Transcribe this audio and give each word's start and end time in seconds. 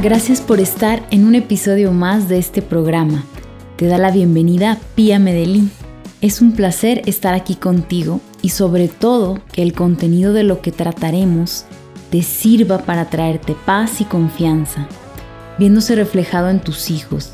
Gracias 0.00 0.40
por 0.40 0.60
estar 0.60 1.02
en 1.10 1.26
un 1.26 1.34
episodio 1.34 1.90
más 1.90 2.28
de 2.28 2.38
este 2.38 2.62
programa. 2.62 3.24
Te 3.76 3.86
da 3.86 3.98
la 3.98 4.12
bienvenida 4.12 4.78
Pía 4.94 5.18
Medellín. 5.18 5.72
Es 6.20 6.40
un 6.40 6.52
placer 6.52 7.02
estar 7.06 7.34
aquí 7.34 7.56
contigo 7.56 8.20
y 8.40 8.50
sobre 8.50 8.86
todo 8.86 9.40
que 9.50 9.60
el 9.62 9.72
contenido 9.72 10.32
de 10.32 10.44
lo 10.44 10.60
que 10.62 10.70
trataremos 10.70 11.64
te 12.12 12.22
sirva 12.22 12.78
para 12.78 13.10
traerte 13.10 13.56
paz 13.66 14.00
y 14.00 14.04
confianza, 14.04 14.86
viéndose 15.58 15.96
reflejado 15.96 16.48
en 16.48 16.60
tus 16.60 16.90
hijos. 16.92 17.32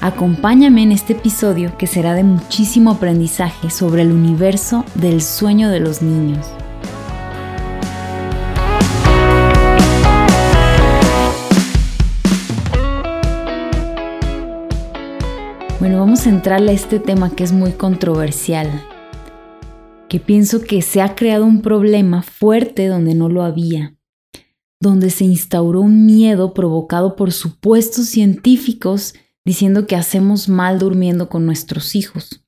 Acompáñame 0.00 0.84
en 0.84 0.92
este 0.92 1.12
episodio 1.12 1.76
que 1.76 1.86
será 1.86 2.14
de 2.14 2.24
muchísimo 2.24 2.92
aprendizaje 2.92 3.68
sobre 3.68 4.00
el 4.00 4.12
universo 4.12 4.86
del 4.94 5.20
sueño 5.20 5.68
de 5.68 5.80
los 5.80 6.00
niños. 6.00 6.46
Bueno, 15.80 16.00
vamos 16.00 16.26
a 16.26 16.30
entrarle 16.30 16.72
a 16.72 16.74
este 16.74 16.98
tema 16.98 17.30
que 17.36 17.44
es 17.44 17.52
muy 17.52 17.70
controversial, 17.70 18.84
que 20.08 20.18
pienso 20.18 20.60
que 20.60 20.82
se 20.82 21.00
ha 21.00 21.14
creado 21.14 21.44
un 21.44 21.62
problema 21.62 22.22
fuerte 22.22 22.88
donde 22.88 23.14
no 23.14 23.28
lo 23.28 23.44
había, 23.44 23.96
donde 24.80 25.10
se 25.10 25.24
instauró 25.24 25.82
un 25.82 26.04
miedo 26.04 26.52
provocado 26.52 27.14
por 27.14 27.30
supuestos 27.30 28.06
científicos 28.06 29.14
diciendo 29.44 29.86
que 29.86 29.94
hacemos 29.94 30.48
mal 30.48 30.80
durmiendo 30.80 31.28
con 31.28 31.46
nuestros 31.46 31.94
hijos. 31.94 32.44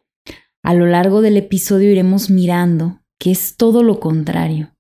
A 0.65 0.75
lo 0.75 0.87
largo 0.87 1.23
del 1.23 1.37
episodio 1.37 1.93
iremos 1.93 2.31
mirando 2.31 3.01
que 3.21 3.31
es 3.31 3.55
todo 3.57 3.85
lo 3.85 4.01
contrario. 4.01 4.75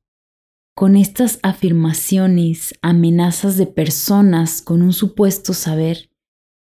Con 0.74 0.96
estas 0.96 1.38
afirmaciones, 1.44 2.74
amenazas 2.82 3.56
de 3.56 3.66
personas 3.66 4.60
con 4.60 4.82
un 4.82 4.92
supuesto 4.92 5.54
saber, 5.54 6.09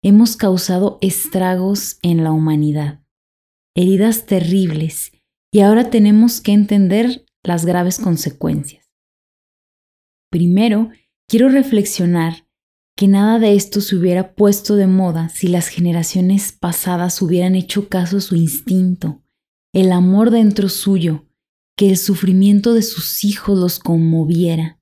hemos 0.05 0.37
causado 0.37 0.99
estragos 1.01 1.99
en 2.03 2.25
la 2.25 2.31
humanidad, 2.31 3.03
heridas 3.75 4.27
terribles, 4.27 5.13
y 5.51 5.61
ahora 5.61 5.89
tenemos 5.89 6.43
que 6.43 6.53
entender 6.53 7.25
las 7.43 7.65
graves 7.65 7.99
consecuencias. 7.99 8.93
Primero, 10.31 10.91
quiero 11.27 11.49
reflexionar 11.49 12.47
que 12.97 13.09
nada 13.09 13.39
de 13.39 13.55
esto 13.55 13.81
se 13.81 13.97
hubiera 13.97 14.35
puesto 14.35 14.77
de 14.77 14.87
moda 14.87 15.31
si 15.31 15.49
las 15.49 15.69
generaciones 15.69 16.53
pasadas 16.53 17.23
hubieran 17.23 17.55
hecho 17.55 17.89
caso 17.89 18.19
a 18.19 18.21
su 18.21 18.37
instinto, 18.37 19.23
el 19.73 19.91
amor 19.91 20.31
dentro 20.31 20.69
suyo, 20.69 21.25
que 21.79 21.89
el 21.89 21.97
sufrimiento 21.97 22.75
de 22.75 22.83
sus 22.83 23.25
hijos 23.25 23.59
los 23.59 23.79
conmoviera. 23.79 24.79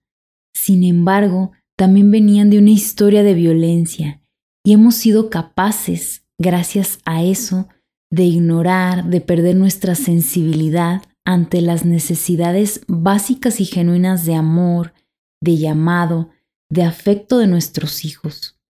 Sin 0.53 0.83
embargo, 0.83 1.53
también 1.77 2.11
venían 2.11 2.51
de 2.51 2.59
una 2.59 2.71
historia 2.71 3.23
de 3.23 3.35
violencia, 3.35 4.22
y 4.65 4.73
hemos 4.73 4.95
sido 4.95 5.31
capaces, 5.31 6.25
gracias 6.39 6.99
a 7.05 7.23
eso, 7.23 7.69
de 8.11 8.25
ignorar, 8.25 9.07
de 9.07 9.21
perder 9.21 9.57
nuestra 9.57 9.95
sensibilidad 9.95 11.03
ante 11.25 11.61
las 11.61 11.85
necesidades 11.85 12.83
básicas 12.87 13.61
y 13.61 13.65
genuinas 13.65 14.27
de 14.27 14.35
amor, 14.35 14.93
de 15.41 15.57
llamado, 15.57 16.31
de 16.71 16.83
afecto 16.83 17.39
de 17.39 17.47
nuestros 17.47 18.05
hijos. 18.05 18.61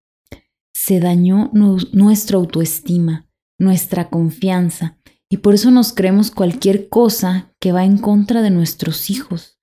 Se 0.73 0.99
dañó 0.99 1.51
nuestra 1.53 2.37
autoestima, 2.37 3.29
nuestra 3.59 4.09
confianza, 4.09 4.97
y 5.29 5.37
por 5.37 5.55
eso 5.55 5.71
nos 5.71 5.93
creemos 5.93 6.31
cualquier 6.31 6.89
cosa 6.89 7.53
que 7.59 7.71
va 7.71 7.85
en 7.85 7.97
contra 7.97 8.41
de 8.41 8.49
nuestros 8.49 9.09
hijos, 9.09 9.59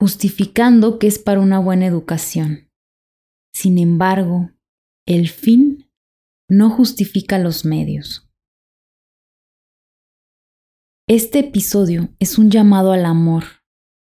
justificando 0.00 0.98
que 0.98 1.06
es 1.06 1.18
para 1.18 1.40
una 1.40 1.58
buena 1.58 1.86
educación. 1.86 2.70
Sin 3.52 3.78
embargo, 3.78 4.52
el 5.08 5.30
fin 5.30 5.90
no 6.50 6.68
justifica 6.68 7.38
los 7.38 7.64
medios. 7.64 8.28
Este 11.08 11.38
episodio 11.38 12.10
es 12.18 12.36
un 12.36 12.50
llamado 12.50 12.92
al 12.92 13.06
amor, 13.06 13.44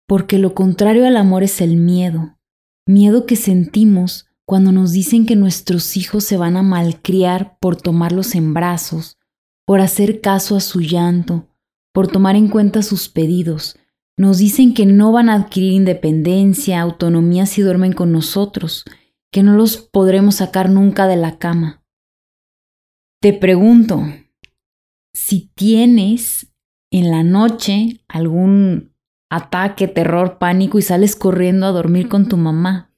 porque 0.08 0.38
lo 0.38 0.54
contrario 0.54 1.08
al 1.08 1.18
amor 1.18 1.42
es 1.42 1.62
el 1.62 1.78
miedo, 1.78 2.38
miedo 2.86 3.26
que 3.26 3.36
sentimos 3.36 4.28
cuando 4.46 4.72
nos 4.72 4.92
dicen 4.92 5.26
que 5.26 5.36
nuestros 5.36 5.98
hijos 5.98 6.26
se 6.26 6.38
van 6.38 6.58
a 6.58 6.62
malcriar 6.62 7.58
por 7.60 7.76
tomarlos 7.76 8.36
en 8.36 8.54
brazos, 8.54 9.18
por 9.66 9.82
hacer 9.82 10.22
caso 10.22 10.56
a 10.56 10.60
su 10.60 10.80
llanto, 10.82 11.48
por 11.92 12.08
tomar 12.08 12.36
en 12.36 12.50
cuenta 12.50 12.84
sus 12.84 13.10
pedidos. 13.10 13.80
Nos 14.16 14.38
dicen 14.38 14.76
que 14.76 14.86
no 14.86 15.12
van 15.12 15.30
a 15.30 15.34
adquirir 15.34 15.74
independencia, 15.74 16.80
autonomía 16.80 17.48
si 17.48 17.64
duermen 17.64 17.94
con 17.94 18.12
nosotros, 18.12 18.86
que 19.34 19.42
no 19.42 19.58
los 19.58 19.78
podremos 19.78 20.36
sacar 20.36 20.70
nunca 20.70 21.08
de 21.08 21.16
la 21.16 21.40
cama. 21.40 21.84
Te 23.20 23.34
pregunto, 23.34 24.04
si 25.12 25.52
tienes 25.56 26.54
en 26.92 27.10
la 27.10 27.24
noche 27.24 28.04
algún 28.08 28.94
ataque, 29.32 29.88
terror, 29.88 30.38
pánico 30.38 30.78
y 30.78 30.84
sales 30.84 31.16
corriendo 31.16 31.66
a 31.66 31.72
dormir 31.72 32.10
con 32.10 32.30
tu 32.30 32.38
mamá. 32.38 32.94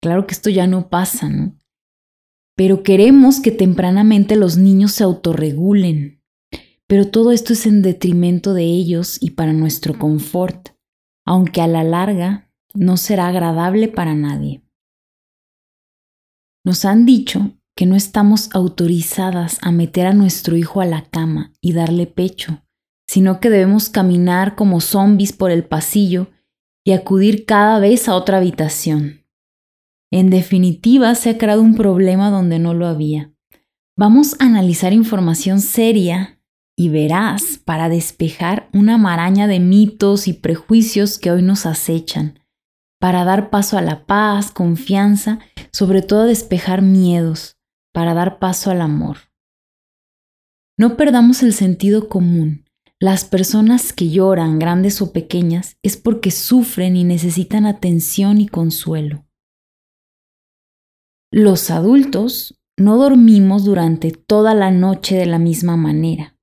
Claro 0.00 0.28
que 0.28 0.34
esto 0.34 0.48
ya 0.48 0.68
no 0.68 0.88
pasa, 0.88 1.28
¿no? 1.28 1.58
Pero 2.56 2.84
queremos 2.84 3.40
que 3.40 3.50
tempranamente 3.50 4.36
los 4.36 4.58
niños 4.58 4.92
se 4.92 5.02
autorregulen. 5.02 6.22
Pero 6.86 7.08
todo 7.08 7.32
esto 7.32 7.52
es 7.52 7.66
en 7.66 7.82
detrimento 7.82 8.54
de 8.54 8.62
ellos 8.62 9.18
y 9.20 9.30
para 9.30 9.52
nuestro 9.52 9.98
confort, 9.98 10.68
aunque 11.26 11.62
a 11.62 11.66
la 11.66 11.82
larga 11.82 12.48
no 12.74 12.96
será 12.96 13.26
agradable 13.26 13.88
para 13.88 14.14
nadie. 14.14 14.62
Nos 16.68 16.84
han 16.84 17.06
dicho 17.06 17.52
que 17.74 17.86
no 17.86 17.96
estamos 17.96 18.50
autorizadas 18.52 19.56
a 19.62 19.72
meter 19.72 20.04
a 20.04 20.12
nuestro 20.12 20.54
hijo 20.54 20.82
a 20.82 20.84
la 20.84 21.06
cama 21.06 21.54
y 21.62 21.72
darle 21.72 22.06
pecho, 22.06 22.62
sino 23.08 23.40
que 23.40 23.48
debemos 23.48 23.88
caminar 23.88 24.54
como 24.54 24.82
zombies 24.82 25.32
por 25.32 25.50
el 25.50 25.64
pasillo 25.64 26.26
y 26.84 26.92
acudir 26.92 27.46
cada 27.46 27.78
vez 27.78 28.06
a 28.06 28.14
otra 28.14 28.36
habitación. 28.36 29.24
En 30.12 30.28
definitiva, 30.28 31.14
se 31.14 31.30
ha 31.30 31.38
creado 31.38 31.62
un 31.62 31.74
problema 31.74 32.28
donde 32.28 32.58
no 32.58 32.74
lo 32.74 32.86
había. 32.86 33.32
Vamos 33.96 34.36
a 34.38 34.44
analizar 34.44 34.92
información 34.92 35.62
seria 35.62 36.38
y 36.76 36.90
veraz 36.90 37.56
para 37.64 37.88
despejar 37.88 38.68
una 38.74 38.98
maraña 38.98 39.46
de 39.46 39.58
mitos 39.58 40.28
y 40.28 40.34
prejuicios 40.34 41.18
que 41.18 41.30
hoy 41.30 41.40
nos 41.40 41.64
acechan 41.64 42.38
para 43.00 43.24
dar 43.24 43.50
paso 43.50 43.78
a 43.78 43.82
la 43.82 44.06
paz, 44.06 44.50
confianza, 44.50 45.38
sobre 45.72 46.02
todo 46.02 46.24
despejar 46.24 46.82
miedos, 46.82 47.56
para 47.92 48.14
dar 48.14 48.38
paso 48.38 48.70
al 48.70 48.80
amor. 48.80 49.18
No 50.76 50.96
perdamos 50.96 51.42
el 51.42 51.52
sentido 51.52 52.08
común. 52.08 52.64
Las 53.00 53.24
personas 53.24 53.92
que 53.92 54.10
lloran, 54.10 54.58
grandes 54.58 55.00
o 55.00 55.12
pequeñas, 55.12 55.76
es 55.82 55.96
porque 55.96 56.30
sufren 56.30 56.96
y 56.96 57.04
necesitan 57.04 57.66
atención 57.66 58.40
y 58.40 58.48
consuelo. 58.48 59.24
Los 61.30 61.70
adultos 61.70 62.58
no 62.76 62.96
dormimos 62.96 63.64
durante 63.64 64.10
toda 64.12 64.54
la 64.54 64.70
noche 64.70 65.16
de 65.16 65.26
la 65.26 65.38
misma 65.38 65.76
manera, 65.76 66.36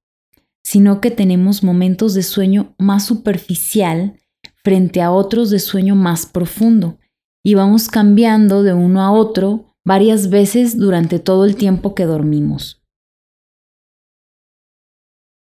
sino 0.64 1.02
que 1.02 1.12
tenemos 1.12 1.64
momentos 1.64 2.14
de 2.14 2.24
sueño 2.24 2.76
más 2.78 3.06
superficial 3.06 4.20
frente 4.66 5.04
a 5.04 5.12
otros 5.12 5.52
de 5.52 5.60
sueño 5.60 5.96
más 5.96 6.26
profundo 6.26 6.98
y 7.46 7.54
vamos 7.54 7.88
cambiando 7.88 8.64
de 8.64 8.74
uno 8.74 9.02
a 9.02 9.12
otro 9.12 9.76
varias 9.86 10.32
veces 10.32 10.80
durante 10.80 11.20
todo 11.20 11.46
el 11.46 11.56
tiempo 11.56 11.94
que 11.94 12.06
dormimos. 12.06 12.82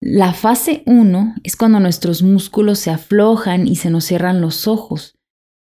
La 0.00 0.32
fase 0.32 0.84
1 0.86 1.34
es 1.42 1.56
cuando 1.56 1.80
nuestros 1.80 2.22
músculos 2.22 2.78
se 2.78 2.92
aflojan 2.92 3.66
y 3.66 3.74
se 3.74 3.90
nos 3.90 4.04
cierran 4.04 4.40
los 4.40 4.68
ojos, 4.68 5.18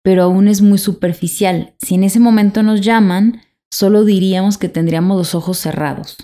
pero 0.03 0.23
aún 0.23 0.49
es 0.49 0.63
muy 0.63 0.79
superficial. 0.79 1.75
Si 1.79 1.97
en 1.97 2.05
ese 2.05 2.19
momento 2.19 2.63
nos 2.63 2.81
llaman, 2.81 3.43
solo 3.71 4.07
diríamos 4.07 4.57
que 4.57 4.71
tendríamos 4.71 5.19
los 5.19 5.35
ojos 5.35 5.59
cerrados. 5.59 6.17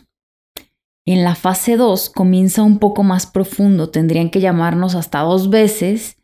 En 1.06 1.22
la 1.24 1.34
fase 1.34 1.76
2 1.76 2.08
comienza 2.08 2.62
un 2.62 2.78
poco 2.78 3.02
más 3.02 3.26
profundo, 3.26 3.90
tendrían 3.90 4.30
que 4.30 4.40
llamarnos 4.40 4.94
hasta 4.94 5.20
dos 5.20 5.50
veces 5.50 6.17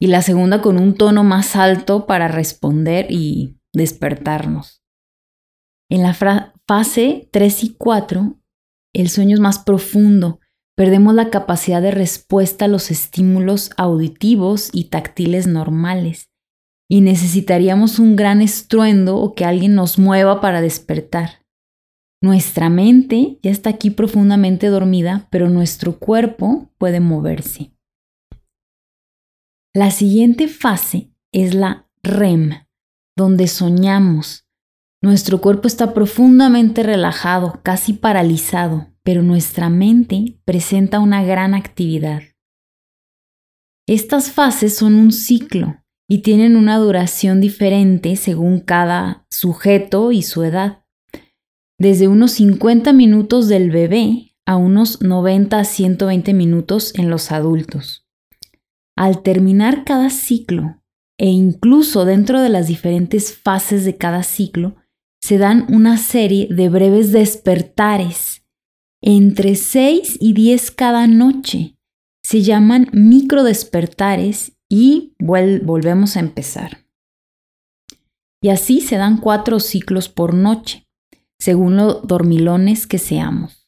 y 0.00 0.06
la 0.06 0.22
segunda 0.22 0.62
con 0.62 0.78
un 0.78 0.94
tono 0.94 1.22
más 1.22 1.54
alto 1.54 2.06
para 2.06 2.26
responder 2.26 3.06
y 3.10 3.60
despertarnos. 3.72 4.82
En 5.90 6.02
la 6.02 6.14
fase 6.66 7.28
3 7.32 7.64
y 7.64 7.74
4, 7.74 8.40
el 8.94 9.10
sueño 9.10 9.34
es 9.34 9.40
más 9.40 9.58
profundo, 9.58 10.40
perdemos 10.74 11.14
la 11.14 11.30
capacidad 11.30 11.82
de 11.82 11.90
respuesta 11.90 12.64
a 12.64 12.68
los 12.68 12.90
estímulos 12.90 13.70
auditivos 13.76 14.70
y 14.72 14.84
táctiles 14.84 15.46
normales 15.46 16.30
y 16.88 17.02
necesitaríamos 17.02 17.98
un 17.98 18.16
gran 18.16 18.40
estruendo 18.40 19.18
o 19.18 19.34
que 19.34 19.44
alguien 19.44 19.74
nos 19.74 19.98
mueva 19.98 20.40
para 20.40 20.60
despertar. 20.62 21.44
Nuestra 22.22 22.68
mente 22.68 23.38
ya 23.42 23.50
está 23.50 23.70
aquí 23.70 23.90
profundamente 23.90 24.66
dormida, 24.68 25.28
pero 25.30 25.48
nuestro 25.50 25.98
cuerpo 25.98 26.70
puede 26.78 27.00
moverse. 27.00 27.72
La 29.74 29.90
siguiente 29.90 30.48
fase 30.48 31.12
es 31.32 31.54
la 31.54 31.88
REM, 32.02 32.66
donde 33.16 33.46
soñamos, 33.46 34.44
Nuestro 35.02 35.40
cuerpo 35.40 35.66
está 35.66 35.94
profundamente 35.94 36.82
relajado, 36.82 37.60
casi 37.62 37.94
paralizado, 37.94 38.88
pero 39.02 39.22
nuestra 39.22 39.70
mente 39.70 40.38
presenta 40.44 41.00
una 41.00 41.24
gran 41.24 41.54
actividad. 41.54 42.20
Estas 43.88 44.30
fases 44.30 44.76
son 44.76 44.94
un 44.96 45.10
ciclo 45.10 45.82
y 46.06 46.18
tienen 46.18 46.54
una 46.54 46.76
duración 46.76 47.40
diferente 47.40 48.14
según 48.16 48.60
cada 48.60 49.26
sujeto 49.30 50.12
y 50.12 50.22
su 50.22 50.42
edad. 50.42 50.84
Desde 51.78 52.06
unos 52.06 52.32
50 52.32 52.92
minutos 52.92 53.48
del 53.48 53.70
bebé 53.70 54.36
a 54.44 54.56
unos 54.56 55.00
90 55.00 55.60
a 55.60 55.64
120 55.64 56.34
minutos 56.34 56.92
en 56.94 57.08
los 57.08 57.32
adultos. 57.32 57.99
Al 59.00 59.22
terminar 59.22 59.84
cada 59.84 60.10
ciclo, 60.10 60.82
e 61.18 61.28
incluso 61.28 62.04
dentro 62.04 62.42
de 62.42 62.50
las 62.50 62.66
diferentes 62.66 63.34
fases 63.34 63.86
de 63.86 63.96
cada 63.96 64.22
ciclo, 64.22 64.76
se 65.22 65.38
dan 65.38 65.64
una 65.72 65.96
serie 65.96 66.48
de 66.50 66.68
breves 66.68 67.10
despertares, 67.10 68.44
entre 69.00 69.54
6 69.54 70.18
y 70.20 70.34
10 70.34 70.70
cada 70.72 71.06
noche. 71.06 71.78
Se 72.22 72.42
llaman 72.42 72.90
microdespertares 72.92 74.52
y 74.68 75.14
volvemos 75.18 76.18
a 76.18 76.20
empezar. 76.20 76.84
Y 78.42 78.50
así 78.50 78.82
se 78.82 78.98
dan 78.98 79.16
cuatro 79.16 79.60
ciclos 79.60 80.10
por 80.10 80.34
noche, 80.34 80.86
según 81.38 81.78
los 81.78 82.06
dormilones 82.06 82.86
que 82.86 82.98
seamos. 82.98 83.66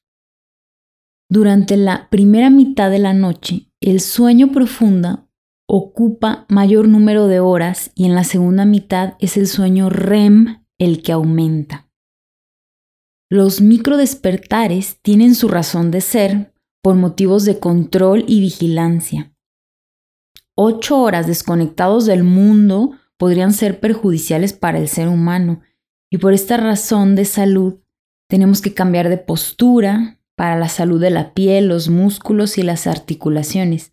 Durante 1.31 1.79
la 1.79 2.11
primera 2.11 2.51
mitad 2.51 2.91
de 2.91 2.99
la 2.99 3.15
noche, 3.15 3.72
el 3.83 4.01
sueño 4.01 4.53
profundo 4.53 5.29
ocupa 5.67 6.47
mayor 6.49 6.89
número 6.89 7.27
de 7.29 7.41
horas 7.41 7.91
y 7.95 8.05
en 8.05 8.15
la 8.15 8.25
segunda 8.25 8.65
mitad 8.65 9.15
es 9.19 9.37
el 9.37 9.47
sueño 9.47 9.91
REM 9.91 10.65
el 10.79 11.03
que 11.03 11.13
aumenta. 11.13 11.89
Los 13.31 13.61
microdespertares 13.61 14.99
tienen 15.01 15.35
su 15.35 15.49
razón 15.49 15.91
de 15.91 16.01
ser 16.01 16.53
por 16.83 16.97
motivos 16.97 17.45
de 17.45 17.59
control 17.59 18.25
y 18.27 18.41
vigilancia. 18.41 19.35
Ocho 20.55 21.01
horas 21.01 21.27
desconectados 21.27 22.05
del 22.07 22.25
mundo 22.25 22.93
podrían 23.17 23.53
ser 23.53 23.81
perjudiciales 23.81 24.53
para 24.53 24.79
el 24.79 24.89
ser 24.89 25.09
humano 25.09 25.63
y 26.11 26.19
por 26.19 26.35
esta 26.35 26.57
razón 26.57 27.15
de 27.15 27.25
salud 27.25 27.81
tenemos 28.29 28.61
que 28.61 28.75
cambiar 28.75 29.09
de 29.09 29.19
postura 29.19 30.21
para 30.43 30.59
la 30.59 30.69
salud 30.69 31.01
de 31.01 31.11
la 31.11 31.35
piel, 31.35 31.69
los 31.69 31.89
músculos 31.89 32.59
y 32.59 32.65
las 32.65 32.89
articulaciones. 32.89 33.93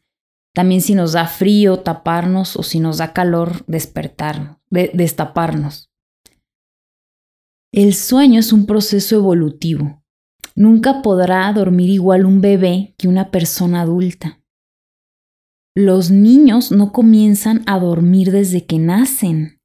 También 0.55 0.81
si 0.81 0.95
nos 0.95 1.11
da 1.11 1.27
frío, 1.27 1.81
taparnos 1.81 2.57
o 2.57 2.63
si 2.63 2.79
nos 2.79 2.97
da 2.97 3.13
calor, 3.13 3.63
despertarnos, 3.67 4.57
destaparnos. 4.71 5.91
El 7.71 7.93
sueño 7.93 8.39
es 8.39 8.51
un 8.51 8.65
proceso 8.65 9.15
evolutivo. 9.15 10.01
Nunca 10.55 11.03
podrá 11.03 11.53
dormir 11.53 11.91
igual 11.91 12.25
un 12.25 12.41
bebé 12.41 12.95
que 12.97 13.07
una 13.07 13.29
persona 13.29 13.81
adulta. 13.81 14.41
Los 15.75 16.09
niños 16.09 16.71
no 16.71 16.91
comienzan 16.91 17.61
a 17.67 17.77
dormir 17.77 18.31
desde 18.31 18.65
que 18.65 18.79
nacen. 18.79 19.59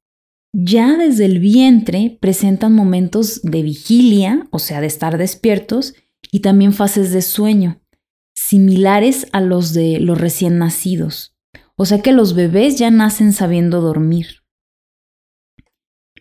Ya 0.53 0.95
desde 0.97 1.25
el 1.25 1.39
vientre 1.39 2.19
presentan 2.21 2.73
momentos 2.73 3.41
de 3.41 3.63
vigilia, 3.63 4.47
o 4.51 4.59
sea, 4.59 4.81
de 4.81 4.87
estar 4.87 5.17
despiertos, 5.17 5.95
y 6.31 6.39
también 6.39 6.73
fases 6.73 7.11
de 7.11 7.21
sueño, 7.21 7.81
similares 8.33 9.27
a 9.31 9.41
los 9.41 9.73
de 9.73 9.99
los 9.99 10.19
recién 10.19 10.57
nacidos. 10.57 11.35
O 11.75 11.85
sea 11.85 12.01
que 12.01 12.11
los 12.11 12.35
bebés 12.35 12.77
ya 12.77 12.91
nacen 12.91 13.33
sabiendo 13.33 13.81
dormir. 13.81 14.43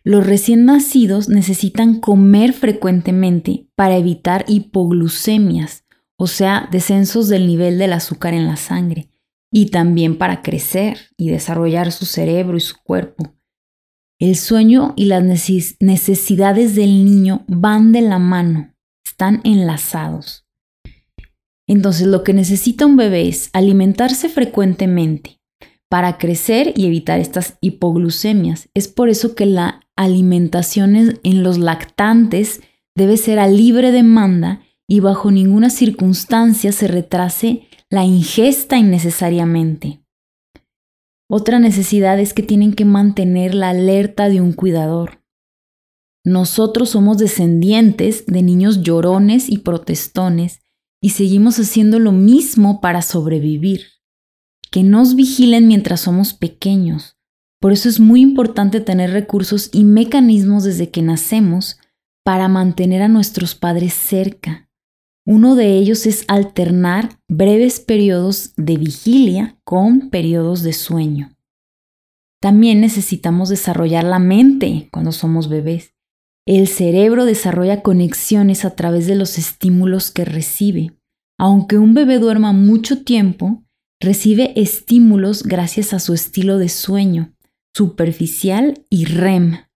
Los 0.03 0.27
recién 0.27 0.67
nacidos 0.67 1.29
necesitan 1.29 1.99
comer 2.01 2.53
frecuentemente 2.53 3.69
para 3.75 3.97
evitar 3.97 4.45
hipoglucemias, 4.49 5.85
o 6.17 6.27
sea, 6.27 6.69
descensos 6.71 7.29
del 7.29 7.47
nivel 7.47 7.79
del 7.79 7.95
azúcar 7.95 8.35
en 8.35 8.47
la 8.47 8.57
sangre, 8.57 9.11
y 9.51 9.71
también 9.71 10.19
para 10.19 10.43
crecer 10.43 10.99
y 11.17 11.31
desarrollar 11.31 11.91
su 11.91 12.05
cerebro 12.05 12.57
y 12.57 12.61
su 12.61 12.77
cuerpo. 12.83 13.35
El 14.19 14.37
sueño 14.37 14.93
y 14.97 15.07
las 15.07 15.25
necesidades 15.25 16.75
del 16.75 17.05
niño 17.05 17.45
van 17.49 17.93
de 17.93 18.03
la 18.03 18.19
mano, 18.19 18.74
están 19.15 19.41
enlazados. 19.45 20.45
Entonces 21.69 22.09
lo 22.09 22.25
que 22.25 22.35
necesita 22.35 22.85
un 22.85 22.97
bebé 22.97 23.29
es 23.29 23.49
alimentarse 23.53 24.29
frecuentemente 24.29 25.41
para 25.89 26.19
crecer 26.19 26.73
y 26.77 26.87
evitar 26.87 27.21
estas 27.21 27.57
hipoglucemias. 27.61 28.69
Es 28.75 28.89
por 28.89 29.09
eso 29.09 29.37
que 29.37 29.47
la 29.47 29.83
alimentación 29.95 30.97
en 30.97 31.43
los 31.45 31.59
lactantes 31.59 32.61
debe 32.97 33.17
ser 33.17 33.39
a 33.39 33.47
libre 33.47 33.93
demanda 33.93 34.63
y 34.89 34.99
bajo 34.99 35.31
ninguna 35.31 35.71
circunstancia 35.71 36.73
se 36.73 36.89
retrase 36.89 37.69
la 37.91 38.03
ingesta 38.05 38.77
innecesariamente. 38.79 40.01
Otra 41.31 41.61
necesidad 41.61 42.19
es 42.19 42.35
que 42.35 42.43
tienen 42.43 42.73
que 42.73 42.85
mantener 42.85 43.55
la 43.55 43.71
alerta 43.71 44.29
de 44.29 44.41
un 44.41 44.53
cuidador. 44.53 45.24
Nosotros 46.25 46.91
somos 46.91 47.19
descendientes 47.19 48.25
de 48.27 48.43
niños 48.43 48.83
llorones 48.83 49.51
y 49.51 49.59
protestones 49.59 50.61
y 51.03 51.11
seguimos 51.11 51.59
haciendo 51.59 51.99
lo 51.99 52.13
mismo 52.13 52.81
para 52.81 53.03
sobrevivir. 53.03 53.83
Que 54.71 54.83
nos 54.83 55.15
vigilen 55.15 55.69
mientras 55.69 56.01
somos 56.01 56.33
pequeños, 56.33 57.19
por 57.61 57.73
eso 57.73 57.89
es 57.89 57.99
muy 57.99 58.21
importante 58.21 58.81
tener 58.81 59.11
recursos 59.11 59.71
y 59.73 59.85
mecanismos 59.85 60.65
desde 60.65 60.91
que 60.91 61.01
nacemos 61.01 61.79
para 62.23 62.49
mantener 62.49 63.01
a 63.01 63.09
nuestros 63.09 63.55
padres 63.55 63.95
cerca. 63.95 64.69
Uno 65.27 65.55
de 65.55 65.79
ellos 65.79 66.05
es 66.05 66.25
alternar 66.29 67.19
breves 67.29 67.81
periodos 67.81 68.53
de 68.57 68.77
vigilia 68.77 69.59
con 69.65 70.11
periodos 70.11 70.63
de 70.63 70.75
sueño. 70.75 71.35
También 72.39 72.83
necesitamos 72.83 73.49
desarrollar 73.49 74.05
la 74.05 74.19
mente 74.19 74.91
cuando 74.93 75.13
somos 75.13 75.49
bebés. 75.49 75.94
El 76.47 76.69
cerebro 76.69 77.25
desarrolla 77.25 77.83
conexiones 77.83 78.65
a 78.65 78.77
través 78.77 79.07
de 79.07 79.15
los 79.15 79.39
estímulos 79.39 80.11
que 80.11 80.25
recibe. 80.25 80.93
Aunque 81.39 81.79
un 81.79 81.95
bebé 81.95 82.19
duerma 82.19 82.53
mucho 82.53 83.03
tiempo, 83.03 83.65
recibe 84.01 84.53
estímulos 84.61 85.43
gracias 85.43 85.95
a 85.95 86.01
su 86.01 86.13
estilo 86.13 86.59
de 86.59 86.69
sueño 86.69 87.35
superficial 87.77 88.87
y 88.89 89.05
REM, 89.07 89.67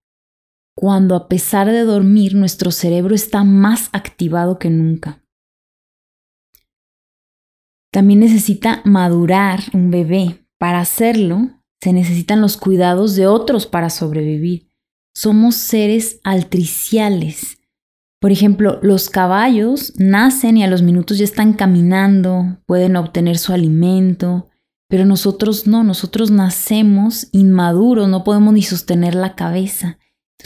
cuando 0.75 1.15
a 1.15 1.27
pesar 1.27 1.67
de 1.67 1.81
dormir 1.81 2.33
nuestro 2.35 2.71
cerebro 2.71 3.13
está 3.13 3.43
más 3.43 3.89
activado 3.91 4.57
que 4.57 4.69
nunca. 4.69 5.21
También 7.91 8.21
necesita 8.21 8.81
madurar 8.85 9.59
un 9.73 9.91
bebé. 9.91 10.45
Para 10.57 10.79
hacerlo, 10.79 11.49
se 11.81 11.91
necesitan 11.91 12.39
los 12.39 12.55
cuidados 12.55 13.15
de 13.15 13.27
otros 13.27 13.65
para 13.65 13.89
sobrevivir. 13.89 14.68
Somos 15.19 15.55
seres 15.55 16.21
altriciales. 16.23 17.57
Por 18.21 18.31
ejemplo, 18.31 18.79
los 18.81 19.09
caballos 19.09 19.91
nacen 19.97 20.55
y 20.55 20.63
a 20.63 20.69
los 20.69 20.81
minutos 20.81 21.17
ya 21.17 21.25
están 21.25 21.51
caminando, 21.51 22.61
pueden 22.65 22.95
obtener 22.95 23.37
su 23.37 23.51
alimento, 23.51 24.47
pero 24.87 25.05
nosotros 25.05 25.67
no, 25.67 25.83
nosotros 25.83 26.31
nacemos 26.31 27.27
inmaduros, 27.33 28.07
no 28.07 28.23
podemos 28.23 28.53
ni 28.53 28.61
sostener 28.61 29.13
la 29.13 29.35
cabeza. 29.35 29.99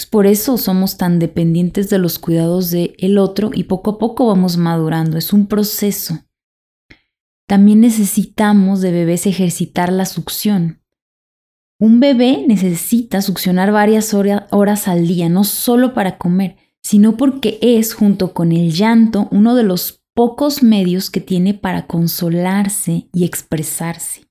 Por 0.10 0.25
eso 0.25 0.58
somos 0.58 0.98
tan 0.98 1.20
dependientes 1.20 1.92
de 1.92 2.00
los 2.00 2.18
cuidados 2.18 2.72
del 2.72 2.96
el 2.98 3.20
otro 3.20 3.51
y 3.53 3.65
poco 3.65 3.92
a 3.92 3.98
poco 4.00 4.25
vamos 4.25 4.58
madurando, 4.58 5.20
es 5.20 5.34
un 5.34 5.46
proceso. 5.46 6.25
También 7.48 7.80
necesitamos 7.80 8.82
de 8.82 8.92
bebés 8.92 9.27
ejercitar 9.27 9.94
la 9.94 10.08
succión. 10.08 10.82
Un 11.80 12.00
bebé 12.00 12.46
necesita 12.48 13.22
succionar 13.22 13.72
varias 13.72 14.13
horas 14.13 14.88
al 14.88 15.08
día, 15.08 15.30
no 15.30 15.44
solo 15.44 15.94
para 15.94 16.18
comer, 16.18 16.56
sino 16.82 17.18
porque 17.18 17.60
es, 17.62 17.94
junto 17.94 18.34
con 18.34 18.51
el 18.51 18.72
llanto, 18.72 19.27
uno 19.32 19.56
de 19.56 19.63
los 19.63 20.03
pocos 20.13 20.63
medios 20.63 21.10
que 21.10 21.22
tiene 21.22 21.53
para 21.53 21.88
consolarse 21.88 23.10
y 23.13 23.25
expresarse. 23.25 24.27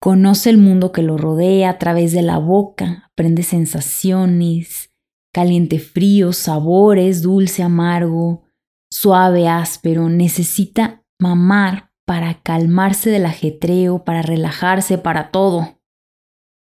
Conoce 0.00 0.50
el 0.50 0.58
mundo 0.58 0.92
que 0.92 1.02
lo 1.02 1.16
rodea 1.16 1.70
a 1.70 1.78
través 1.78 2.12
de 2.12 2.22
la 2.22 2.38
boca, 2.38 3.08
aprende 3.12 3.42
sensaciones, 3.42 4.90
caliente 5.32 5.78
frío, 5.78 6.32
sabores, 6.32 7.22
dulce, 7.22 7.62
amargo, 7.62 8.42
suave, 8.90 9.48
áspero. 9.48 10.08
Necesita 10.08 11.04
mamar 11.20 11.91
para 12.12 12.42
calmarse 12.42 13.08
del 13.08 13.24
ajetreo, 13.24 14.04
para 14.04 14.20
relajarse, 14.20 14.98
para 14.98 15.30
todo. 15.30 15.80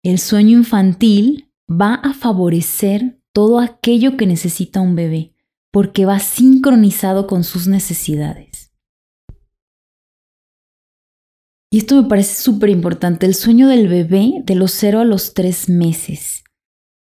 El 0.04 0.18
sueño 0.18 0.58
infantil 0.58 1.54
va 1.70 1.94
a 1.94 2.16
favorecer 2.16 3.22
todo 3.34 3.60
aquello 3.60 4.18
que 4.18 4.26
necesita 4.26 4.82
un 4.82 4.96
bebé, 4.96 5.36
porque 5.72 6.08
va 6.08 6.18
sincronizado 6.18 7.28
con 7.28 7.44
sus 7.44 7.68
necesidades. 7.68 8.74
Y 11.72 11.78
esto 11.78 12.02
me 12.02 12.10
parece 12.10 12.42
súper 12.42 12.72
importante, 12.72 13.28
el 13.28 13.36
sueño 13.36 13.68
del 13.68 13.88
bebé 13.88 14.42
de 14.44 14.56
los 14.56 14.72
0 14.72 15.02
a 15.02 15.06
los 15.06 15.36
3 15.36 15.70
meses. 15.70 16.44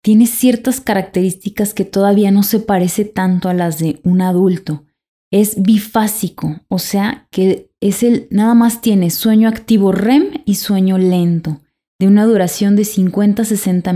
tiene 0.04 0.28
ciertas 0.28 0.80
características 0.80 1.74
que 1.74 1.86
todavía 1.86 2.30
no 2.30 2.44
se 2.44 2.60
parece 2.60 3.06
tanto 3.06 3.50
a 3.50 3.56
las 3.56 3.80
de 3.80 4.00
un 4.04 4.22
adulto. 4.22 4.86
Es 5.32 5.62
bifásico, 5.62 6.62
o 6.68 6.78
sea 6.78 7.28
que 7.32 7.72
es 7.80 8.04
el 8.04 8.28
nada 8.32 8.54
más 8.54 8.82
tiene 8.82 9.10
sueño 9.10 9.48
activo 9.48 9.94
REM 9.94 10.44
y 10.46 10.56
sueño 10.56 10.98
lento, 10.98 11.62
de 12.00 12.08
una 12.08 12.26
duración 12.26 12.76
de 12.76 12.84
50 12.84 13.42
a 13.42 13.46
60 13.46 13.94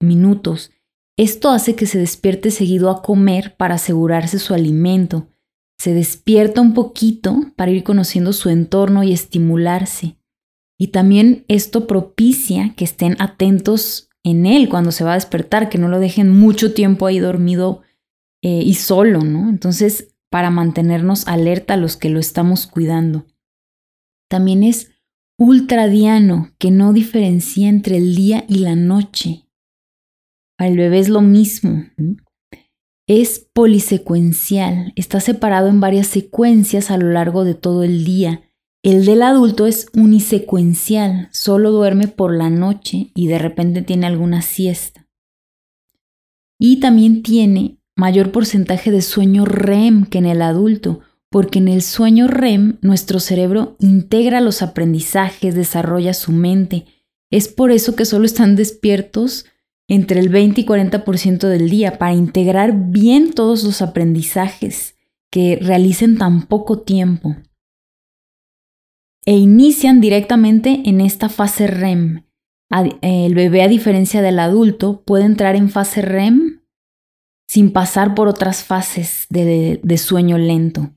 minutos. 0.00 0.70
Esto 1.18 1.50
hace 1.50 1.74
que 1.74 1.86
se 1.86 1.98
despierte 1.98 2.50
seguido 2.50 2.90
a 2.90 3.02
comer 3.02 3.56
para 3.56 3.74
asegurarse 3.74 4.38
su 4.38 4.54
alimento. 4.54 5.28
Se 5.76 5.92
despierta 5.92 6.60
un 6.60 6.74
poquito 6.74 7.52
para 7.56 7.70
ir 7.70 7.84
conociendo 7.84 8.32
su 8.32 8.48
entorno 8.48 9.02
y 9.02 9.12
estimularse. 9.12 10.16
Y 10.78 10.88
también 10.88 11.44
esto 11.48 11.86
propicia 11.86 12.74
que 12.76 12.84
estén 12.84 13.20
atentos 13.20 14.08
en 14.22 14.46
él 14.46 14.68
cuando 14.68 14.92
se 14.92 15.04
va 15.04 15.12
a 15.12 15.16
despertar, 15.16 15.68
que 15.68 15.78
no 15.78 15.88
lo 15.88 15.98
dejen 15.98 16.30
mucho 16.30 16.72
tiempo 16.72 17.06
ahí 17.06 17.18
dormido 17.18 17.82
eh, 18.42 18.62
y 18.64 18.74
solo, 18.74 19.20
¿no? 19.20 19.48
Entonces, 19.48 20.14
para 20.30 20.50
mantenernos 20.50 21.26
alerta 21.26 21.74
a 21.74 21.76
los 21.76 21.96
que 21.96 22.10
lo 22.10 22.20
estamos 22.20 22.66
cuidando. 22.66 23.26
También 24.28 24.62
es 24.62 24.90
ultradiano, 25.38 26.52
que 26.58 26.70
no 26.70 26.92
diferencia 26.92 27.68
entre 27.68 27.96
el 27.96 28.14
día 28.14 28.44
y 28.48 28.58
la 28.58 28.76
noche. 28.76 29.48
Al 30.58 30.76
bebé 30.76 30.98
es 30.98 31.08
lo 31.08 31.22
mismo. 31.22 31.84
Es 33.06 33.48
polisecuencial, 33.52 34.92
está 34.96 35.20
separado 35.20 35.68
en 35.68 35.80
varias 35.80 36.08
secuencias 36.08 36.90
a 36.90 36.98
lo 36.98 37.10
largo 37.10 37.44
de 37.44 37.54
todo 37.54 37.84
el 37.84 38.04
día 38.04 38.42
el 38.82 39.04
del 39.04 39.22
adulto 39.22 39.66
es 39.66 39.88
unisecuencial, 39.92 41.28
solo 41.32 41.72
duerme 41.72 42.06
por 42.06 42.34
la 42.34 42.48
noche 42.48 43.10
y 43.14 43.26
de 43.26 43.38
repente 43.38 43.82
tiene 43.82 44.06
alguna 44.06 44.40
siesta. 44.40 45.08
Y 46.60 46.78
también 46.78 47.22
tiene 47.22 47.77
mayor 47.98 48.30
porcentaje 48.30 48.92
de 48.92 49.02
sueño 49.02 49.44
REM 49.44 50.06
que 50.06 50.18
en 50.18 50.26
el 50.26 50.40
adulto, 50.40 51.00
porque 51.30 51.58
en 51.58 51.66
el 51.66 51.82
sueño 51.82 52.28
REM 52.28 52.78
nuestro 52.80 53.18
cerebro 53.18 53.76
integra 53.80 54.40
los 54.40 54.62
aprendizajes, 54.62 55.54
desarrolla 55.56 56.14
su 56.14 56.30
mente. 56.30 56.86
Es 57.30 57.48
por 57.48 57.72
eso 57.72 57.96
que 57.96 58.04
solo 58.04 58.24
están 58.24 58.54
despiertos 58.54 59.46
entre 59.88 60.20
el 60.20 60.28
20 60.28 60.60
y 60.60 60.64
40% 60.64 61.48
del 61.48 61.68
día 61.68 61.98
para 61.98 62.14
integrar 62.14 62.72
bien 62.90 63.32
todos 63.32 63.64
los 63.64 63.82
aprendizajes 63.82 64.94
que 65.30 65.58
realicen 65.60 66.18
tan 66.18 66.46
poco 66.46 66.80
tiempo 66.80 67.36
e 69.26 69.36
inician 69.36 70.00
directamente 70.00 70.82
en 70.86 71.00
esta 71.00 71.28
fase 71.28 71.66
REM. 71.66 72.22
El 73.02 73.34
bebé, 73.34 73.62
a 73.62 73.68
diferencia 73.68 74.22
del 74.22 74.38
adulto, 74.38 75.02
puede 75.04 75.24
entrar 75.24 75.56
en 75.56 75.68
fase 75.68 76.00
REM 76.00 76.47
sin 77.48 77.72
pasar 77.72 78.14
por 78.14 78.28
otras 78.28 78.62
fases 78.62 79.26
de, 79.30 79.80
sueño 79.98 80.38
lento. 80.38 80.90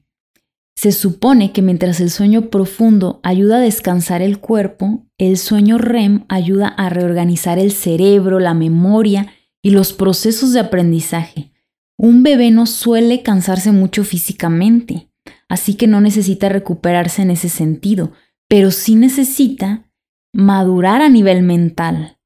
Se 0.75 0.91
supone 0.91 1.51
que 1.51 1.61
mientras 1.61 1.99
el 1.99 2.11
sueño 2.11 2.49
profundo 2.49 3.19
ayuda 3.23 3.57
a 3.57 3.61
descansar 3.61 4.21
el 4.21 4.39
cuerpo, 4.39 5.05
el 5.17 5.37
sueño 5.37 5.77
REM 5.77 6.25
ayuda 6.27 6.67
a 6.67 6.89
reorganizar 6.89 7.57
el 7.57 7.71
cerebro, 7.71 8.39
la 8.39 8.53
memoria 8.53 9.33
y 9.63 9.71
los 9.71 9.93
procesos 9.93 10.53
de 10.53 10.59
aprendizaje. 10.59 11.51
Un 11.97 12.21
bebé 12.21 12.51
no 12.51 12.65
suele 12.67 13.23
cansarse 13.23 13.71
mucho 13.71 14.03
físicamente 14.03 15.11
así 15.51 15.75
que 15.75 15.85
no 15.85 15.99
necesita 15.99 16.47
recuperarse 16.47 17.21
en 17.21 17.29
ese 17.31 17.49
sentido, 17.49 18.13
pero 18.47 18.71
sí 18.71 18.95
necesita 18.95 19.91
madurar 20.33 21.01
a 21.01 21.09
nivel 21.09 21.43
mental. 21.43 22.17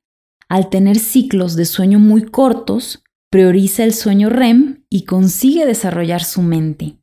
Al 0.48 0.70
tener 0.70 1.00
ciclos 1.00 1.56
de 1.56 1.66
sueño 1.66 1.98
muy 1.98 2.22
cortos, 2.22 3.04
prioriza 3.36 3.84
el 3.84 3.94
sueño 3.94 4.30
REM 4.30 4.86
y 4.90 5.04
consigue 5.04 5.66
desarrollar 5.66 6.24
su 6.24 6.42
mente. 6.42 6.96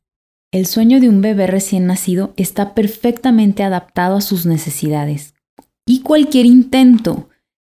El 0.51 0.65
sueño 0.65 0.99
de 0.99 1.07
un 1.07 1.21
bebé 1.21 1.45
recién 1.45 1.85
nacido 1.85 2.33
está 2.37 2.73
perfectamente 2.73 3.61
adaptado 3.61 4.15
a 4.15 4.21
sus 4.21 4.47
necesidades. 4.47 5.35
Y 5.85 6.01
cualquier 6.01 6.47
intento 6.47 7.29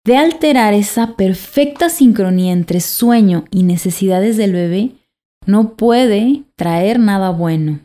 de 0.03 0.17
alterar 0.17 0.73
esa 0.73 1.15
perfecta 1.15 1.89
sincronía 1.89 2.51
entre 2.51 2.79
sueño 2.79 3.45
y 3.51 3.61
necesidades 3.61 4.37
del 4.37 4.53
bebé 4.53 4.93
no 5.45 5.75
puede 5.75 6.45
traer 6.55 6.97
nada 6.97 7.29
bueno. 7.29 7.81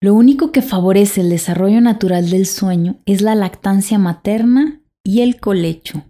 Lo 0.00 0.14
único 0.14 0.50
que 0.50 0.60
favorece 0.60 1.20
el 1.20 1.30
desarrollo 1.30 1.80
natural 1.80 2.30
del 2.30 2.46
sueño 2.46 2.96
es 3.06 3.22
la 3.22 3.36
lactancia 3.36 3.96
materna 3.96 4.80
y 5.04 5.20
el 5.20 5.38
colecho. 5.38 6.02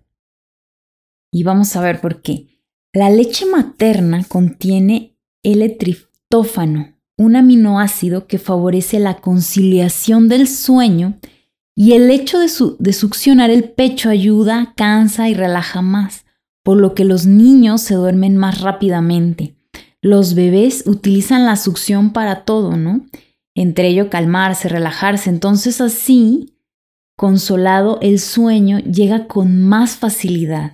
Y 1.31 1.43
vamos 1.43 1.77
a 1.77 1.83
ver 1.83 2.01
por 2.01 2.23
qué. 2.23 2.54
La 2.95 3.11
leche 3.11 3.45
materna 3.45 4.25
contiene 4.25 5.19
L-triptófano, 5.43 6.95
un 7.19 7.37
aminoácido 7.37 8.27
que 8.27 8.39
favorece 8.39 8.99
la 8.99 9.17
conciliación 9.17 10.29
del 10.29 10.49
sueño 10.49 11.19
y 11.77 11.93
el 11.93 12.11
hecho 12.11 12.39
de, 12.39 12.49
de, 12.79 12.93
succionar 12.95 13.51
el 13.51 13.65
pecho 13.65 14.09
ayuda, 14.09 14.73
cansa 14.77 15.29
y 15.29 15.35
relaja 15.35 15.83
más, 15.83 16.25
por 16.63 16.81
lo 16.81 16.95
que 16.95 17.05
los 17.05 17.27
niños 17.27 17.83
se 17.83 17.97
duermen 17.97 18.39
más 18.39 18.63
rápidamente. 18.63 19.57
Los 20.01 20.35
bebés 20.35 20.85
utilizan 20.87 21.45
la 21.45 21.57
succión 21.57 22.13
para 22.13 22.45
todo, 22.45 22.77
¿no? 22.77 23.05
entre 23.55 23.89
ello 23.89 24.11
calmarse, 24.11 24.69
relajarse. 24.69 25.31
Entonces 25.31 25.81
así, 25.81 26.57
consolado, 27.17 27.99
el 28.03 28.19
sueño 28.19 28.79
llega 28.81 29.27
con 29.27 29.63
más 29.63 29.97
facilidad. 29.97 30.73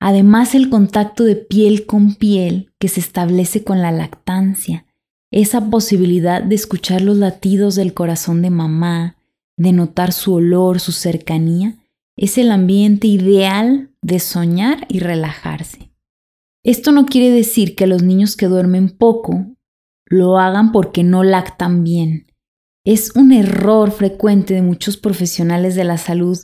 Además, 0.00 0.54
el 0.54 0.68
contacto 0.68 1.24
de 1.24 1.36
piel 1.36 1.86
con 1.86 2.14
piel 2.14 2.72
que 2.78 2.88
se 2.88 3.00
establece 3.00 3.64
con 3.64 3.80
la 3.80 3.92
lactancia, 3.92 4.86
esa 5.30 5.70
posibilidad 5.70 6.42
de 6.42 6.54
escuchar 6.54 7.00
los 7.00 7.16
latidos 7.16 7.74
del 7.74 7.94
corazón 7.94 8.42
de 8.42 8.50
mamá, 8.50 9.16
de 9.56 9.72
notar 9.72 10.12
su 10.12 10.34
olor, 10.34 10.80
su 10.80 10.92
cercanía, 10.92 11.76
es 12.16 12.38
el 12.38 12.50
ambiente 12.50 13.06
ideal 13.06 13.90
de 14.02 14.18
soñar 14.20 14.86
y 14.88 15.00
relajarse. 15.00 15.90
Esto 16.62 16.92
no 16.92 17.06
quiere 17.06 17.30
decir 17.30 17.74
que 17.74 17.86
los 17.86 18.02
niños 18.02 18.36
que 18.36 18.46
duermen 18.46 18.88
poco 18.90 19.46
lo 20.06 20.38
hagan 20.38 20.72
porque 20.72 21.04
no 21.04 21.22
lactan 21.22 21.84
bien. 21.84 22.32
Es 22.84 23.14
un 23.16 23.32
error 23.32 23.90
frecuente 23.90 24.54
de 24.54 24.62
muchos 24.62 24.96
profesionales 24.96 25.74
de 25.74 25.84
la 25.84 25.98
salud 25.98 26.38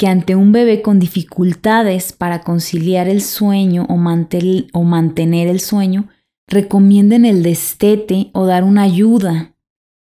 que 0.00 0.08
ante 0.08 0.34
un 0.34 0.50
bebé 0.50 0.80
con 0.80 0.98
dificultades 0.98 2.14
para 2.14 2.40
conciliar 2.40 3.06
el 3.06 3.20
sueño 3.20 3.86
o, 3.90 3.98
mantener 3.98 5.46
el 5.46 5.60
sueño, 5.60 6.08
recomienden 6.46 7.26
el 7.26 7.42
destete 7.42 8.30
o 8.32 8.46
dar 8.46 8.64
una 8.64 8.84
ayuda, 8.84 9.54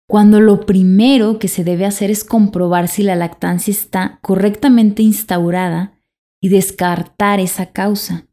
cuando 0.05 0.41
lo 0.41 0.65
primero 0.65 1.39
que 1.39 1.47
se 1.47 1.63
debe 1.63 1.85
hacer 1.85 2.11
es 2.11 2.25
comprobar 2.25 2.89
si 2.89 3.03
la 3.03 3.15
lactancia 3.15 3.71
está 3.71 4.19
correctamente 4.21 5.01
instaurada 5.01 5.93
y 6.41 6.49
descartar 6.49 7.39
esa 7.39 7.67
causa. 7.67 8.27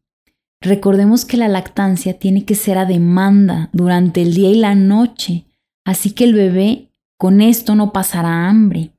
Recordemos 0.60 1.24
que 1.24 1.36
la 1.36 1.46
lactancia 1.46 2.18
tiene 2.18 2.44
que 2.44 2.56
ser 2.56 2.76
a 2.76 2.86
demanda 2.86 3.70
durante 3.72 4.20
el 4.20 4.34
día 4.34 4.50
y 4.50 4.56
la 4.56 4.74
noche, 4.74 5.46
así 5.84 6.10
que 6.10 6.24
el 6.24 6.34
bebé 6.34 6.88
con 7.18 7.40
esto 7.40 7.76
no 7.76 7.92
pasará 7.92 8.48
hambre. 8.48 8.90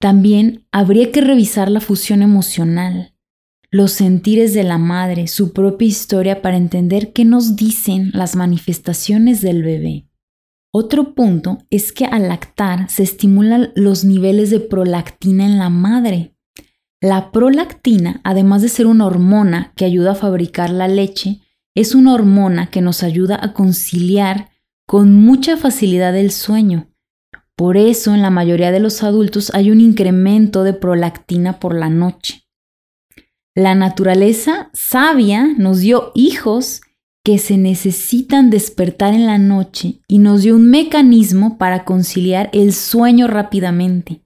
También 0.00 0.66
habría 0.72 1.12
que 1.12 1.20
revisar 1.20 1.70
la 1.70 1.80
fusión 1.80 2.22
emocional, 2.22 3.14
los 3.70 3.92
sentires 3.92 4.54
de 4.54 4.64
la 4.64 4.78
madre, 4.78 5.28
su 5.28 5.52
propia 5.52 5.86
historia 5.86 6.42
para 6.42 6.56
entender 6.56 7.12
qué 7.12 7.24
nos 7.24 7.54
dicen 7.54 8.10
las 8.14 8.34
manifestaciones 8.34 9.42
del 9.42 9.62
bebé. 9.62 10.08
Otro 10.72 11.14
punto 11.14 11.58
es 11.68 11.92
que 11.92 12.06
al 12.06 12.28
lactar 12.28 12.88
se 12.88 13.02
estimulan 13.02 13.72
los 13.74 14.04
niveles 14.04 14.50
de 14.50 14.60
prolactina 14.60 15.44
en 15.44 15.58
la 15.58 15.68
madre, 15.68 16.34
la 17.02 17.30
prolactina, 17.30 18.20
además 18.24 18.60
de 18.60 18.68
ser 18.68 18.86
una 18.86 19.06
hormona 19.06 19.72
que 19.74 19.86
ayuda 19.86 20.12
a 20.12 20.16
fabricar 20.16 20.68
la 20.68 20.86
leche, 20.86 21.40
es 21.74 21.94
una 21.94 22.12
hormona 22.12 22.66
que 22.66 22.82
nos 22.82 23.02
ayuda 23.02 23.38
a 23.40 23.54
conciliar 23.54 24.50
con 24.86 25.14
mucha 25.14 25.56
facilidad 25.56 26.14
el 26.16 26.30
sueño. 26.30 26.89
Por 27.60 27.76
eso 27.76 28.14
en 28.14 28.22
la 28.22 28.30
mayoría 28.30 28.72
de 28.72 28.80
los 28.80 29.02
adultos 29.02 29.52
hay 29.52 29.70
un 29.70 29.82
incremento 29.82 30.64
de 30.64 30.72
prolactina 30.72 31.60
por 31.60 31.74
la 31.74 31.90
noche. 31.90 32.46
La 33.54 33.74
naturaleza 33.74 34.70
sabia 34.72 35.44
nos 35.58 35.80
dio 35.80 36.12
hijos 36.14 36.80
que 37.22 37.36
se 37.36 37.58
necesitan 37.58 38.48
despertar 38.48 39.12
en 39.12 39.26
la 39.26 39.36
noche 39.36 40.00
y 40.08 40.20
nos 40.20 40.40
dio 40.40 40.56
un 40.56 40.70
mecanismo 40.70 41.58
para 41.58 41.84
conciliar 41.84 42.48
el 42.54 42.72
sueño 42.72 43.26
rápidamente 43.26 44.22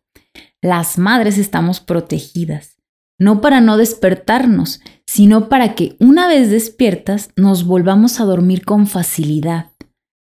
las 0.64 0.96
madres 0.96 1.36
estamos 1.36 1.80
protegidas, 1.80 2.78
no 3.18 3.42
para 3.42 3.60
no 3.60 3.76
despertarnos, 3.76 4.80
sino 5.06 5.50
para 5.50 5.74
que 5.74 5.94
una 6.00 6.26
vez 6.26 6.50
despiertas 6.50 7.28
nos 7.36 7.66
volvamos 7.66 8.18
a 8.18 8.24
dormir 8.24 8.64
con 8.64 8.86
facilidad. 8.86 9.72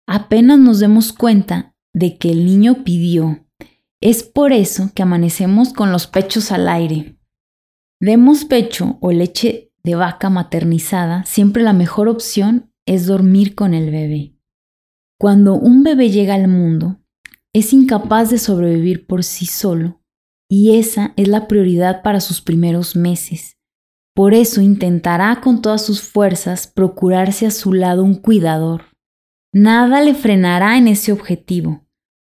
Apenas 0.08 0.58
nos 0.58 0.78
demos 0.80 1.12
cuenta 1.12 1.73
de 1.94 2.18
que 2.18 2.30
el 2.30 2.44
niño 2.44 2.84
pidió. 2.84 3.46
Es 4.02 4.22
por 4.22 4.52
eso 4.52 4.90
que 4.94 5.02
amanecemos 5.02 5.72
con 5.72 5.90
los 5.92 6.06
pechos 6.06 6.52
al 6.52 6.68
aire. 6.68 7.16
Demos 8.00 8.44
pecho 8.44 8.98
o 9.00 9.12
leche 9.12 9.72
de 9.82 9.94
vaca 9.94 10.28
maternizada, 10.28 11.24
siempre 11.24 11.62
la 11.62 11.72
mejor 11.72 12.08
opción 12.08 12.70
es 12.86 13.06
dormir 13.06 13.54
con 13.54 13.72
el 13.72 13.90
bebé. 13.90 14.36
Cuando 15.18 15.54
un 15.54 15.82
bebé 15.82 16.10
llega 16.10 16.34
al 16.34 16.48
mundo, 16.48 17.00
es 17.54 17.72
incapaz 17.72 18.30
de 18.30 18.38
sobrevivir 18.38 19.06
por 19.06 19.24
sí 19.24 19.46
solo 19.46 20.02
y 20.50 20.76
esa 20.78 21.14
es 21.16 21.28
la 21.28 21.48
prioridad 21.48 22.02
para 22.02 22.20
sus 22.20 22.42
primeros 22.42 22.96
meses. 22.96 23.56
Por 24.14 24.34
eso 24.34 24.60
intentará 24.60 25.40
con 25.40 25.62
todas 25.62 25.84
sus 25.84 26.02
fuerzas 26.02 26.66
procurarse 26.66 27.46
a 27.46 27.50
su 27.50 27.72
lado 27.72 28.04
un 28.04 28.14
cuidador. 28.14 28.86
Nada 29.52 30.00
le 30.00 30.14
frenará 30.14 30.78
en 30.78 30.88
ese 30.88 31.12
objetivo, 31.12 31.83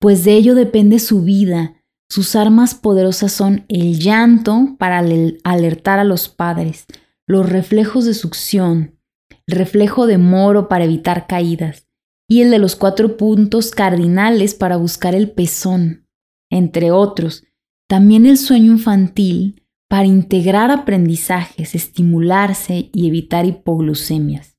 pues 0.03 0.25
de 0.25 0.35
ello 0.35 0.57
depende 0.57 0.99
su 0.99 1.23
vida. 1.23 1.77
Sus 2.11 2.35
armas 2.35 2.75
poderosas 2.75 3.31
son 3.31 3.65
el 3.69 4.01
llanto 4.01 4.75
para 4.77 4.99
alertar 4.99 6.01
a 6.01 6.05
los 6.05 6.29
padres, 6.29 6.87
los 7.25 7.49
reflejos 7.49 8.05
de 8.05 8.15
succión, 8.15 8.99
el 9.47 9.57
reflejo 9.57 10.09
de 10.09 10.19
moro 10.19 10.69
para 10.69 10.85
evitar 10.85 11.29
caídas 11.29 11.87
y 12.29 12.43
el 12.43 12.51
de 12.51 12.59
los 12.59 12.75
cuatro 12.75 13.17
puntos 13.17 13.71
cardinales 13.71 14.55
para 14.55 14.77
buscar 14.77 15.15
el 15.15 15.31
pezón, 15.31 16.09
entre 16.51 16.91
otros. 16.91 17.45
También 17.89 18.27
el 18.27 18.39
sueño 18.39 18.73
infantil 18.73 19.63
para 19.89 20.07
integrar 20.07 20.73
aprendizajes, 20.73 21.77
estimularse 21.77 22.91
y 22.93 23.07
evitar 23.07 23.47
hipoglucemias. 23.47 24.52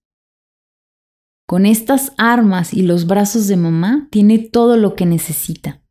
Con 1.53 1.67
estas 1.67 2.13
armas 2.17 2.73
y 2.73 2.81
los 2.81 3.05
brazos 3.05 3.47
de 3.47 3.57
mamá 3.57 4.07
tiene 4.09 4.39
todo 4.39 4.75
lo 4.75 4.95
que 4.95 5.05
necesita. 5.05 5.83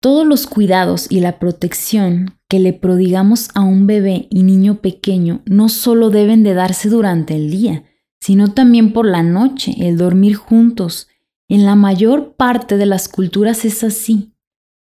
Todos 0.00 0.26
los 0.26 0.46
cuidados 0.46 1.08
y 1.10 1.20
la 1.20 1.38
protección 1.38 2.38
que 2.48 2.58
le 2.58 2.72
prodigamos 2.72 3.50
a 3.54 3.60
un 3.60 3.86
bebé 3.86 4.28
y 4.30 4.44
niño 4.44 4.80
pequeño 4.80 5.42
no 5.44 5.68
solo 5.68 6.08
deben 6.08 6.42
de 6.42 6.54
darse 6.54 6.88
durante 6.88 7.36
el 7.36 7.50
día, 7.50 7.84
sino 8.18 8.54
también 8.54 8.94
por 8.94 9.04
la 9.04 9.22
noche, 9.22 9.74
el 9.78 9.98
dormir 9.98 10.36
juntos. 10.36 11.08
En 11.50 11.66
la 11.66 11.74
mayor 11.74 12.34
parte 12.36 12.78
de 12.78 12.86
las 12.86 13.10
culturas 13.10 13.66
es 13.66 13.84
así. 13.84 14.32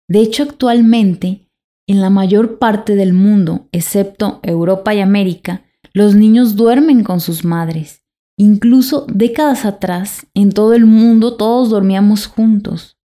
De 0.06 0.20
hecho, 0.20 0.42
actualmente, 0.42 1.48
en 1.86 2.02
la 2.02 2.10
mayor 2.10 2.58
parte 2.58 2.94
del 2.94 3.14
mundo, 3.14 3.70
excepto 3.72 4.40
Europa 4.42 4.94
y 4.94 5.00
América, 5.00 5.62
los 5.94 6.14
niños 6.14 6.56
duermen 6.56 7.04
con 7.04 7.20
sus 7.20 7.42
madres. 7.42 8.04
Incluso 8.40 9.04
décadas 9.12 9.64
atrás, 9.64 10.28
en 10.32 10.52
todo 10.52 10.72
el 10.72 10.86
mundo 10.86 11.36
todos 11.36 11.70
dormíamos 11.70 12.28
juntos. 12.28 12.96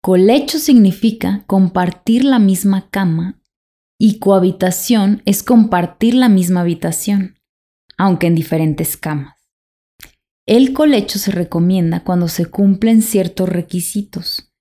Colecho 0.00 0.60
significa 0.60 1.42
compartir 1.48 2.24
la 2.24 2.38
misma 2.38 2.88
cama 2.88 3.40
y 3.98 4.20
cohabitación 4.20 5.22
es 5.26 5.42
compartir 5.42 6.14
la 6.14 6.28
misma 6.28 6.60
habitación, 6.60 7.36
aunque 7.98 8.28
en 8.28 8.36
diferentes 8.36 8.96
camas. 8.96 9.34
El 10.46 10.72
colecho 10.72 11.18
se 11.18 11.32
recomienda 11.32 12.04
cuando 12.04 12.28
se 12.28 12.46
cumplen 12.46 13.02
ciertos 13.02 13.48
requisitos. 13.48 14.52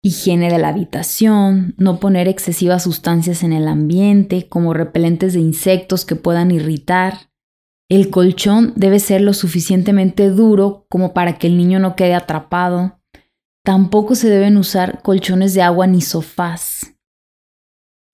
Higiene 0.00 0.48
de 0.48 0.58
la 0.58 0.68
habitación, 0.68 1.74
no 1.76 1.98
poner 1.98 2.28
excesivas 2.28 2.84
sustancias 2.84 3.42
en 3.42 3.52
el 3.52 3.66
ambiente, 3.66 4.48
como 4.48 4.74
repelentes 4.74 5.32
de 5.32 5.40
insectos 5.40 6.04
que 6.04 6.14
puedan 6.14 6.52
irritar. 6.52 7.29
El 7.90 8.08
colchón 8.10 8.72
debe 8.76 9.00
ser 9.00 9.20
lo 9.20 9.34
suficientemente 9.34 10.30
duro 10.30 10.86
como 10.88 11.12
para 11.12 11.38
que 11.38 11.48
el 11.48 11.56
niño 11.56 11.80
no 11.80 11.96
quede 11.96 12.14
atrapado. 12.14 13.00
Tampoco 13.64 14.14
se 14.14 14.30
deben 14.30 14.56
usar 14.56 15.02
colchones 15.02 15.54
de 15.54 15.62
agua 15.62 15.88
ni 15.88 16.00
sofás, 16.00 16.94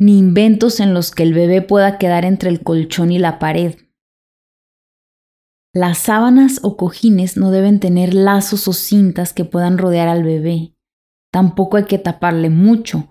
ni 0.00 0.18
inventos 0.18 0.80
en 0.80 0.94
los 0.94 1.10
que 1.10 1.24
el 1.24 1.34
bebé 1.34 1.60
pueda 1.60 1.98
quedar 1.98 2.24
entre 2.24 2.48
el 2.48 2.62
colchón 2.62 3.12
y 3.12 3.18
la 3.18 3.38
pared. 3.38 3.76
Las 5.74 5.98
sábanas 5.98 6.60
o 6.62 6.78
cojines 6.78 7.36
no 7.36 7.50
deben 7.50 7.78
tener 7.78 8.14
lazos 8.14 8.66
o 8.68 8.72
cintas 8.72 9.34
que 9.34 9.44
puedan 9.44 9.76
rodear 9.76 10.08
al 10.08 10.22
bebé. 10.22 10.74
Tampoco 11.30 11.76
hay 11.76 11.84
que 11.84 11.98
taparle 11.98 12.48
mucho. 12.48 13.10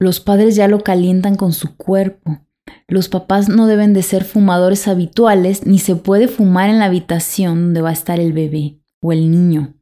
Los 0.00 0.20
padres 0.20 0.56
ya 0.56 0.68
lo 0.68 0.82
calientan 0.82 1.36
con 1.36 1.52
su 1.52 1.76
cuerpo. 1.76 2.47
Los 2.86 3.08
papás 3.08 3.48
no 3.48 3.66
deben 3.66 3.92
de 3.92 4.02
ser 4.02 4.24
fumadores 4.24 4.88
habituales 4.88 5.66
ni 5.66 5.78
se 5.78 5.96
puede 5.96 6.28
fumar 6.28 6.70
en 6.70 6.78
la 6.78 6.86
habitación 6.86 7.64
donde 7.64 7.82
va 7.82 7.90
a 7.90 7.94
estar 7.94 8.20
el 8.20 8.32
bebé 8.32 8.80
o 9.00 9.12
el 9.12 9.30
niño. 9.30 9.74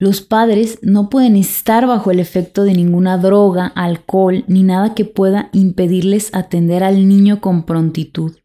Los 0.00 0.20
padres 0.20 0.78
no 0.82 1.10
pueden 1.10 1.34
estar 1.34 1.86
bajo 1.86 2.12
el 2.12 2.20
efecto 2.20 2.62
de 2.62 2.72
ninguna 2.72 3.18
droga, 3.18 3.66
alcohol 3.66 4.44
ni 4.46 4.62
nada 4.62 4.94
que 4.94 5.04
pueda 5.04 5.50
impedirles 5.52 6.30
atender 6.34 6.84
al 6.84 7.08
niño 7.08 7.40
con 7.40 7.64
prontitud. 7.64 8.36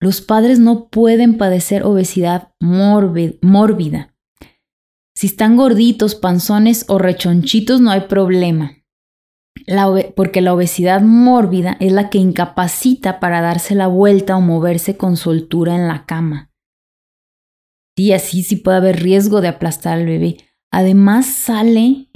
Los 0.00 0.22
padres 0.22 0.58
no 0.58 0.88
pueden 0.88 1.36
padecer 1.36 1.84
obesidad 1.84 2.52
mórbida. 2.58 4.14
Si 5.14 5.26
están 5.26 5.56
gorditos, 5.56 6.14
panzones 6.14 6.86
o 6.88 6.98
rechonchitos 6.98 7.80
no 7.80 7.90
hay 7.90 8.00
problema, 8.02 8.81
porque 10.16 10.40
la 10.40 10.54
obesidad 10.54 11.02
mórbida 11.02 11.76
es 11.80 11.92
la 11.92 12.10
que 12.10 12.18
incapacita 12.18 13.20
para 13.20 13.40
darse 13.40 13.74
la 13.74 13.86
vuelta 13.86 14.36
o 14.36 14.40
moverse 14.40 14.96
con 14.96 15.16
soltura 15.16 15.74
en 15.74 15.88
la 15.88 16.04
cama. 16.04 16.50
Y 17.96 18.12
así 18.12 18.42
sí 18.42 18.56
puede 18.56 18.78
haber 18.78 19.02
riesgo 19.02 19.40
de 19.40 19.48
aplastar 19.48 19.98
al 19.98 20.06
bebé. 20.06 20.38
Además 20.70 21.26
sale, 21.26 22.08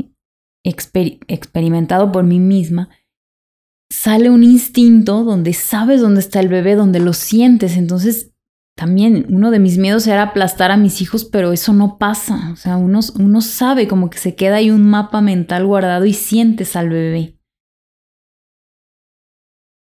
experimentado 0.65 2.11
por 2.11 2.25
mí 2.25 2.41
misma, 2.41 2.89
sale 3.91 4.31
un 4.31 4.43
instinto 4.43 5.23
donde 5.23 5.53
sabes 5.53 6.01
dónde 6.01 6.21
está 6.21 6.41
el 6.41 6.49
bebé, 6.49 6.75
donde 6.75 7.01
lo 7.01 7.13
sientes. 7.13 7.77
Entonces, 7.77 8.33
también 8.77 9.25
uno 9.31 9.51
de 9.51 9.59
mis 9.59 9.79
miedos 9.79 10.07
era 10.07 10.23
aplastar 10.23 10.71
a 10.71 10.77
mis 10.77 11.01
hijos, 11.01 11.25
pero 11.25 11.53
eso 11.53 11.73
no 11.73 11.97
pasa. 11.97 12.51
O 12.53 12.57
sea, 12.57 12.77
uno, 12.77 13.01
sabe 13.41 13.89
como 13.89 14.11
que 14.11 14.19
se 14.19 14.35
queda 14.35 14.57
ahí 14.57 14.71
un 14.71 14.89
mapa 14.89 15.23
mental 15.23 15.67
guardado 15.67 16.05
y 16.05 16.13
sientes 16.13 16.77
al 16.77 16.91
bebé. 16.91 17.39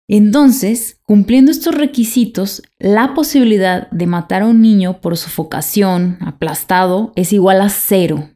Entonces, 0.08 1.02
cumpliendo 1.04 1.52
estos 1.52 1.76
requisitos, 1.76 2.64
la 2.80 3.14
posibilidad 3.14 3.92
de 3.92 4.08
matar 4.08 4.44
a 4.44 4.48
un 4.48 4.62
niño 4.62 5.02
por 5.02 5.18
sofocación, 5.18 6.18
aplastado, 6.22 7.12
es 7.16 7.34
igual 7.34 7.62
a 7.62 7.70
cero. 7.70 8.30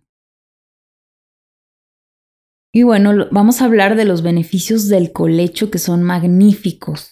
Y 2.73 2.84
bueno, 2.84 3.27
vamos 3.32 3.62
a 3.62 3.65
hablar 3.65 3.95
de 3.95 4.03
los 4.03 4.21
beneficios 4.23 4.89
del 4.89 5.13
colecho 5.13 5.71
que 5.71 5.79
son 5.79 6.03
magníficos. 6.03 7.12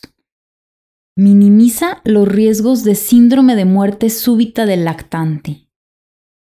Minimiza 1.17 2.01
los 2.05 2.27
riesgos 2.27 2.85
de 2.85 2.95
síndrome 2.95 3.55
de 3.55 3.65
muerte 3.65 4.09
súbita 4.09 4.65
del 4.65 4.85
lactante. 4.85 5.67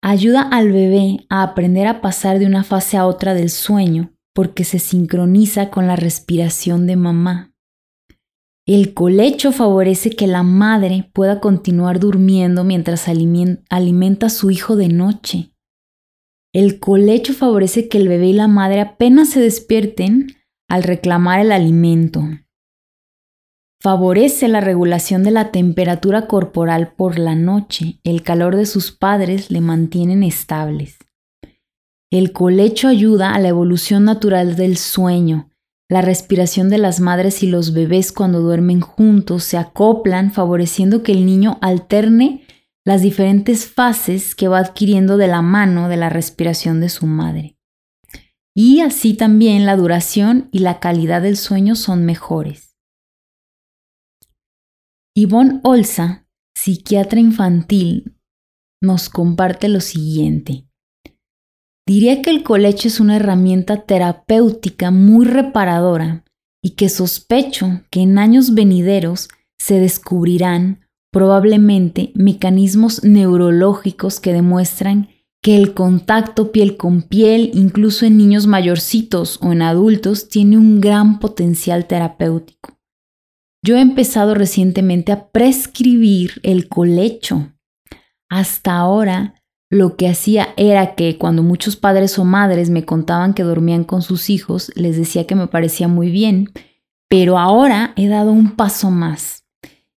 Ayuda 0.01 0.43
al 0.43 0.71
bebé 0.71 1.27
a 1.29 1.43
aprender 1.43 1.89
a 1.89 2.01
pasar 2.01 2.39
de 2.39 2.47
una 2.47 2.63
fase 2.63 2.97
a 2.97 3.07
otra 3.07 3.35
del 3.35 3.51
sueño 3.51 4.15
porque 4.33 4.63
se 4.65 4.79
sincroniza 4.79 5.71
con 5.71 5.89
la 5.89 5.97
respiración 5.97 6.87
de 6.87 6.97
mamá. 6.97 7.53
El 8.65 8.95
colecho 8.95 9.51
favorece 9.51 10.11
que 10.11 10.29
la 10.29 10.45
madre 10.45 11.11
pueda 11.13 11.41
continuar 11.41 11.99
durmiendo 11.99 12.63
mientras 12.63 13.09
alimenta 13.09 14.27
a 14.27 14.31
su 14.31 14.53
hijo 14.53 14.77
de 14.77 14.89
noche. 14.89 15.53
El 16.53 16.79
colecho 16.79 17.35
favorece 17.35 17.89
que 17.89 17.99
el 17.99 18.07
bebé 18.07 18.29
y 18.29 18.33
la 18.35 18.47
madre 18.47 18.81
apenas 18.81 19.31
se 19.31 19.41
despierten 19.41 20.29
al 20.69 20.85
reclamar 20.85 21.41
el 21.41 21.51
alimento. 21.51 22.23
Favorece 23.83 24.47
la 24.49 24.61
regulación 24.61 25.23
de 25.23 25.31
la 25.31 25.51
temperatura 25.53 26.27
corporal 26.27 26.93
por 26.93 27.19
la 27.19 27.35
noche. 27.35 27.99
El 28.05 28.23
calor 28.23 28.57
de 28.57 28.67
sus 28.67 28.93
padres 28.93 29.51
le 29.51 29.63
mantienen 29.63 30.23
estables. 30.23 30.99
El 32.11 32.33
colecho 32.33 32.89
ayuda 32.89 33.35
a 33.35 33.39
la 33.39 33.49
evolución 33.49 34.05
natural 34.05 34.55
del 34.55 34.77
sueño. 34.77 35.51
La 35.89 36.03
respiración 36.03 36.69
de 36.69 36.77
las 36.77 37.01
madres 37.01 37.43
y 37.43 37.47
los 37.47 37.73
bebés 37.73 38.13
cuando 38.13 38.41
duermen 38.41 38.83
juntos 38.83 39.45
se 39.45 39.57
acoplan 39.57 40.31
favoreciendo 40.31 41.03
que 41.03 41.13
el 41.13 41.25
niño 41.25 41.57
alterne 41.63 42.45
las 42.85 43.01
diferentes 43.01 43.67
fases 43.67 44.35
que 44.35 44.49
va 44.49 44.59
adquiriendo 44.59 45.17
de 45.17 45.27
la 45.27 45.41
mano 45.41 45.89
de 45.89 45.97
la 45.97 46.11
respiración 46.11 46.81
de 46.81 46.91
su 46.91 47.07
madre. 47.07 47.57
Y 48.55 48.81
así 48.81 49.15
también 49.15 49.65
la 49.65 49.77
duración 49.77 50.51
y 50.53 50.59
la 50.59 50.81
calidad 50.81 51.23
del 51.23 51.39
sueño 51.39 51.77
son 51.77 52.05
mejores. 52.05 52.70
Yvonne 55.21 55.61
Olsa, 55.65 56.27
psiquiatra 56.57 57.21
infantil, 57.21 58.17
nos 58.81 59.11
comparte 59.11 59.69
lo 59.69 59.81
siguiente. 59.81 60.65
Diría 61.87 62.23
que 62.23 62.31
el 62.31 62.43
colecho 62.43 62.89
es 62.89 63.01
una 63.01 63.17
herramienta 63.17 63.85
terapéutica 63.85 64.91
muy 64.91 65.27
reparadora 65.27 66.25
y 66.65 66.71
que 66.71 66.89
sospecho 66.89 67.83
que 67.91 68.01
en 68.01 68.17
años 68.17 68.55
venideros 68.55 69.29
se 69.59 69.79
descubrirán 69.79 70.87
probablemente 71.13 72.13
mecanismos 72.15 73.05
neurológicos 73.05 74.21
que 74.21 74.33
demuestran 74.33 75.11
que 75.43 75.55
el 75.57 75.75
contacto 75.75 76.51
piel 76.51 76.79
con 76.79 77.03
piel, 77.03 77.51
incluso 77.53 78.07
en 78.07 78.17
niños 78.17 78.47
mayorcitos 78.47 79.39
o 79.43 79.53
en 79.53 79.61
adultos, 79.61 80.31
tiene 80.31 80.57
un 80.57 80.81
gran 80.81 81.19
potencial 81.19 81.87
terapéutico. 81.87 82.80
Yo 83.63 83.77
he 83.77 83.81
empezado 83.81 84.35
recientemente 84.35 85.13
a 85.13 85.29
prescribir 85.29 86.41
el 86.45 86.69
colecho. 86.69 87.53
Hasta 88.31 88.77
ahora 88.77 89.35
lo 89.69 89.97
que 89.97 90.09
hacía 90.09 90.49
era 90.57 90.95
que 90.95 91.19
cuando 91.19 91.43
muchos 91.43 91.77
padres 91.77 92.19
o 92.19 92.25
madres 92.25 92.71
me 92.71 92.87
contaban 92.87 93.35
que 93.35 93.43
dormían 93.43 93.85
con 93.85 94.01
sus 94.01 94.31
hijos, 94.31 94.73
les 94.77 94.97
decía 94.97 95.27
que 95.27 95.35
me 95.35 95.47
parecía 95.47 95.89
muy 95.89 96.11
bien, 96.11 96.51
pero 97.09 97.39
ahora 97.39 97.93
he 97.97 98.09
dado 98.09 98.33
un 98.33 98.53
paso 98.53 98.91
más. 98.91 99.45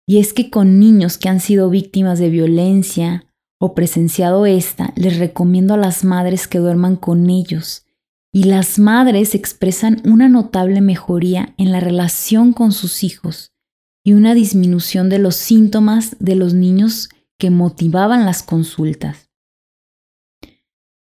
Y 0.05 0.19
es 0.19 0.33
que 0.33 0.49
con 0.49 0.79
niños 0.79 1.17
que 1.17 1.29
han 1.29 1.39
sido 1.39 1.69
víctimas 1.69 2.19
de 2.19 2.29
violencia 2.29 3.25
o 3.59 3.73
presenciado 3.73 4.45
esta, 4.45 4.91
les 4.97 5.19
recomiendo 5.19 5.73
a 5.73 5.77
las 5.77 6.03
madres 6.03 6.49
que 6.49 6.59
duerman 6.59 6.97
con 6.97 7.29
ellos. 7.29 7.85
Y 8.33 8.43
las 8.43 8.77
madres 8.77 9.35
expresan 9.35 10.01
una 10.03 10.27
notable 10.27 10.81
mejoría 10.81 11.53
en 11.57 11.71
la 11.71 11.79
relación 11.79 12.51
con 12.51 12.73
sus 12.73 13.03
hijos 13.03 13.52
y 14.03 14.13
una 14.13 14.33
disminución 14.33 15.09
de 15.09 15.19
los 15.19 15.35
síntomas 15.35 16.15
de 16.19 16.35
los 16.35 16.53
niños 16.53 17.09
que 17.37 17.49
motivaban 17.49 18.25
las 18.25 18.43
consultas. 18.43 19.29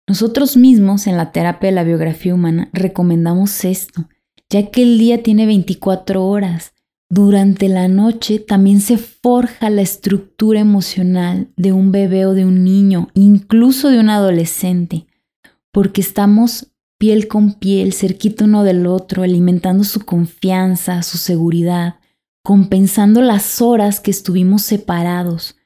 Nosotros 0.07 0.55
mismos 0.55 1.05
en 1.05 1.17
la 1.17 1.31
terapia 1.31 1.69
de 1.69 1.75
la 1.75 1.83
biografía 1.83 2.33
humana 2.33 2.69
recomendamos 2.73 3.65
esto, 3.65 4.07
ya 4.49 4.71
que 4.71 4.81
el 4.81 4.97
día 4.97 5.21
tiene 5.21 5.45
24 5.45 6.25
horas. 6.25 6.73
Durante 7.09 7.69
la 7.69 7.87
noche 7.87 8.39
también 8.39 8.79
se 8.81 8.97
forja 8.97 9.69
la 9.69 9.81
estructura 9.81 10.59
emocional 10.59 11.49
de 11.55 11.73
un 11.73 11.91
bebé 11.91 12.25
o 12.25 12.33
de 12.33 12.45
un 12.45 12.63
niño, 12.63 13.09
incluso 13.13 13.89
de 13.89 13.99
un 13.99 14.09
adolescente, 14.09 15.07
porque 15.71 16.01
estamos 16.01 16.73
piel 16.97 17.27
con 17.27 17.53
piel, 17.53 17.93
cerquita 17.93 18.45
uno 18.45 18.63
del 18.63 18.87
otro, 18.87 19.23
alimentando 19.23 19.83
su 19.83 20.01
confianza, 20.01 21.03
su 21.03 21.17
seguridad, 21.17 21.95
compensando 22.47 23.21
las 23.21 23.61
horas 23.61 23.99
que 23.99 24.09
estuvimos 24.09 24.61
separados. 24.61 25.57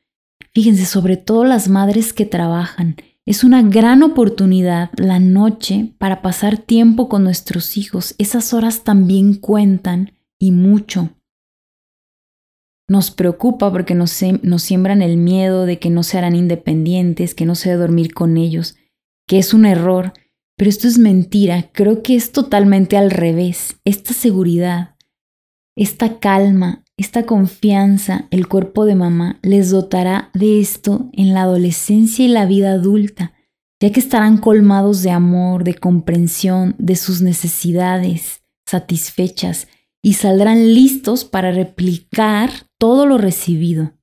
Fíjense, 0.51 0.87
sobre 0.87 1.15
todo 1.15 1.43
las 1.43 1.69
madres 1.69 2.11
que 2.11 2.25
trabajan, 2.25 2.95
es 3.23 3.43
una 3.43 3.61
gran 3.61 4.01
oportunidad 4.01 4.89
la 4.97 5.19
noche 5.19 5.93
para 5.99 6.23
pasar 6.23 6.57
tiempo 6.57 7.07
con 7.07 7.23
nuestros 7.23 7.77
hijos. 7.77 8.15
Esas 8.17 8.51
horas 8.55 8.83
también 8.83 9.35
cuentan 9.35 10.13
y 10.39 10.53
mucho. 10.53 11.11
Nos 12.87 13.11
preocupa 13.11 13.71
porque 13.71 13.93
nos, 13.93 14.19
nos, 14.41 14.63
siembran 14.63 15.03
el 15.03 15.17
miedo 15.17 15.67
de 15.67 15.77
que 15.77 15.91
no 15.91 16.01
se 16.01 16.17
harán 16.17 16.35
independientes, 16.35 17.35
que 17.35 17.45
no 17.45 17.53
se 17.53 17.69
debe 17.69 17.81
dormir 17.81 18.15
con 18.15 18.37
ellos, 18.37 18.75
que 19.27 19.37
es 19.37 19.53
un 19.53 19.67
error. 19.67 20.13
Pero 20.57 20.69
esto 20.69 20.87
es 20.87 20.97
mentira. 20.97 21.69
Creo 21.73 22.01
que 22.01 22.15
es 22.15 22.31
totalmente 22.31 22.97
al 22.97 23.11
revés. 23.11 23.75
Esta 23.85 24.15
seguridad, 24.15 24.95
esta 25.75 26.19
calma, 26.19 26.84
esta 26.97 27.25
confianza, 27.25 28.27
el 28.29 28.47
cuerpo 28.47 28.86
de 28.86 28.95
mamá 28.95 29.39
les 29.41 29.71
dotará 29.71 30.29
de 30.34 30.60
esto 30.60 31.10
en 31.13 31.34
la 31.34 31.43
adolescencia 31.43 32.25
y 32.25 32.27
la 32.27 32.45
vida 32.45 32.73
adulta, 32.73 33.34
ya 33.79 33.91
que 33.91 33.99
estarán 33.99 34.38
colmados 34.38 35.01
de 35.01 35.12
amor, 35.12 35.63
de 35.63 35.73
comprensión, 35.73 36.75
de 36.77 36.95
sus 36.95 37.21
necesidades 37.21 38.43
satisfechas 38.67 39.67
y 40.03 40.13
saldrán 40.13 40.73
listos 40.73 41.25
para 41.25 41.51
replicar 41.51 42.51
todo 42.77 43.05
lo 43.05 43.17
recibido. 43.17 43.93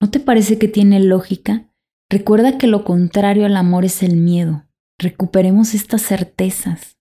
¿No 0.00 0.10
te 0.10 0.20
parece 0.20 0.58
que 0.58 0.68
tiene 0.68 1.00
lógica? 1.00 1.72
Recuerda 2.10 2.58
que 2.58 2.66
lo 2.66 2.84
contrario 2.84 3.46
al 3.46 3.56
amor 3.56 3.84
es 3.84 4.02
el 4.02 4.16
miedo. 4.16 4.64
Recuperemos 4.98 5.74
estas 5.74 6.02
certezas. 6.02 6.97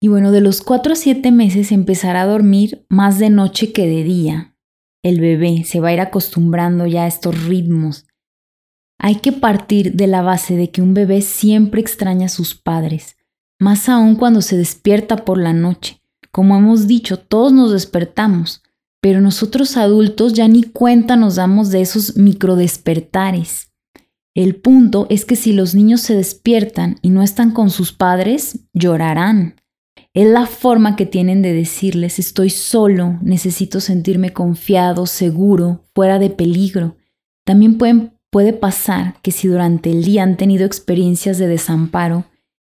Y 0.00 0.08
bueno, 0.08 0.32
de 0.32 0.40
los 0.40 0.62
4 0.62 0.94
a 0.94 0.96
7 0.96 1.30
meses 1.30 1.72
empezará 1.72 2.22
a 2.22 2.26
dormir 2.26 2.86
más 2.88 3.18
de 3.18 3.28
noche 3.28 3.72
que 3.72 3.86
de 3.86 4.02
día. 4.02 4.56
El 5.02 5.20
bebé 5.20 5.64
se 5.64 5.80
va 5.80 5.88
a 5.88 5.92
ir 5.92 6.00
acostumbrando 6.00 6.86
ya 6.86 7.04
a 7.04 7.06
estos 7.06 7.44
ritmos. 7.44 8.06
Hay 8.98 9.16
que 9.16 9.32
partir 9.32 9.94
de 9.94 10.06
la 10.06 10.22
base 10.22 10.56
de 10.56 10.70
que 10.70 10.82
un 10.82 10.94
bebé 10.94 11.20
siempre 11.20 11.80
extraña 11.80 12.26
a 12.26 12.30
sus 12.30 12.54
padres, 12.54 13.16
más 13.58 13.88
aún 13.88 14.16
cuando 14.16 14.40
se 14.40 14.56
despierta 14.56 15.24
por 15.24 15.38
la 15.38 15.52
noche. 15.52 16.02
Como 16.30 16.56
hemos 16.56 16.86
dicho, 16.86 17.18
todos 17.18 17.52
nos 17.52 17.72
despertamos, 17.72 18.62
pero 19.02 19.20
nosotros 19.20 19.76
adultos 19.76 20.32
ya 20.32 20.48
ni 20.48 20.62
cuenta 20.62 21.16
nos 21.16 21.36
damos 21.36 21.70
de 21.70 21.80
esos 21.80 22.16
microdespertares. 22.16 23.72
El 24.34 24.56
punto 24.56 25.06
es 25.10 25.24
que 25.24 25.36
si 25.36 25.52
los 25.52 25.74
niños 25.74 26.02
se 26.02 26.14
despiertan 26.14 26.98
y 27.02 27.10
no 27.10 27.22
están 27.22 27.50
con 27.50 27.70
sus 27.70 27.92
padres, 27.92 28.60
llorarán. 28.72 29.59
Es 30.12 30.28
la 30.28 30.46
forma 30.46 30.96
que 30.96 31.06
tienen 31.06 31.40
de 31.40 31.52
decirles 31.52 32.18
estoy 32.18 32.50
solo, 32.50 33.18
necesito 33.22 33.78
sentirme 33.78 34.32
confiado, 34.32 35.06
seguro, 35.06 35.84
fuera 35.94 36.18
de 36.18 36.30
peligro. 36.30 36.96
También 37.44 37.78
puede 37.78 38.52
pasar 38.52 39.20
que 39.22 39.30
si 39.30 39.46
durante 39.46 39.90
el 39.92 40.02
día 40.02 40.24
han 40.24 40.36
tenido 40.36 40.66
experiencias 40.66 41.38
de 41.38 41.46
desamparo 41.46 42.24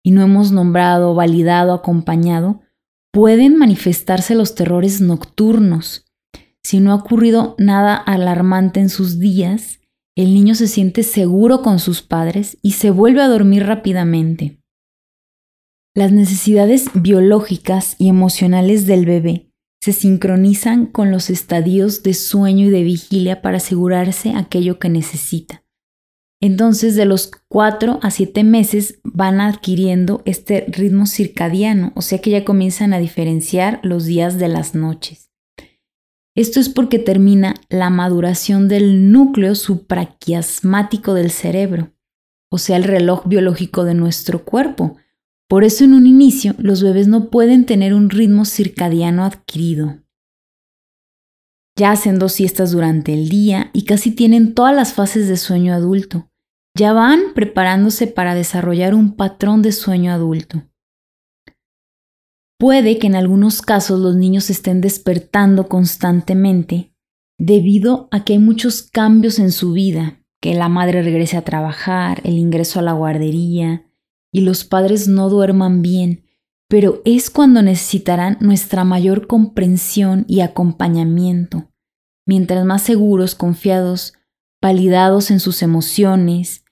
y 0.03 0.11
no 0.11 0.21
hemos 0.21 0.51
nombrado, 0.51 1.15
validado, 1.15 1.73
acompañado, 1.73 2.61
pueden 3.11 3.57
manifestarse 3.57 4.35
los 4.35 4.55
terrores 4.55 4.99
nocturnos. 4.99 6.05
Si 6.63 6.81
no 6.81 6.91
ha 6.91 6.95
ocurrido 6.95 7.55
nada 7.57 7.95
alarmante 7.95 8.81
en 8.81 8.89
sus 8.89 9.19
días, 9.19 9.79
el 10.15 10.33
niño 10.33 10.53
se 10.53 10.67
siente 10.67 11.03
seguro 11.03 11.61
con 11.61 11.79
sus 11.79 12.01
padres 12.01 12.57
y 12.61 12.73
se 12.73 12.91
vuelve 12.91 13.21
a 13.21 13.29
dormir 13.29 13.65
rápidamente. 13.65 14.60
Las 15.93 16.13
necesidades 16.13 16.89
biológicas 16.93 17.97
y 17.99 18.07
emocionales 18.07 18.87
del 18.87 19.05
bebé 19.05 19.51
se 19.83 19.91
sincronizan 19.91 20.85
con 20.85 21.11
los 21.11 21.29
estadios 21.29 22.01
de 22.01 22.13
sueño 22.13 22.67
y 22.67 22.69
de 22.69 22.83
vigilia 22.83 23.41
para 23.41 23.57
asegurarse 23.57 24.31
aquello 24.33 24.79
que 24.79 24.87
necesita. 24.87 25.65
Entonces, 26.39 26.95
de 26.95 27.03
los 27.03 27.29
4 27.49 27.99
a 28.01 28.09
7 28.09 28.45
meses 28.45 29.01
van 29.03 29.41
adquiriendo 29.41 30.21
este 30.23 30.65
ritmo 30.69 31.07
circadiano, 31.07 31.91
o 31.95 32.01
sea 32.01 32.19
que 32.19 32.29
ya 32.29 32.45
comienzan 32.45 32.93
a 32.93 32.99
diferenciar 32.99 33.81
los 33.83 34.05
días 34.05 34.39
de 34.39 34.47
las 34.47 34.73
noches. 34.73 35.29
Esto 36.37 36.61
es 36.61 36.69
porque 36.69 36.99
termina 36.99 37.55
la 37.67 37.89
maduración 37.89 38.69
del 38.69 39.11
núcleo 39.11 39.55
supraquiasmático 39.55 41.13
del 41.13 41.31
cerebro, 41.31 41.91
o 42.49 42.57
sea, 42.57 42.77
el 42.77 42.85
reloj 42.85 43.27
biológico 43.27 43.83
de 43.83 43.93
nuestro 43.93 44.45
cuerpo, 44.45 44.97
por 45.51 45.65
eso 45.65 45.83
en 45.83 45.93
un 45.93 46.07
inicio 46.07 46.55
los 46.59 46.81
bebés 46.81 47.09
no 47.09 47.29
pueden 47.29 47.65
tener 47.65 47.93
un 47.93 48.09
ritmo 48.09 48.45
circadiano 48.45 49.25
adquirido. 49.25 50.01
Ya 51.77 51.91
hacen 51.91 52.19
dos 52.19 52.31
siestas 52.31 52.71
durante 52.71 53.13
el 53.13 53.27
día 53.27 53.69
y 53.73 53.83
casi 53.83 54.11
tienen 54.11 54.53
todas 54.53 54.73
las 54.73 54.93
fases 54.93 55.27
de 55.27 55.35
sueño 55.35 55.73
adulto. 55.73 56.29
Ya 56.73 56.93
van 56.93 57.33
preparándose 57.35 58.07
para 58.07 58.33
desarrollar 58.33 58.95
un 58.95 59.17
patrón 59.17 59.61
de 59.61 59.73
sueño 59.73 60.13
adulto. 60.13 60.63
Puede 62.57 62.97
que 62.97 63.07
en 63.07 63.17
algunos 63.17 63.61
casos 63.61 63.99
los 63.99 64.15
niños 64.15 64.49
estén 64.49 64.79
despertando 64.79 65.67
constantemente 65.67 66.93
debido 67.37 68.07
a 68.11 68.23
que 68.23 68.31
hay 68.31 68.39
muchos 68.39 68.83
cambios 68.83 69.37
en 69.37 69.51
su 69.51 69.73
vida, 69.73 70.23
que 70.39 70.53
la 70.53 70.69
madre 70.69 71.01
regrese 71.01 71.35
a 71.35 71.41
trabajar, 71.41 72.21
el 72.23 72.37
ingreso 72.37 72.79
a 72.79 72.83
la 72.83 72.93
guardería, 72.93 73.90
y 74.31 74.41
los 74.41 74.63
padres 74.63 75.07
no 75.07 75.29
duerman 75.29 75.81
bien, 75.81 76.25
pero 76.67 77.01
es 77.03 77.29
cuando 77.29 77.61
necesitarán 77.61 78.37
nuestra 78.39 78.83
mayor 78.83 79.27
comprensión 79.27 80.25
y 80.27 80.39
acompañamiento. 80.39 81.69
Mientras 82.25 82.65
más 82.65 82.81
seguros, 82.81 83.35
confiados, 83.35 84.13
validados 84.61 85.31
en 85.31 85.39
sus 85.39 85.61
emociones, 85.63 86.63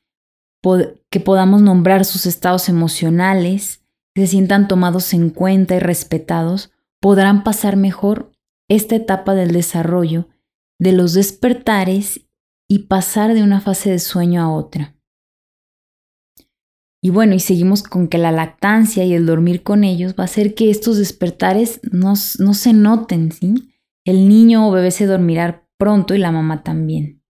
que 1.10 1.19
podamos 1.19 1.62
nombrar 1.62 2.06
sus 2.06 2.26
estados 2.26 2.69
emocionales, 2.69 3.84
se 4.15 4.28
sientan 4.28 4.67
tomados 4.67 5.13
en 5.13 5.30
cuenta 5.30 5.76
y 5.76 5.80
respetados, 5.80 6.72
podrán 7.02 7.43
pasar 7.43 7.78
mejor 7.78 8.32
esta 8.67 8.95
etapa 8.95 9.34
del 9.34 9.52
desarrollo, 9.52 10.28
de 10.80 10.91
los 10.91 11.13
despertares 11.13 12.22
y 12.67 12.80
pasar 12.88 13.34
de 13.34 13.43
una 13.43 13.62
fase 13.62 13.89
de 13.89 14.00
sueño 14.00 14.41
a 14.41 14.52
otra. 14.52 14.95
Y 17.02 17.12
bueno, 17.12 17.34
y 17.34 17.40
seguimos 17.40 17.84
con 17.84 18.08
que 18.08 18.18
la 18.18 18.32
lactancia 18.32 19.06
y 19.06 19.14
el 19.14 19.26
dormir 19.26 19.64
con 19.64 19.84
ellos 19.84 20.16
va 20.20 20.24
a 20.24 20.26
hacer 20.26 20.54
que 20.54 20.70
estos 20.70 20.98
despertares 20.98 21.80
no, 21.92 22.14
no 22.40 22.54
se 22.54 22.74
noten, 22.74 23.32
¿sí? 23.32 23.72
El 24.06 24.28
niño 24.28 24.68
o 24.68 24.72
bebé 24.72 24.92
se 24.92 25.06
dormirá 25.06 25.66
pronto 25.78 26.14
y 26.14 26.18
la 26.18 26.32
mamá 26.32 26.64
también. 26.64 27.24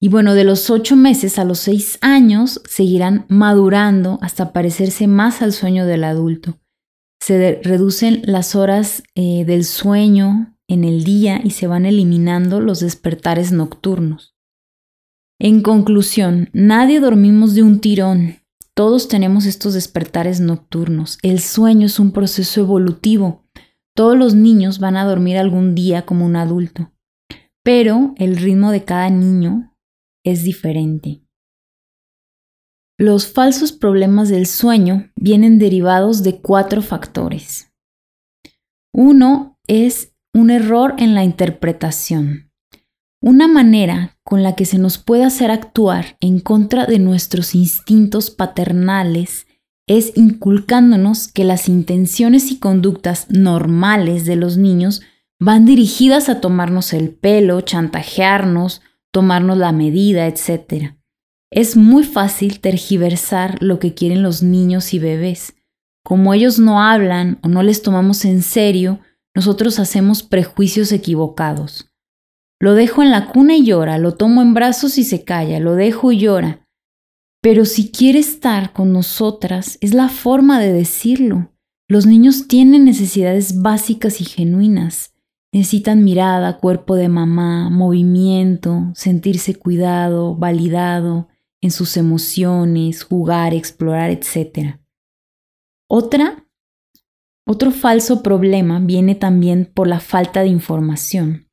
Y 0.00 0.08
bueno, 0.08 0.34
de 0.34 0.44
los 0.44 0.70
ocho 0.70 0.94
meses 0.94 1.38
a 1.38 1.44
los 1.44 1.58
seis 1.58 1.98
años 2.02 2.62
seguirán 2.68 3.24
madurando 3.28 4.18
hasta 4.22 4.52
parecerse 4.52 5.06
más 5.06 5.42
al 5.42 5.52
sueño 5.52 5.86
del 5.86 6.04
adulto. 6.04 6.60
Se 7.20 7.60
reducen 7.64 8.22
las 8.24 8.54
horas 8.54 9.02
eh, 9.14 9.44
del 9.46 9.64
sueño 9.64 10.56
en 10.68 10.84
el 10.84 11.02
día 11.02 11.40
y 11.42 11.50
se 11.50 11.66
van 11.66 11.86
eliminando 11.86 12.60
los 12.60 12.80
despertares 12.80 13.50
nocturnos. 13.50 14.35
En 15.38 15.60
conclusión, 15.60 16.48
nadie 16.54 16.98
dormimos 16.98 17.54
de 17.54 17.62
un 17.62 17.80
tirón. 17.80 18.36
Todos 18.74 19.08
tenemos 19.08 19.44
estos 19.44 19.74
despertares 19.74 20.40
nocturnos. 20.40 21.18
El 21.22 21.40
sueño 21.40 21.86
es 21.86 22.00
un 22.00 22.12
proceso 22.12 22.60
evolutivo. 22.60 23.44
Todos 23.94 24.16
los 24.16 24.34
niños 24.34 24.78
van 24.78 24.96
a 24.96 25.04
dormir 25.04 25.36
algún 25.36 25.74
día 25.74 26.06
como 26.06 26.24
un 26.24 26.36
adulto, 26.36 26.92
pero 27.62 28.14
el 28.16 28.36
ritmo 28.36 28.70
de 28.70 28.84
cada 28.84 29.10
niño 29.10 29.74
es 30.24 30.42
diferente. 30.42 31.22
Los 32.98 33.26
falsos 33.30 33.72
problemas 33.72 34.30
del 34.30 34.46
sueño 34.46 35.10
vienen 35.16 35.58
derivados 35.58 36.22
de 36.22 36.40
cuatro 36.40 36.80
factores. 36.80 37.70
Uno 38.92 39.58
es 39.66 40.14
un 40.34 40.50
error 40.50 40.94
en 40.98 41.14
la 41.14 41.24
interpretación, 41.24 42.45
una 43.26 43.48
manera 43.48 44.16
con 44.22 44.44
la 44.44 44.54
que 44.54 44.64
se 44.64 44.78
nos 44.78 44.98
puede 44.98 45.24
hacer 45.24 45.50
actuar 45.50 46.16
en 46.20 46.38
contra 46.38 46.86
de 46.86 47.00
nuestros 47.00 47.56
instintos 47.56 48.30
paternales 48.30 49.48
es 49.88 50.12
inculcándonos 50.14 51.26
que 51.26 51.42
las 51.42 51.68
intenciones 51.68 52.52
y 52.52 52.60
conductas 52.60 53.26
normales 53.28 54.26
de 54.26 54.36
los 54.36 54.58
niños 54.58 55.02
van 55.40 55.66
dirigidas 55.66 56.28
a 56.28 56.40
tomarnos 56.40 56.92
el 56.92 57.10
pelo, 57.10 57.62
chantajearnos, 57.62 58.80
tomarnos 59.10 59.58
la 59.58 59.72
medida, 59.72 60.28
etc. 60.28 60.94
Es 61.50 61.76
muy 61.76 62.04
fácil 62.04 62.60
tergiversar 62.60 63.60
lo 63.60 63.80
que 63.80 63.92
quieren 63.92 64.22
los 64.22 64.44
niños 64.44 64.94
y 64.94 65.00
bebés. 65.00 65.56
Como 66.04 66.32
ellos 66.32 66.60
no 66.60 66.80
hablan 66.80 67.40
o 67.42 67.48
no 67.48 67.64
les 67.64 67.82
tomamos 67.82 68.24
en 68.24 68.42
serio, 68.42 69.00
nosotros 69.34 69.80
hacemos 69.80 70.22
prejuicios 70.22 70.92
equivocados. 70.92 71.90
Lo 72.58 72.74
dejo 72.74 73.02
en 73.02 73.10
la 73.10 73.28
cuna 73.28 73.54
y 73.56 73.64
llora, 73.64 73.98
lo 73.98 74.14
tomo 74.14 74.40
en 74.42 74.54
brazos 74.54 74.96
y 74.98 75.04
se 75.04 75.24
calla, 75.24 75.60
lo 75.60 75.74
dejo 75.74 76.12
y 76.12 76.18
llora. 76.18 76.66
Pero 77.42 77.64
si 77.64 77.90
quiere 77.90 78.18
estar 78.18 78.72
con 78.72 78.92
nosotras, 78.92 79.78
es 79.80 79.94
la 79.94 80.08
forma 80.08 80.58
de 80.58 80.72
decirlo. 80.72 81.52
Los 81.88 82.06
niños 82.06 82.48
tienen 82.48 82.84
necesidades 82.84 83.62
básicas 83.62 84.20
y 84.20 84.24
genuinas. 84.24 85.14
Necesitan 85.52 86.02
mirada, 86.02 86.58
cuerpo 86.58 86.96
de 86.96 87.08
mamá, 87.08 87.70
movimiento, 87.70 88.90
sentirse 88.94 89.54
cuidado, 89.54 90.34
validado, 90.34 91.28
en 91.62 91.70
sus 91.70 91.96
emociones, 91.96 93.04
jugar, 93.04 93.54
explorar, 93.54 94.10
etc. 94.10 94.78
Otra, 95.88 96.46
otro 97.46 97.70
falso 97.70 98.22
problema 98.22 98.80
viene 98.80 99.14
también 99.14 99.70
por 99.72 99.86
la 99.86 100.00
falta 100.00 100.42
de 100.42 100.48
información. 100.48 101.45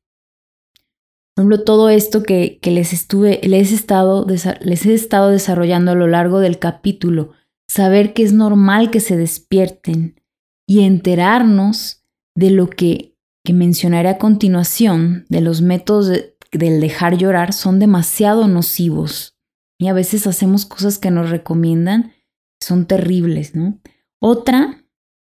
Por 1.34 1.42
ejemplo, 1.42 1.64
todo 1.64 1.88
esto 1.88 2.22
que, 2.22 2.60
les, 2.62 2.92
estuve, 2.92 3.40
les, 3.42 3.72
he 3.72 3.74
estado, 3.74 4.26
les 4.26 4.86
he 4.86 4.94
estado 4.94 5.30
desarrollando 5.30 5.92
a 5.92 5.96
lo 5.96 6.06
largo 6.06 6.38
del 6.38 6.58
capítulo, 6.58 7.32
saber 7.68 8.14
que 8.14 8.22
es 8.22 8.32
normal 8.32 8.90
que 8.90 9.00
se 9.00 9.16
despierten 9.16 10.20
y 10.66 10.80
enterarnos 10.84 12.04
de 12.36 12.50
lo 12.50 12.70
que, 12.70 13.16
que 13.44 13.52
mencionaré 13.52 14.08
a 14.08 14.18
continuación, 14.18 15.26
de 15.28 15.40
los 15.40 15.60
métodos 15.60 16.08
del 16.52 16.80
dejar 16.80 17.16
llorar, 17.16 17.52
son 17.52 17.78
demasiado 17.78 18.46
nocivos 18.46 19.36
y 19.78 19.88
a 19.88 19.92
veces 19.92 20.26
hacemos 20.26 20.66
cosas 20.66 20.98
que 20.98 21.10
nos 21.10 21.30
recomiendan, 21.30 22.12
son 22.60 22.86
terribles, 22.86 23.54
¿no? 23.54 23.80
Otra, 24.20 24.84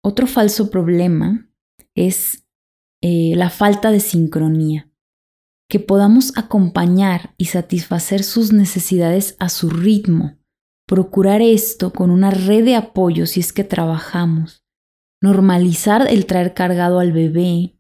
otro 0.04 0.28
falso 0.28 0.70
problema 0.70 1.50
es 1.96 2.46
eh, 3.02 3.34
la 3.36 3.50
falta 3.50 3.92
de 3.92 4.00
sincronía, 4.00 4.92
que 5.70 5.80
podamos 5.80 6.38
acompañar 6.38 7.34
y 7.38 7.46
satisfacer 7.46 8.24
sus 8.24 8.54
necesidades 8.54 9.36
a 9.40 9.50
su 9.50 9.70
ritmo, 9.70 10.38
procurar 10.88 11.42
esto 11.42 11.94
con 11.94 12.10
una 12.10 12.32
red 12.32 12.66
de 12.66 12.76
apoyo 12.76 13.26
si 13.26 13.40
es 13.40 13.54
que 13.54 13.64
trabajamos, 13.64 14.64
normalizar 15.22 16.06
el 16.10 16.26
traer 16.26 16.54
cargado 16.54 17.00
al 17.00 17.12
bebé, 17.12 17.78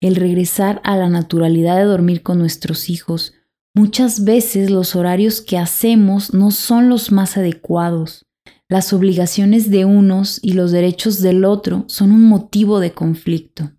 el 0.00 0.16
regresar 0.16 0.80
a 0.84 0.96
la 0.96 1.08
naturalidad 1.08 1.76
de 1.76 1.84
dormir 1.84 2.22
con 2.22 2.38
nuestros 2.38 2.90
hijos, 2.90 3.34
Muchas 3.76 4.24
veces 4.24 4.70
los 4.70 4.96
horarios 4.96 5.42
que 5.42 5.58
hacemos 5.58 6.32
no 6.32 6.50
son 6.50 6.88
los 6.88 7.12
más 7.12 7.36
adecuados. 7.36 8.24
Las 8.70 8.94
obligaciones 8.94 9.70
de 9.70 9.84
unos 9.84 10.38
y 10.42 10.54
los 10.54 10.72
derechos 10.72 11.20
del 11.20 11.44
otro 11.44 11.84
son 11.86 12.10
un 12.12 12.22
motivo 12.22 12.80
de 12.80 12.94
conflicto. 12.94 13.72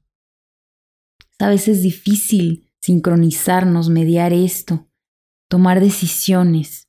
A 1.40 1.50
veces 1.50 1.78
es 1.78 1.82
difícil 1.82 2.67
sincronizarnos, 2.88 3.90
mediar 3.90 4.32
esto, 4.32 4.88
tomar 5.50 5.82
decisiones. 5.82 6.88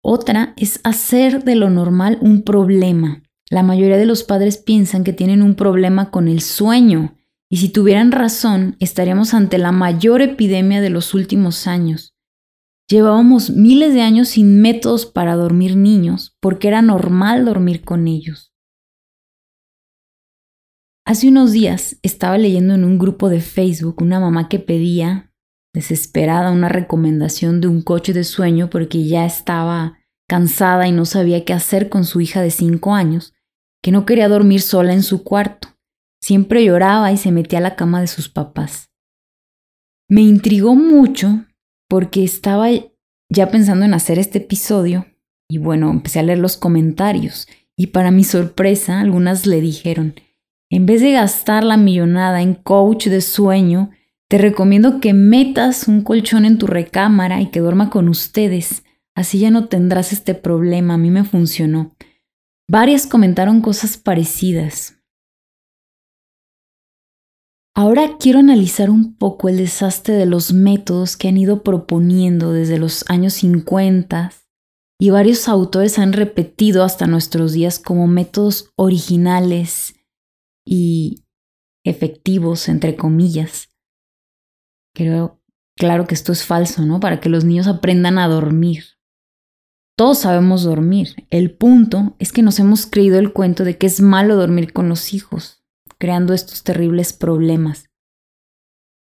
Otra 0.00 0.54
es 0.56 0.78
hacer 0.84 1.42
de 1.42 1.56
lo 1.56 1.70
normal 1.70 2.18
un 2.20 2.42
problema. 2.42 3.24
La 3.50 3.64
mayoría 3.64 3.96
de 3.96 4.06
los 4.06 4.22
padres 4.22 4.56
piensan 4.56 5.02
que 5.02 5.12
tienen 5.12 5.42
un 5.42 5.56
problema 5.56 6.12
con 6.12 6.28
el 6.28 6.40
sueño 6.40 7.16
y 7.50 7.56
si 7.56 7.68
tuvieran 7.68 8.12
razón, 8.12 8.76
estaríamos 8.78 9.34
ante 9.34 9.58
la 9.58 9.72
mayor 9.72 10.22
epidemia 10.22 10.80
de 10.80 10.90
los 10.90 11.14
últimos 11.14 11.66
años. 11.66 12.14
Llevábamos 12.88 13.50
miles 13.50 13.92
de 13.92 14.02
años 14.02 14.28
sin 14.28 14.62
métodos 14.62 15.04
para 15.04 15.34
dormir 15.34 15.74
niños, 15.74 16.36
porque 16.38 16.68
era 16.68 16.80
normal 16.80 17.44
dormir 17.44 17.82
con 17.82 18.06
ellos. 18.06 18.53
Hace 21.06 21.28
unos 21.28 21.52
días 21.52 21.98
estaba 22.02 22.38
leyendo 22.38 22.72
en 22.72 22.82
un 22.82 22.98
grupo 22.98 23.28
de 23.28 23.42
Facebook 23.42 24.00
una 24.00 24.20
mamá 24.20 24.48
que 24.48 24.58
pedía, 24.58 25.30
desesperada, 25.74 26.50
una 26.50 26.70
recomendación 26.70 27.60
de 27.60 27.68
un 27.68 27.82
coche 27.82 28.14
de 28.14 28.24
sueño 28.24 28.70
porque 28.70 29.04
ya 29.04 29.26
estaba 29.26 29.98
cansada 30.26 30.88
y 30.88 30.92
no 30.92 31.04
sabía 31.04 31.44
qué 31.44 31.52
hacer 31.52 31.90
con 31.90 32.06
su 32.06 32.22
hija 32.22 32.40
de 32.40 32.50
5 32.50 32.94
años, 32.94 33.34
que 33.82 33.92
no 33.92 34.06
quería 34.06 34.30
dormir 34.30 34.62
sola 34.62 34.94
en 34.94 35.02
su 35.02 35.24
cuarto. 35.24 35.68
Siempre 36.22 36.64
lloraba 36.64 37.12
y 37.12 37.18
se 37.18 37.32
metía 37.32 37.58
a 37.58 37.62
la 37.62 37.76
cama 37.76 38.00
de 38.00 38.06
sus 38.06 38.30
papás. 38.30 38.88
Me 40.08 40.22
intrigó 40.22 40.74
mucho 40.74 41.44
porque 41.86 42.24
estaba 42.24 42.68
ya 43.30 43.50
pensando 43.50 43.84
en 43.84 43.92
hacer 43.92 44.18
este 44.18 44.38
episodio 44.38 45.06
y 45.50 45.58
bueno, 45.58 45.90
empecé 45.90 46.20
a 46.20 46.22
leer 46.22 46.38
los 46.38 46.56
comentarios 46.56 47.46
y 47.76 47.88
para 47.88 48.10
mi 48.10 48.24
sorpresa 48.24 49.00
algunas 49.00 49.44
le 49.44 49.60
dijeron, 49.60 50.14
en 50.74 50.86
vez 50.86 51.00
de 51.00 51.12
gastar 51.12 51.62
la 51.62 51.76
millonada 51.76 52.42
en 52.42 52.54
coach 52.54 53.06
de 53.06 53.20
sueño, 53.20 53.92
te 54.28 54.38
recomiendo 54.38 54.98
que 54.98 55.14
metas 55.14 55.86
un 55.86 56.02
colchón 56.02 56.44
en 56.44 56.58
tu 56.58 56.66
recámara 56.66 57.40
y 57.40 57.52
que 57.52 57.60
duerma 57.60 57.90
con 57.90 58.08
ustedes. 58.08 58.82
Así 59.14 59.38
ya 59.38 59.52
no 59.52 59.68
tendrás 59.68 60.12
este 60.12 60.34
problema. 60.34 60.94
A 60.94 60.98
mí 60.98 61.12
me 61.12 61.22
funcionó. 61.22 61.94
Varias 62.68 63.06
comentaron 63.06 63.60
cosas 63.60 63.98
parecidas. 63.98 65.00
Ahora 67.76 68.16
quiero 68.18 68.40
analizar 68.40 68.90
un 68.90 69.14
poco 69.14 69.48
el 69.48 69.58
desastre 69.58 70.14
de 70.14 70.26
los 70.26 70.52
métodos 70.52 71.16
que 71.16 71.28
han 71.28 71.36
ido 71.36 71.62
proponiendo 71.62 72.50
desde 72.50 72.78
los 72.78 73.04
años 73.08 73.34
50 73.34 74.32
y 74.98 75.10
varios 75.10 75.46
autores 75.48 76.00
han 76.00 76.12
repetido 76.12 76.82
hasta 76.82 77.06
nuestros 77.06 77.52
días 77.52 77.78
como 77.78 78.08
métodos 78.08 78.72
originales 78.74 79.94
y 80.64 81.24
efectivos, 81.84 82.68
entre 82.68 82.96
comillas. 82.96 83.70
Creo, 84.94 85.42
claro 85.76 86.06
que 86.06 86.14
esto 86.14 86.32
es 86.32 86.44
falso, 86.44 86.84
¿no? 86.86 87.00
Para 87.00 87.20
que 87.20 87.28
los 87.28 87.44
niños 87.44 87.66
aprendan 87.66 88.18
a 88.18 88.28
dormir. 88.28 88.84
Todos 89.96 90.18
sabemos 90.18 90.64
dormir. 90.64 91.14
El 91.30 91.56
punto 91.56 92.16
es 92.18 92.32
que 92.32 92.42
nos 92.42 92.58
hemos 92.58 92.86
creído 92.86 93.18
el 93.18 93.32
cuento 93.32 93.64
de 93.64 93.78
que 93.78 93.86
es 93.86 94.00
malo 94.00 94.36
dormir 94.36 94.72
con 94.72 94.88
los 94.88 95.14
hijos 95.14 95.64
creando 95.98 96.34
estos 96.34 96.62
terribles 96.62 97.12
problemas. 97.12 97.90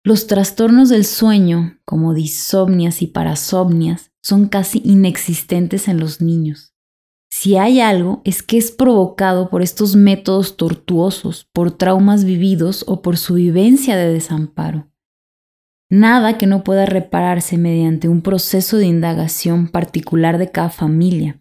Los 0.04 0.28
trastornos 0.28 0.90
del 0.90 1.06
sueño, 1.06 1.80
como 1.86 2.14
disomnias 2.14 3.02
y 3.02 3.08
parasomnias, 3.08 4.12
son 4.22 4.48
casi 4.48 4.82
inexistentes 4.84 5.88
en 5.88 6.00
los 6.00 6.22
niños. 6.22 6.71
Si 7.42 7.58
hay 7.58 7.80
algo, 7.82 8.22
es 8.24 8.44
que 8.44 8.60
es 8.60 8.70
provocado 8.70 9.50
por 9.50 9.64
estos 9.64 9.96
métodos 9.96 10.58
tortuosos, 10.58 11.48
por 11.52 11.72
traumas 11.72 12.24
vividos 12.24 12.86
o 12.88 13.02
por 13.02 13.18
su 13.18 13.34
vivencia 13.34 13.98
de 13.98 14.14
desamparo. 14.14 14.92
Nada 15.90 16.38
que 16.38 16.46
no 16.46 16.64
pueda 16.64 16.86
repararse 16.86 17.58
mediante 17.58 18.08
un 18.10 18.22
proceso 18.22 18.78
de 18.78 18.86
indagación 18.86 19.70
particular 19.70 20.38
de 20.38 20.52
cada 20.52 20.70
familia. 20.70 21.40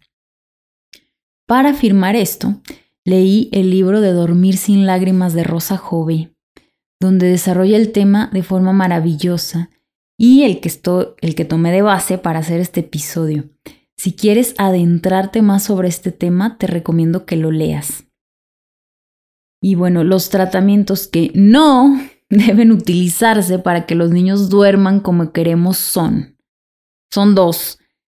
Para 1.45 1.69
afirmar 1.69 2.15
esto, 2.15 2.59
leí 3.05 3.49
el 3.51 3.69
libro 3.69 4.01
de 4.01 4.11
Dormir 4.11 4.57
sin 4.57 4.87
lágrimas 4.87 5.35
de 5.35 5.43
Rosa 5.43 5.77
Jove, 5.77 6.33
donde 6.99 7.27
desarrolla 7.27 7.77
el 7.77 7.91
tema 7.91 8.27
de 8.33 8.41
forma 8.41 8.73
maravillosa 8.73 9.69
y 10.17 10.45
el 10.45 10.61
que, 10.61 10.71
el 11.21 11.35
que 11.35 11.45
tomé 11.45 11.71
de 11.71 11.83
base 11.83 12.17
para 12.17 12.39
hacer 12.39 12.59
este 12.59 12.79
episodio. 12.79 13.50
Si 14.01 14.13
quieres 14.13 14.55
adentrarte 14.57 15.43
más 15.43 15.65
sobre 15.65 15.87
este 15.87 16.11
tema, 16.11 16.57
te 16.57 16.65
recomiendo 16.65 17.27
que 17.27 17.35
lo 17.35 17.51
leas. 17.51 18.05
Y 19.61 19.75
bueno, 19.75 20.03
los 20.03 20.31
tratamientos 20.31 21.07
que 21.07 21.31
no 21.35 22.01
deben 22.31 22.71
utilizarse 22.71 23.59
para 23.59 23.85
que 23.85 23.93
los 23.93 24.09
niños 24.09 24.49
duerman 24.49 25.01
como 25.01 25.31
queremos 25.31 25.77
son. 25.77 26.35
Son 27.13 27.35
dos. 27.35 27.77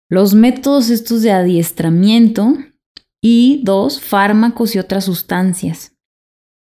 Los 0.08 0.36
métodos 0.36 0.92
estos 0.92 1.24
de 1.24 1.32
adiestramiento, 1.32 2.60
y 3.20 3.64
dos, 3.64 4.00
fármacos 4.02 4.76
y 4.76 4.78
otras 4.78 5.06
sustancias. 5.06 5.96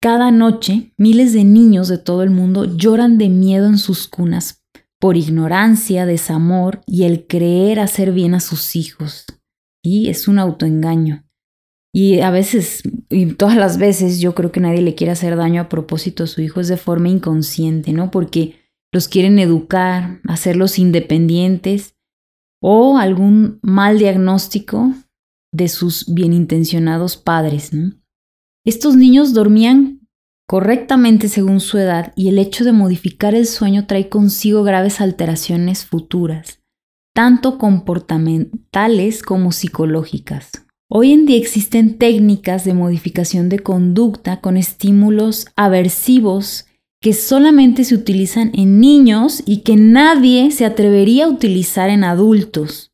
Cada 0.01 0.31
noche, 0.31 0.93
miles 0.95 1.33
de 1.33 1.43
niños 1.43 1.89
de 1.89 1.97
todo 1.97 2.23
el 2.23 2.29
mundo 2.29 2.63
lloran 2.63 3.17
de 3.17 3.27
miedo 3.27 3.67
en 3.67 3.79
sus 3.79 4.07
cunas 4.07 4.58
por 4.99 5.17
ignorancia, 5.17 6.05
desamor 6.05 6.81
y 6.85 7.03
el 7.03 7.25
creer 7.25 7.79
hacer 7.79 8.11
bien 8.11 8.33
a 8.33 8.39
sus 8.39 8.75
hijos. 8.75 9.25
Y 9.83 10.09
es 10.09 10.27
un 10.27 10.39
autoengaño. 10.39 11.25
Y 11.93 12.19
a 12.19 12.29
veces, 12.29 12.83
y 13.09 13.33
todas 13.33 13.55
las 13.55 13.77
veces, 13.77 14.19
yo 14.19 14.35
creo 14.35 14.51
que 14.51 14.59
nadie 14.59 14.81
le 14.81 14.95
quiere 14.95 15.11
hacer 15.11 15.35
daño 15.35 15.61
a 15.61 15.69
propósito 15.69 16.23
a 16.23 16.27
su 16.27 16.41
hijo, 16.41 16.59
es 16.59 16.67
de 16.67 16.77
forma 16.77 17.09
inconsciente, 17.09 17.93
¿no? 17.93 18.11
Porque 18.11 18.59
los 18.91 19.07
quieren 19.07 19.39
educar, 19.39 20.19
hacerlos 20.27 20.77
independientes 20.77 21.95
o 22.61 22.97
algún 22.97 23.59
mal 23.63 23.97
diagnóstico 23.97 24.93
de 25.51 25.67
sus 25.67 26.13
bienintencionados 26.13 27.17
padres, 27.17 27.73
¿no? 27.73 27.93
Estos 28.65 28.95
niños 28.95 29.33
dormían 29.33 29.98
correctamente 30.49 31.27
según 31.27 31.59
su 31.59 31.77
edad 31.77 32.11
y 32.15 32.27
el 32.27 32.39
hecho 32.39 32.65
de 32.65 32.71
modificar 32.71 33.35
el 33.35 33.45
sueño 33.45 33.85
trae 33.85 34.09
consigo 34.09 34.63
graves 34.63 34.99
alteraciones 34.99 35.85
futuras, 35.85 36.59
tanto 37.13 37.59
comportamentales 37.59 39.21
como 39.21 39.51
psicológicas. 39.51 40.49
Hoy 40.89 41.13
en 41.13 41.27
día 41.27 41.37
existen 41.37 41.99
técnicas 41.99 42.65
de 42.65 42.73
modificación 42.73 43.47
de 43.47 43.59
conducta 43.59 44.41
con 44.41 44.57
estímulos 44.57 45.45
aversivos 45.55 46.65
que 46.99 47.13
solamente 47.13 47.83
se 47.83 47.93
utilizan 47.93 48.49
en 48.55 48.79
niños 48.79 49.43
y 49.45 49.57
que 49.57 49.75
nadie 49.75 50.49
se 50.49 50.65
atrevería 50.65 51.25
a 51.25 51.29
utilizar 51.29 51.91
en 51.91 52.03
adultos. 52.03 52.91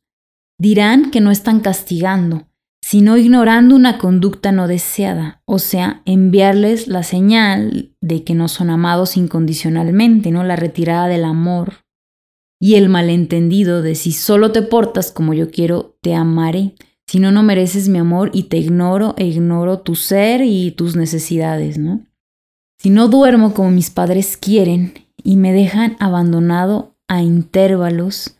Dirán 0.58 1.10
que 1.10 1.22
no 1.22 1.30
están 1.30 1.60
castigando, 1.60 2.45
sino 2.88 3.16
ignorando 3.16 3.74
una 3.74 3.98
conducta 3.98 4.52
no 4.52 4.68
deseada, 4.68 5.42
o 5.44 5.58
sea, 5.58 6.02
enviarles 6.04 6.86
la 6.86 7.02
señal 7.02 7.90
de 8.00 8.22
que 8.22 8.36
no 8.36 8.46
son 8.46 8.70
amados 8.70 9.16
incondicionalmente, 9.16 10.30
¿no? 10.30 10.44
La 10.44 10.54
retirada 10.54 11.08
del 11.08 11.24
amor 11.24 11.84
y 12.60 12.76
el 12.76 12.88
malentendido 12.88 13.82
de 13.82 13.96
si 13.96 14.12
solo 14.12 14.52
te 14.52 14.62
portas 14.62 15.10
como 15.10 15.34
yo 15.34 15.50
quiero, 15.50 15.98
te 16.00 16.14
amaré. 16.14 16.76
Si 17.08 17.18
no, 17.18 17.32
no 17.32 17.42
mereces 17.42 17.88
mi 17.88 17.98
amor 17.98 18.30
y 18.32 18.44
te 18.44 18.58
ignoro 18.58 19.16
e 19.18 19.26
ignoro 19.26 19.80
tu 19.80 19.96
ser 19.96 20.42
y 20.42 20.70
tus 20.70 20.94
necesidades, 20.94 21.78
¿no? 21.78 22.06
Si 22.78 22.90
no 22.90 23.08
duermo 23.08 23.52
como 23.52 23.72
mis 23.72 23.90
padres 23.90 24.36
quieren 24.36 24.94
y 25.24 25.34
me 25.34 25.52
dejan 25.52 25.96
abandonado 25.98 26.94
a 27.08 27.20
intervalos, 27.20 28.36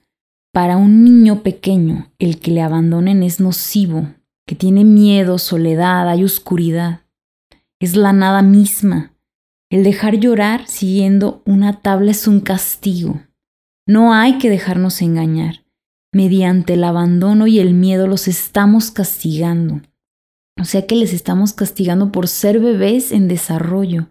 para 0.52 0.76
un 0.76 1.02
niño 1.02 1.42
pequeño 1.42 2.12
el 2.20 2.38
que 2.38 2.52
le 2.52 2.62
abandonen 2.62 3.24
es 3.24 3.40
nocivo, 3.40 4.06
que 4.46 4.54
tiene 4.54 4.84
miedo, 4.84 5.38
soledad, 5.38 6.08
hay 6.08 6.24
oscuridad. 6.24 7.00
Es 7.80 7.96
la 7.96 8.12
nada 8.12 8.42
misma. 8.42 9.12
El 9.68 9.82
dejar 9.82 10.14
llorar 10.16 10.66
siguiendo 10.68 11.42
una 11.44 11.80
tabla 11.80 12.12
es 12.12 12.28
un 12.28 12.40
castigo. 12.40 13.20
No 13.86 14.14
hay 14.14 14.38
que 14.38 14.48
dejarnos 14.48 15.02
engañar 15.02 15.64
mediante 16.12 16.74
el 16.74 16.84
abandono 16.84 17.46
y 17.46 17.58
el 17.58 17.74
miedo 17.74 18.06
los 18.06 18.26
estamos 18.28 18.90
castigando. 18.90 19.82
O 20.58 20.64
sea 20.64 20.86
que 20.86 20.96
les 20.96 21.12
estamos 21.12 21.52
castigando 21.52 22.10
por 22.10 22.28
ser 22.28 22.58
bebés 22.58 23.12
en 23.12 23.28
desarrollo, 23.28 24.08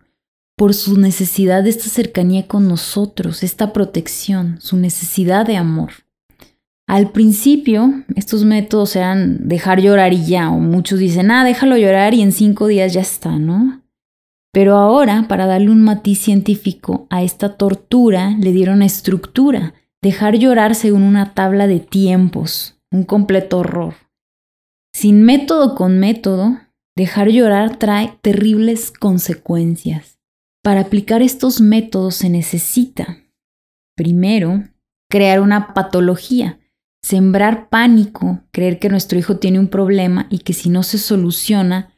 por 0.55 0.73
su 0.73 0.99
necesidad 0.99 1.63
de 1.63 1.71
esta 1.71 1.89
cercanía 1.89 2.47
con 2.47 2.67
nosotros, 2.67 3.41
esta 3.41 3.73
protección, 3.73 4.57
su 4.61 4.77
necesidad 4.77 5.45
de 5.45 5.57
amor. 5.57 6.04
Al 6.87 7.11
principio, 7.11 8.03
estos 8.15 8.45
métodos 8.45 8.95
eran 8.95 9.47
dejar 9.47 9.81
llorar 9.81 10.13
y 10.13 10.25
ya, 10.25 10.51
o 10.51 10.59
muchos 10.59 10.99
dicen, 10.99 11.31
ah, 11.31 11.43
déjalo 11.43 11.77
llorar 11.77 12.13
y 12.13 12.21
en 12.21 12.31
cinco 12.31 12.67
días 12.67 12.93
ya 12.93 13.01
está, 13.01 13.39
¿no? 13.39 13.81
Pero 14.53 14.77
ahora, 14.77 15.25
para 15.27 15.47
darle 15.47 15.71
un 15.71 15.81
matiz 15.81 16.19
científico 16.19 17.07
a 17.09 17.23
esta 17.23 17.57
tortura, 17.57 18.37
le 18.39 18.51
dieron 18.51 18.83
estructura, 18.83 19.73
dejar 20.01 20.37
llorar 20.37 20.75
según 20.75 21.01
una 21.01 21.33
tabla 21.33 21.67
de 21.67 21.79
tiempos, 21.79 22.79
un 22.91 23.03
completo 23.03 23.57
horror. 23.57 23.95
Sin 24.93 25.23
método 25.23 25.75
con 25.75 25.99
método, 25.99 26.57
dejar 26.95 27.29
llorar 27.29 27.77
trae 27.77 28.17
terribles 28.21 28.91
consecuencias. 28.91 30.19
Para 30.63 30.81
aplicar 30.81 31.21
estos 31.21 31.59
métodos 31.59 32.15
se 32.15 32.29
necesita, 32.29 33.17
primero, 33.97 34.63
crear 35.09 35.41
una 35.41 35.73
patología, 35.73 36.59
sembrar 37.05 37.69
pánico, 37.69 38.39
creer 38.51 38.79
que 38.79 38.89
nuestro 38.89 39.19
hijo 39.19 39.37
tiene 39.37 39.59
un 39.59 39.67
problema 39.67 40.25
y 40.31 40.39
que 40.39 40.53
si 40.53 40.71
no 40.71 40.81
se 40.81 40.97
soluciona, 40.97 41.93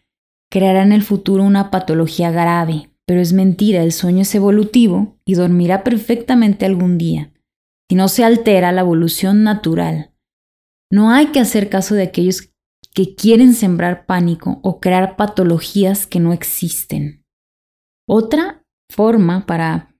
creará 0.51 0.83
en 0.83 0.91
el 0.91 1.01
futuro 1.01 1.43
una 1.43 1.71
patología 1.71 2.29
grave. 2.29 2.91
Pero 3.05 3.21
es 3.21 3.31
mentira, 3.31 3.83
el 3.83 3.93
sueño 3.93 4.23
es 4.23 4.35
evolutivo 4.35 5.17
y 5.25 5.35
dormirá 5.35 5.85
perfectamente 5.85 6.65
algún 6.65 6.97
día 6.97 7.31
si 7.89 7.95
no 7.95 8.09
se 8.09 8.25
altera 8.25 8.73
la 8.73 8.81
evolución 8.81 9.43
natural. 9.43 10.11
No 10.91 11.11
hay 11.11 11.27
que 11.27 11.39
hacer 11.39 11.69
caso 11.69 11.95
de 11.95 12.03
aquellos 12.03 12.49
que 12.93 13.15
quieren 13.15 13.53
sembrar 13.53 14.05
pánico 14.05 14.59
o 14.61 14.81
crear 14.81 15.15
patologías 15.15 16.05
que 16.05 16.19
no 16.19 16.33
existen. 16.33 17.23
Otra 18.05 18.61
forma 18.91 19.45
para 19.45 19.95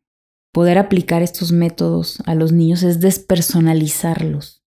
poder 0.51 0.77
aplicar 0.77 1.21
estos 1.21 1.53
métodos 1.53 2.21
a 2.25 2.35
los 2.35 2.51
niños 2.51 2.83
es 2.83 2.99
despersonalizarlos. 2.99 4.66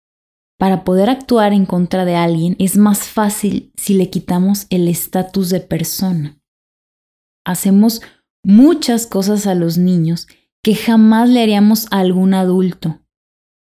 Para 0.58 0.84
poder 0.84 1.10
actuar 1.10 1.54
en 1.54 1.66
contra 1.66 2.06
de 2.06 2.16
alguien 2.16 2.56
es 2.60 2.78
más 2.78 3.08
fácil 3.08 3.72
si 3.76 3.94
le 3.94 4.10
quitamos 4.10 4.68
el 4.70 4.88
estatus 4.88 5.50
de 5.50 5.60
persona. 5.60 6.40
Hacemos 7.46 8.02
muchas 8.44 9.08
cosas 9.08 9.48
a 9.48 9.56
los 9.56 9.78
niños 9.78 10.28
que 10.64 10.76
jamás 10.76 11.30
le 11.30 11.42
haríamos 11.42 11.88
a 11.92 12.00
algún 12.00 12.34
adulto 12.34 13.06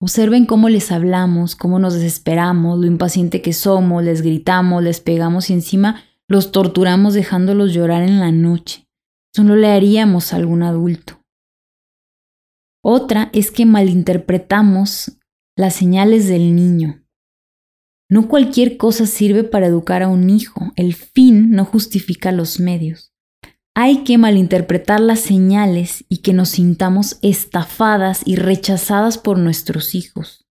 Observen 0.04 0.46
cómo 0.46 0.68
les 0.68 0.92
hablamos, 0.92 1.56
cómo 1.56 1.80
nos 1.80 1.94
desesperamos, 1.94 2.78
lo 2.78 2.86
impaciente 2.88 3.42
que 3.42 3.54
somos, 3.54 4.04
les 4.04 4.22
gritamos, 4.22 4.84
les 4.84 5.00
pegamos 5.00 5.50
y 5.50 5.54
encima 5.54 6.04
los 6.28 6.52
torturamos 6.52 7.14
dejándolos 7.14 7.74
llorar 7.74 8.04
en 8.04 8.20
la 8.20 8.30
noche. 8.30 8.86
Eso 9.34 9.46
no 9.46 9.56
le 9.56 9.72
haríamos 9.72 10.34
a 10.34 10.36
algún 10.36 10.62
adulto. 10.62 11.22
Otra 12.84 13.30
es 13.32 13.50
que 13.50 13.66
malinterpretamos 13.66 15.20
las 15.56 15.76
señales 15.76 16.28
del 16.28 16.56
niño. 16.56 17.04
No 18.10 18.28
cualquier 18.28 18.78
cosa 18.78 19.06
sirve 19.06 19.44
para 19.44 19.68
educar 19.68 20.04
a 20.04 20.08
un 20.08 20.30
hijo, 20.30 20.72
el 20.76 20.94
fin 20.94 21.52
no 21.52 21.66
justifica 21.66 22.32
los 22.32 22.60
medios. 22.60 23.14
Hay 23.76 24.04
que 24.04 24.18
malinterpretar 24.18 25.00
las 25.00 25.20
señales 25.20 26.06
y 26.10 26.18
que 26.18 26.34
nos 26.34 26.50
sintamos 26.50 27.18
estafadas 27.22 28.22
y 28.26 28.36
rechazadas 28.36 29.18
por 29.18 29.40
nuestros 29.40 29.96
hijos. 29.96 30.46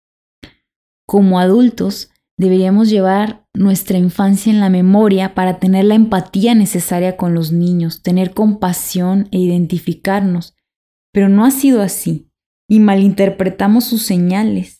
Como 1.05 1.39
adultos, 1.39 2.11
deberíamos 2.37 2.89
llevar 2.89 3.45
nuestra 3.53 3.97
infancia 3.97 4.51
en 4.51 4.61
la 4.61 4.69
memoria 4.69 5.35
para 5.35 5.59
tener 5.59 5.83
la 5.83 5.95
empatía 5.95 6.55
necesaria 6.55 7.17
con 7.17 7.33
los 7.33 7.51
niños, 7.51 8.01
tener 8.01 8.33
compasión 8.33 9.27
e 9.31 9.39
identificarnos. 9.39 10.55
Pero 11.11 11.27
no 11.27 11.43
ha 11.43 11.51
sido 11.51 11.81
así, 11.81 12.29
y 12.69 12.79
malinterpretamos 12.79 13.83
sus 13.83 14.03
señales. 14.03 14.78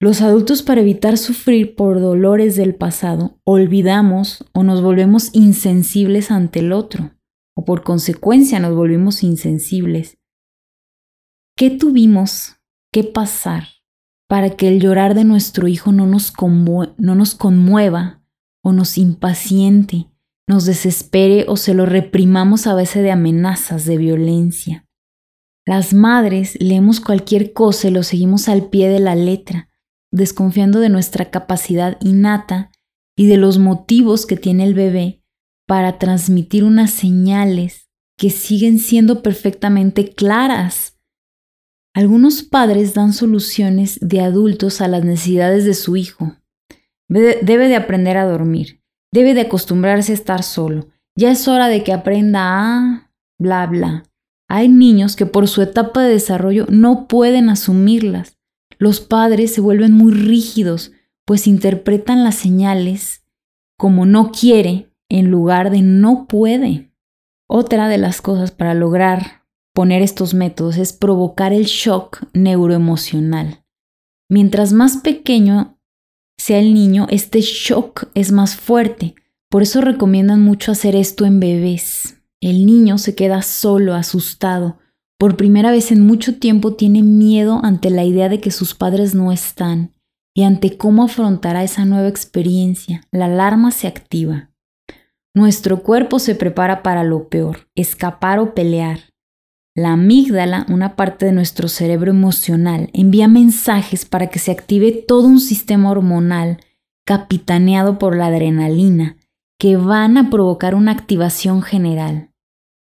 Los 0.00 0.22
adultos 0.22 0.62
para 0.62 0.80
evitar 0.80 1.16
sufrir 1.16 1.76
por 1.76 2.00
dolores 2.00 2.56
del 2.56 2.74
pasado, 2.74 3.40
olvidamos 3.44 4.44
o 4.52 4.62
nos 4.62 4.82
volvemos 4.82 5.30
insensibles 5.34 6.30
ante 6.30 6.60
el 6.60 6.72
otro 6.72 7.14
o 7.56 7.64
por 7.64 7.82
consecuencia 7.84 8.60
nos 8.60 8.74
volvimos 8.74 9.22
insensibles. 9.22 10.18
¿Qué 11.56 11.70
tuvimos 11.70 12.56
que 12.92 13.04
pasar 13.04 13.68
para 14.28 14.50
que 14.50 14.68
el 14.68 14.80
llorar 14.80 15.14
de 15.14 15.24
nuestro 15.24 15.68
hijo 15.68 15.92
no 15.92 16.06
nos, 16.06 16.32
no 16.98 17.14
nos 17.14 17.34
conmueva 17.34 18.22
o 18.62 18.72
nos 18.72 18.98
impaciente, 18.98 20.10
nos 20.48 20.64
desespere 20.66 21.46
o 21.48 21.56
se 21.56 21.74
lo 21.74 21.86
reprimamos 21.86 22.66
a 22.66 22.74
veces 22.74 23.02
de 23.02 23.12
amenazas, 23.12 23.84
de 23.84 23.98
violencia? 23.98 24.86
Las 25.66 25.94
madres 25.94 26.58
leemos 26.60 27.00
cualquier 27.00 27.52
cosa 27.52 27.88
y 27.88 27.90
lo 27.92 28.02
seguimos 28.02 28.48
al 28.48 28.68
pie 28.68 28.88
de 28.88 29.00
la 29.00 29.14
letra, 29.14 29.70
desconfiando 30.14 30.78
de 30.78 30.88
nuestra 30.88 31.30
capacidad 31.30 31.98
innata 32.00 32.70
y 33.16 33.26
de 33.26 33.36
los 33.36 33.58
motivos 33.58 34.26
que 34.26 34.36
tiene 34.36 34.64
el 34.64 34.72
bebé 34.72 35.22
para 35.66 35.98
transmitir 35.98 36.62
unas 36.62 36.92
señales 36.92 37.90
que 38.16 38.30
siguen 38.30 38.78
siendo 38.78 39.22
perfectamente 39.22 40.14
claras. 40.14 41.00
Algunos 41.94 42.44
padres 42.44 42.94
dan 42.94 43.12
soluciones 43.12 43.98
de 44.00 44.20
adultos 44.20 44.80
a 44.80 44.88
las 44.88 45.04
necesidades 45.04 45.64
de 45.64 45.74
su 45.74 45.96
hijo. 45.96 46.36
Debe 47.08 47.68
de 47.68 47.76
aprender 47.76 48.16
a 48.16 48.24
dormir, 48.24 48.82
debe 49.12 49.34
de 49.34 49.42
acostumbrarse 49.42 50.12
a 50.12 50.16
estar 50.16 50.42
solo. 50.44 50.88
Ya 51.16 51.32
es 51.32 51.48
hora 51.48 51.68
de 51.68 51.82
que 51.82 51.92
aprenda 51.92 52.42
a... 52.44 53.12
bla 53.38 53.66
bla. 53.66 54.04
Hay 54.48 54.68
niños 54.68 55.16
que 55.16 55.26
por 55.26 55.48
su 55.48 55.62
etapa 55.62 56.02
de 56.02 56.10
desarrollo 56.10 56.66
no 56.68 57.08
pueden 57.08 57.48
asumirlas. 57.48 58.33
Los 58.84 59.00
padres 59.00 59.54
se 59.54 59.62
vuelven 59.62 59.92
muy 59.92 60.12
rígidos, 60.12 60.92
pues 61.24 61.46
interpretan 61.46 62.22
las 62.22 62.34
señales 62.34 63.24
como 63.78 64.04
no 64.04 64.30
quiere 64.30 64.92
en 65.08 65.30
lugar 65.30 65.70
de 65.70 65.80
no 65.80 66.26
puede. 66.28 66.92
Otra 67.48 67.88
de 67.88 67.96
las 67.96 68.20
cosas 68.20 68.50
para 68.50 68.74
lograr 68.74 69.46
poner 69.72 70.02
estos 70.02 70.34
métodos 70.34 70.76
es 70.76 70.92
provocar 70.92 71.54
el 71.54 71.64
shock 71.64 72.24
neuroemocional. 72.34 73.64
Mientras 74.28 74.74
más 74.74 74.98
pequeño 74.98 75.80
sea 76.36 76.58
el 76.58 76.74
niño, 76.74 77.06
este 77.08 77.40
shock 77.40 78.10
es 78.12 78.32
más 78.32 78.54
fuerte. 78.54 79.14
Por 79.48 79.62
eso 79.62 79.80
recomiendan 79.80 80.42
mucho 80.42 80.72
hacer 80.72 80.94
esto 80.94 81.24
en 81.24 81.40
bebés. 81.40 82.22
El 82.42 82.66
niño 82.66 82.98
se 82.98 83.14
queda 83.14 83.40
solo, 83.40 83.94
asustado. 83.94 84.76
Por 85.24 85.38
primera 85.38 85.70
vez 85.70 85.90
en 85.90 86.06
mucho 86.06 86.36
tiempo 86.38 86.74
tiene 86.74 87.02
miedo 87.02 87.58
ante 87.64 87.88
la 87.88 88.04
idea 88.04 88.28
de 88.28 88.40
que 88.40 88.50
sus 88.50 88.74
padres 88.74 89.14
no 89.14 89.32
están 89.32 89.94
y 90.34 90.42
ante 90.42 90.76
cómo 90.76 91.04
afrontará 91.04 91.64
esa 91.64 91.86
nueva 91.86 92.08
experiencia. 92.08 93.00
La 93.10 93.24
alarma 93.24 93.70
se 93.70 93.86
activa. 93.86 94.50
Nuestro 95.34 95.82
cuerpo 95.82 96.18
se 96.18 96.34
prepara 96.34 96.82
para 96.82 97.04
lo 97.04 97.30
peor, 97.30 97.70
escapar 97.74 98.38
o 98.38 98.54
pelear. 98.54 99.00
La 99.74 99.94
amígdala, 99.94 100.66
una 100.68 100.94
parte 100.94 101.24
de 101.24 101.32
nuestro 101.32 101.68
cerebro 101.68 102.10
emocional, 102.10 102.90
envía 102.92 103.26
mensajes 103.26 104.04
para 104.04 104.26
que 104.26 104.38
se 104.38 104.50
active 104.50 104.92
todo 104.92 105.26
un 105.26 105.40
sistema 105.40 105.90
hormonal 105.90 106.58
capitaneado 107.06 107.98
por 107.98 108.14
la 108.14 108.26
adrenalina, 108.26 109.16
que 109.58 109.78
van 109.78 110.18
a 110.18 110.28
provocar 110.28 110.74
una 110.74 110.92
activación 110.92 111.62
general. 111.62 112.30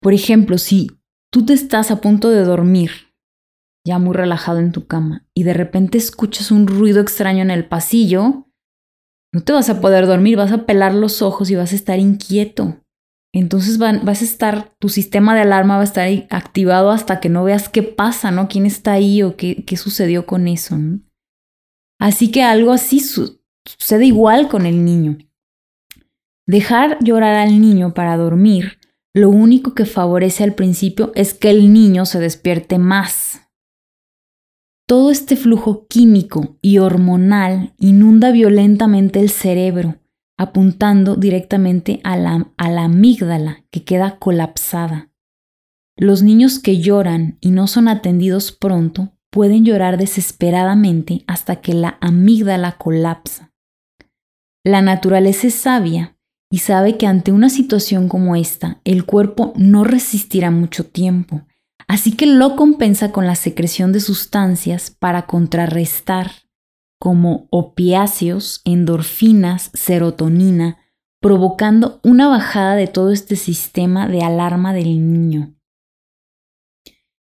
Por 0.01 0.15
ejemplo, 0.15 0.57
si 0.57 0.89
tú 1.31 1.45
te 1.45 1.53
estás 1.53 1.91
a 1.91 2.01
punto 2.01 2.29
de 2.29 2.43
dormir, 2.43 2.91
ya 3.85 3.97
muy 3.99 4.13
relajado 4.13 4.59
en 4.59 4.71
tu 4.71 4.85
cama, 4.85 5.25
y 5.33 5.43
de 5.43 5.53
repente 5.53 5.97
escuchas 5.97 6.51
un 6.51 6.67
ruido 6.67 7.01
extraño 7.01 7.41
en 7.41 7.51
el 7.51 7.65
pasillo, 7.65 8.47
no 9.33 9.41
te 9.41 9.53
vas 9.53 9.69
a 9.69 9.79
poder 9.79 10.07
dormir, 10.07 10.37
vas 10.37 10.51
a 10.51 10.65
pelar 10.65 10.93
los 10.93 11.21
ojos 11.21 11.49
y 11.49 11.55
vas 11.55 11.71
a 11.71 11.75
estar 11.75 11.99
inquieto. 11.99 12.77
Entonces 13.33 13.77
vas 13.77 14.21
a 14.21 14.25
estar, 14.25 14.75
tu 14.77 14.89
sistema 14.89 15.33
de 15.33 15.41
alarma 15.41 15.75
va 15.75 15.81
a 15.81 15.85
estar 15.85 16.09
activado 16.29 16.91
hasta 16.91 17.21
que 17.21 17.29
no 17.29 17.45
veas 17.45 17.69
qué 17.69 17.81
pasa, 17.81 18.29
¿no? 18.29 18.49
¿Quién 18.49 18.65
está 18.65 18.91
ahí 18.91 19.23
o 19.23 19.37
qué, 19.37 19.63
qué 19.63 19.77
sucedió 19.77 20.25
con 20.25 20.49
eso? 20.49 20.77
Así 21.97 22.29
que 22.29 22.43
algo 22.43 22.73
así 22.73 22.99
sucede 22.99 24.05
igual 24.05 24.49
con 24.49 24.65
el 24.65 24.83
niño. 24.83 25.17
Dejar 26.45 26.97
llorar 27.01 27.35
al 27.35 27.61
niño 27.61 27.93
para 27.93 28.17
dormir, 28.17 28.80
lo 29.13 29.29
único 29.29 29.73
que 29.73 29.85
favorece 29.85 30.43
al 30.43 30.53
principio 30.53 31.11
es 31.15 31.33
que 31.33 31.49
el 31.49 31.73
niño 31.73 32.05
se 32.05 32.19
despierte 32.19 32.77
más. 32.77 33.41
Todo 34.87 35.11
este 35.11 35.35
flujo 35.35 35.85
químico 35.87 36.57
y 36.61 36.79
hormonal 36.79 37.73
inunda 37.77 38.31
violentamente 38.31 39.19
el 39.19 39.29
cerebro 39.29 40.01
apuntando 40.41 41.17
directamente 41.17 42.01
a 42.03 42.17
la, 42.17 42.47
amígdala 42.57 43.63
que 43.69 43.83
queda 43.83 44.17
colapsada. 44.17 45.11
Los 45.95 46.23
niños 46.23 46.57
que 46.57 46.79
lloran 46.79 47.37
y 47.41 47.51
no 47.51 47.67
son 47.67 47.87
atendidos 47.87 48.51
pronto 48.51 49.13
pueden 49.29 49.65
llorar 49.65 49.99
desesperadamente 49.99 51.23
hasta 51.27 51.57
que 51.57 51.75
la 51.75 51.99
amígdala 52.01 52.79
colapsa. 52.79 53.53
La 54.65 54.81
naturaleza 54.81 55.45
es 55.45 55.53
sabia 55.53 56.17
y 56.51 56.59
sabe 56.59 56.97
que 56.97 57.07
ante 57.07 57.31
una 57.31 57.49
situación 57.49 58.09
como 58.09 58.35
esta, 58.35 58.81
el 58.83 59.05
cuerpo 59.05 59.53
no 59.55 59.85
resistirá 59.85 60.51
mucho 60.51 60.85
tiempo, 60.85 61.41
así 61.87 62.11
que 62.11 62.27
lo 62.27 62.55
compensa 62.55 63.11
con 63.11 63.25
la 63.25 63.35
secreción 63.35 63.93
de 63.93 64.01
sustancias 64.01 64.91
para 64.91 65.25
contrarrestar 65.25 66.31
como 66.99 67.47
opiáceos, 67.49 68.61
endorfinas, 68.65 69.71
serotonina, 69.73 70.77
provocando 71.19 71.99
una 72.03 72.27
bajada 72.27 72.75
de 72.75 72.87
todo 72.87 73.11
este 73.11 73.35
sistema 73.35 74.07
de 74.07 74.21
alarma 74.21 74.73
del 74.73 75.11
niño. 75.11 75.55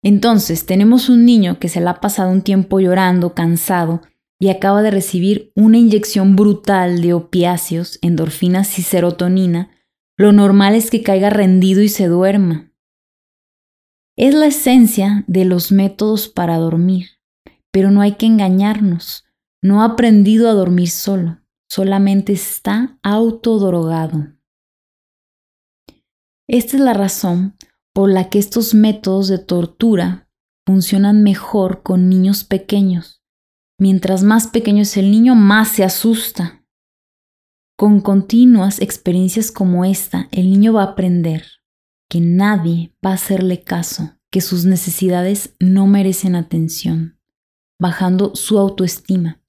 Entonces, 0.01 0.65
tenemos 0.65 1.07
un 1.07 1.23
niño 1.23 1.59
que 1.59 1.69
se 1.69 1.79
le 1.79 1.89
ha 1.89 2.01
pasado 2.01 2.29
un 2.29 2.41
tiempo 2.41 2.79
llorando, 2.81 3.33
cansado, 3.33 4.01
y 4.43 4.49
acaba 4.49 4.81
de 4.81 4.91
recibir 4.91 5.53
una 5.55 5.77
inyección 5.77 6.35
brutal 6.35 7.01
de 7.01 7.13
opiáceos, 7.13 7.97
endorfinas 8.01 8.77
y 8.77 8.81
serotonina, 8.81 9.71
lo 10.17 10.33
normal 10.33 10.75
es 10.75 10.91
que 10.91 11.01
caiga 11.01 11.29
rendido 11.29 11.81
y 11.81 11.87
se 11.87 12.07
duerma. 12.07 12.69
Es 14.17 14.35
la 14.35 14.47
esencia 14.47 15.23
de 15.27 15.45
los 15.45 15.71
métodos 15.71 16.27
para 16.27 16.57
dormir, 16.57 17.21
pero 17.71 17.89
no 17.89 18.01
hay 18.01 18.15
que 18.15 18.25
engañarnos. 18.25 19.23
No 19.61 19.81
ha 19.81 19.85
aprendido 19.85 20.49
a 20.49 20.53
dormir 20.53 20.89
solo, 20.89 21.39
solamente 21.69 22.33
está 22.33 22.99
autodrogado. 23.01 24.33
Esta 26.49 26.75
es 26.75 26.83
la 26.83 26.93
razón 26.93 27.55
por 27.93 28.11
la 28.11 28.29
que 28.29 28.39
estos 28.39 28.73
métodos 28.73 29.29
de 29.29 29.39
tortura 29.39 30.27
funcionan 30.65 31.23
mejor 31.23 31.81
con 31.81 32.09
niños 32.09 32.43
pequeños. 32.43 33.22
Mientras 33.79 34.23
más 34.23 34.47
pequeño 34.47 34.83
es 34.83 34.97
el 34.97 35.11
niño, 35.11 35.35
más 35.35 35.69
se 35.69 35.83
asusta. 35.83 36.63
Con 37.77 38.01
continuas 38.01 38.79
experiencias 38.79 39.51
como 39.51 39.83
esta, 39.83 40.29
el 40.31 40.49
niño 40.49 40.73
va 40.73 40.83
a 40.83 40.91
aprender 40.91 41.45
que 42.09 42.21
nadie 42.21 42.95
va 43.03 43.11
a 43.11 43.15
hacerle 43.15 43.63
caso, 43.63 44.17
que 44.31 44.41
sus 44.41 44.65
necesidades 44.65 45.55
no 45.59 45.87
merecen 45.87 46.35
atención, 46.35 47.19
bajando 47.79 48.35
su 48.35 48.59
autoestima 48.59 49.41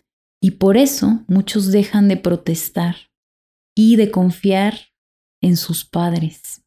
y 0.42 0.52
por 0.52 0.76
eso 0.76 1.24
muchos 1.26 1.70
dejan 1.70 2.08
de 2.08 2.16
protestar 2.16 2.96
y 3.74 3.96
de 3.96 4.10
confiar 4.10 4.78
en 5.42 5.56
sus 5.56 5.84
padres. 5.84 6.63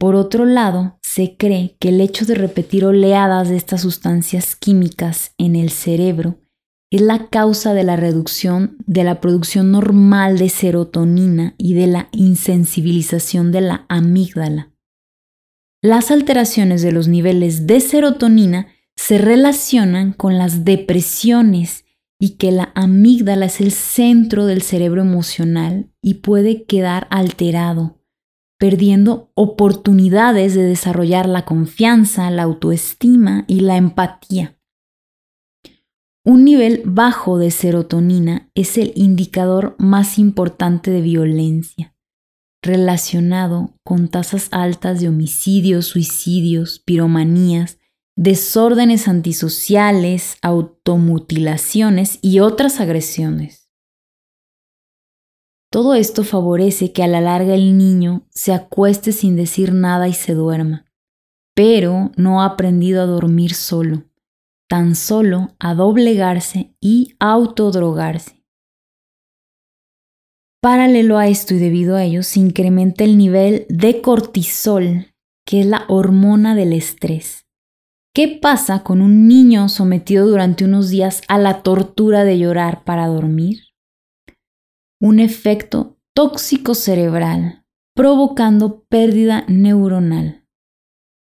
Por 0.00 0.14
otro 0.14 0.46
lado, 0.46 0.98
se 1.02 1.36
cree 1.36 1.76
que 1.78 1.90
el 1.90 2.00
hecho 2.00 2.24
de 2.24 2.34
repetir 2.34 2.86
oleadas 2.86 3.50
de 3.50 3.58
estas 3.58 3.82
sustancias 3.82 4.56
químicas 4.56 5.34
en 5.36 5.56
el 5.56 5.68
cerebro 5.68 6.38
es 6.90 7.02
la 7.02 7.28
causa 7.28 7.74
de 7.74 7.84
la 7.84 7.96
reducción 7.96 8.78
de 8.86 9.04
la 9.04 9.20
producción 9.20 9.70
normal 9.70 10.38
de 10.38 10.48
serotonina 10.48 11.54
y 11.58 11.74
de 11.74 11.86
la 11.86 12.08
insensibilización 12.12 13.52
de 13.52 13.60
la 13.60 13.84
amígdala. 13.90 14.72
Las 15.82 16.10
alteraciones 16.10 16.80
de 16.80 16.92
los 16.92 17.06
niveles 17.06 17.66
de 17.66 17.80
serotonina 17.80 18.68
se 18.96 19.18
relacionan 19.18 20.14
con 20.14 20.38
las 20.38 20.64
depresiones 20.64 21.84
y 22.18 22.36
que 22.36 22.52
la 22.52 22.72
amígdala 22.74 23.44
es 23.44 23.60
el 23.60 23.70
centro 23.70 24.46
del 24.46 24.62
cerebro 24.62 25.02
emocional 25.02 25.92
y 26.00 26.14
puede 26.14 26.64
quedar 26.64 27.06
alterado, 27.10 27.99
perdiendo 28.60 29.32
oportunidades 29.34 30.54
de 30.54 30.62
desarrollar 30.62 31.26
la 31.26 31.46
confianza, 31.46 32.30
la 32.30 32.42
autoestima 32.42 33.46
y 33.48 33.60
la 33.60 33.78
empatía. 33.78 34.58
Un 36.26 36.44
nivel 36.44 36.82
bajo 36.84 37.38
de 37.38 37.50
serotonina 37.50 38.50
es 38.54 38.76
el 38.76 38.92
indicador 38.96 39.76
más 39.78 40.18
importante 40.18 40.90
de 40.90 41.00
violencia, 41.00 41.96
relacionado 42.62 43.74
con 43.82 44.08
tasas 44.08 44.48
altas 44.50 45.00
de 45.00 45.08
homicidios, 45.08 45.86
suicidios, 45.86 46.80
piromanías, 46.80 47.78
desórdenes 48.14 49.08
antisociales, 49.08 50.36
automutilaciones 50.42 52.18
y 52.20 52.40
otras 52.40 52.78
agresiones. 52.78 53.59
Todo 55.70 55.94
esto 55.94 56.24
favorece 56.24 56.92
que 56.92 57.02
a 57.02 57.06
la 57.06 57.20
larga 57.20 57.54
el 57.54 57.78
niño 57.78 58.26
se 58.30 58.52
acueste 58.52 59.12
sin 59.12 59.36
decir 59.36 59.72
nada 59.72 60.08
y 60.08 60.12
se 60.12 60.34
duerma, 60.34 60.86
pero 61.54 62.10
no 62.16 62.42
ha 62.42 62.46
aprendido 62.46 63.02
a 63.02 63.06
dormir 63.06 63.54
solo, 63.54 64.04
tan 64.68 64.96
solo 64.96 65.54
a 65.58 65.74
doblegarse 65.74 66.74
y 66.80 67.14
autodrogarse. 67.20 68.42
Paralelo 70.60 71.16
a 71.16 71.28
esto 71.28 71.54
y 71.54 71.58
debido 71.58 71.96
a 71.96 72.04
ello, 72.04 72.22
se 72.22 72.40
incrementa 72.40 73.04
el 73.04 73.16
nivel 73.16 73.66
de 73.68 74.02
cortisol, 74.02 75.06
que 75.46 75.60
es 75.60 75.66
la 75.66 75.84
hormona 75.88 76.54
del 76.54 76.72
estrés 76.72 77.46
¿Qué 78.12 78.26
pasa 78.42 78.82
con 78.82 79.02
un 79.02 79.28
niño 79.28 79.68
sometido 79.68 80.26
durante 80.26 80.64
unos 80.64 80.90
días 80.90 81.22
a 81.28 81.38
la 81.38 81.62
tortura 81.62 82.24
de 82.24 82.40
llorar 82.40 82.82
para 82.82 83.06
dormir? 83.06 83.69
Un 85.02 85.18
efecto 85.18 85.96
tóxico 86.14 86.74
cerebral, 86.74 87.64
provocando 87.96 88.84
pérdida 88.90 89.46
neuronal. 89.48 90.44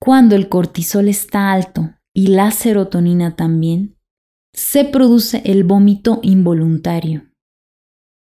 Cuando 0.00 0.36
el 0.36 0.48
cortisol 0.48 1.08
está 1.08 1.50
alto 1.50 1.90
y 2.14 2.28
la 2.28 2.52
serotonina 2.52 3.34
también, 3.34 3.98
se 4.54 4.84
produce 4.84 5.42
el 5.44 5.64
vómito 5.64 6.20
involuntario. 6.22 7.28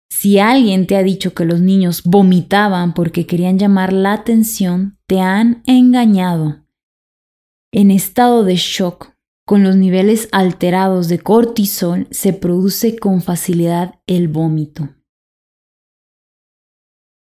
Si 0.10 0.40
alguien 0.40 0.88
te 0.88 0.96
ha 0.96 1.04
dicho 1.04 1.34
que 1.34 1.44
los 1.44 1.60
niños 1.60 2.04
vomitaban 2.06 2.94
porque 2.94 3.26
querían 3.26 3.60
llamar 3.60 3.92
la 3.92 4.14
atención, 4.14 4.98
te 5.08 5.20
han 5.20 5.62
engañado. 5.66 6.66
En 7.74 7.92
estado 7.92 8.46
de 8.46 8.56
shock, 8.56 9.12
con 9.46 9.64
los 9.64 9.76
niveles 9.76 10.30
alterados 10.32 11.10
de 11.10 11.20
cortisol, 11.20 12.08
se 12.12 12.32
produce 12.32 12.98
con 12.98 13.22
facilidad 13.22 14.00
el 14.08 14.30
vómito. 14.30 14.94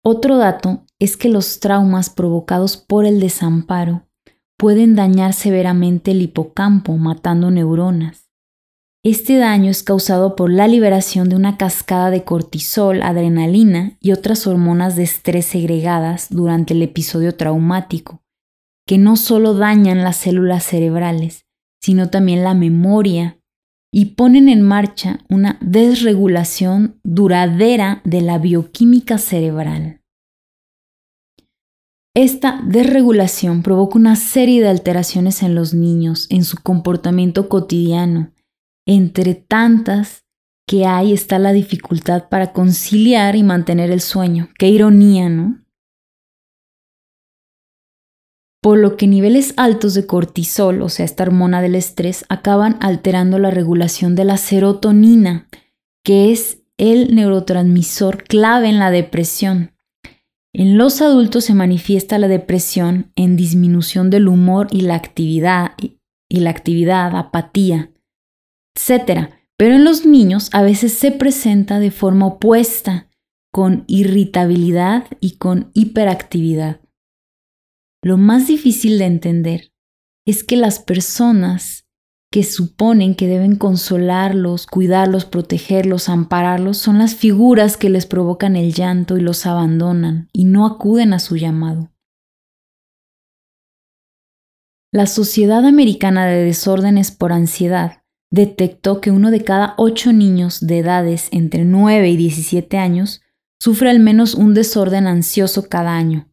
Otro 0.08 0.38
dato 0.38 0.86
es 0.99 1.18
que 1.18 1.30
los 1.30 1.60
traumas 1.60 2.12
provocados 2.12 2.78
por 2.78 3.06
el 3.06 3.20
desamparo 3.20 4.08
pueden 4.56 4.95
dañar 4.95 5.34
severamente 5.34 6.12
el 6.12 6.22
hipocampo, 6.22 6.95
matando 6.95 7.49
neuronas. 7.49 8.30
Este 9.03 9.36
daño 9.38 9.72
es 9.72 9.82
causado 9.82 10.36
por 10.36 10.51
la 10.51 10.68
liberación 10.68 11.28
de 11.28 11.36
una 11.36 11.58
cascada 11.58 12.12
de 12.12 12.24
cortisol, 12.24 13.01
adrenalina 13.01 13.97
y 13.99 14.12
otras 14.12 14.45
hormonas 14.45 14.95
de 14.95 15.01
estrés 15.01 15.47
segregadas 15.47 16.28
durante 16.30 16.76
el 16.76 16.84
episodio 16.84 17.36
traumático, 17.36 18.22
que 18.86 18.99
no 18.99 19.16
solo 19.16 19.56
dañan 19.56 20.03
las 20.03 20.18
células 20.18 20.66
cerebrales, 20.66 21.47
sino 21.82 22.12
también 22.12 22.43
la 22.43 22.53
memoria 22.53 23.39
y 23.98 24.08
ponen 24.16 24.50
en 24.50 24.62
marcha 24.62 25.20
una 25.30 25.58
desregulación 25.62 27.00
duradera 27.06 28.02
de 28.04 28.20
la 28.20 28.38
bioquímica 28.38 29.18
cerebral. 29.18 30.02
Esta 32.14 32.62
desregulación 32.68 33.64
provoca 33.64 33.98
una 33.98 34.18
serie 34.18 34.62
de 34.62 34.68
alteraciones 34.68 35.41
en 35.43 35.56
los 35.56 35.74
niños, 35.74 36.28
en 36.30 36.43
su 36.43 36.58
comportamiento 36.62 37.48
cotidiano. 37.48 38.34
Entre 38.86 39.34
tantas 39.34 40.26
que 40.68 40.86
hay 40.86 41.14
está 41.14 41.39
la 41.39 41.54
dificultad 41.54 42.28
para 42.28 42.52
conciliar 42.52 43.38
y 43.38 43.43
mantener 43.43 43.91
el 43.91 44.02
sueño. 44.02 44.50
Qué 44.60 44.68
ironía, 44.68 45.30
¿no? 45.30 45.64
Por 48.66 48.80
lo 48.80 48.97
que 48.97 49.05
niveles 49.05 49.53
altos 49.57 49.93
de 49.93 50.07
cortisol, 50.07 50.82
o 50.82 50.89
sea, 50.89 51.05
esta 51.05 51.22
hormona 51.22 51.61
del 51.61 51.76
estrés, 51.76 52.26
acaban 52.30 52.78
alterando 52.80 53.38
la 53.38 53.51
regulación 53.51 54.16
de 54.16 54.26
la 54.26 54.38
serotonina, 54.38 55.47
que 56.03 56.32
es 56.32 56.63
el 56.80 57.13
neurotransmisor 57.13 58.24
clave 58.24 58.68
en 58.70 58.80
la 58.80 58.89
depresión. 58.89 59.76
En 60.51 60.80
los 60.80 61.03
adultos 61.03 61.45
se 61.45 61.53
manifiesta 61.53 62.18
la 62.18 62.28
depresión 62.28 63.11
en 63.16 63.36
disminución 63.36 64.09
del 64.09 64.28
humor 64.28 64.66
y 64.72 64.82
la 64.82 64.95
actividad, 64.95 65.74
y 65.78 66.39
la 66.39 66.49
actividad, 66.49 67.16
apatía, 67.16 67.91
etc. 68.74 69.30
Pero 69.57 69.76
en 69.76 69.84
los 69.84 70.07
niños 70.07 70.49
a 70.53 70.63
veces 70.63 70.91
se 70.93 71.11
presenta 71.11 71.78
de 71.78 71.91
forma 71.91 72.26
opuesta, 72.26 73.11
con 73.51 73.84
irritabilidad 73.86 75.05
y 75.20 75.36
con 75.36 75.70
hiperactividad. 75.76 76.80
Lo 78.06 78.18
más 78.18 78.45
difícil 78.45 78.99
de 78.99 79.06
entender 79.06 79.74
es 80.28 80.43
que 80.43 80.58
las 80.58 80.78
personas 80.78 81.88
que 82.32 82.43
suponen 82.43 83.16
que 83.16 83.26
deben 83.26 83.56
consolarlos, 83.56 84.68
cuidarlos, 84.68 85.26
protegerlos, 85.26 86.08
ampararlos, 86.08 86.78
son 86.78 86.99
las 86.99 87.16
figuras 87.16 87.78
que 87.78 87.89
les 87.89 88.06
provocan 88.06 88.56
el 88.56 88.74
llanto 88.74 89.18
y 89.18 89.22
los 89.22 89.47
abandonan 89.47 90.30
y 90.34 90.45
no 90.45 90.68
acuden 90.68 91.14
a 91.14 91.20
su 91.20 91.36
llamado. 91.36 91.91
La 94.93 95.08
Sociedad 95.08 95.66
Americana 95.66 96.28
de 96.28 96.43
Desórdenes 96.43 97.10
por 97.10 97.34
Ansiedad 97.34 98.03
detectó 98.32 99.01
que 99.01 99.10
uno 99.10 99.32
de 99.32 99.43
cada 99.43 99.74
ocho 99.80 100.14
niños 100.14 100.60
de 100.60 100.78
edades 100.78 101.28
entre 101.32 101.66
9 101.66 102.08
y 102.08 102.18
17 102.18 102.78
años 102.78 103.22
sufre 103.60 103.89
al 103.89 103.99
menos 103.99 104.36
un 104.36 104.53
desorden 104.53 105.08
ansioso 105.08 105.68
cada 105.70 105.95
año, 105.95 106.30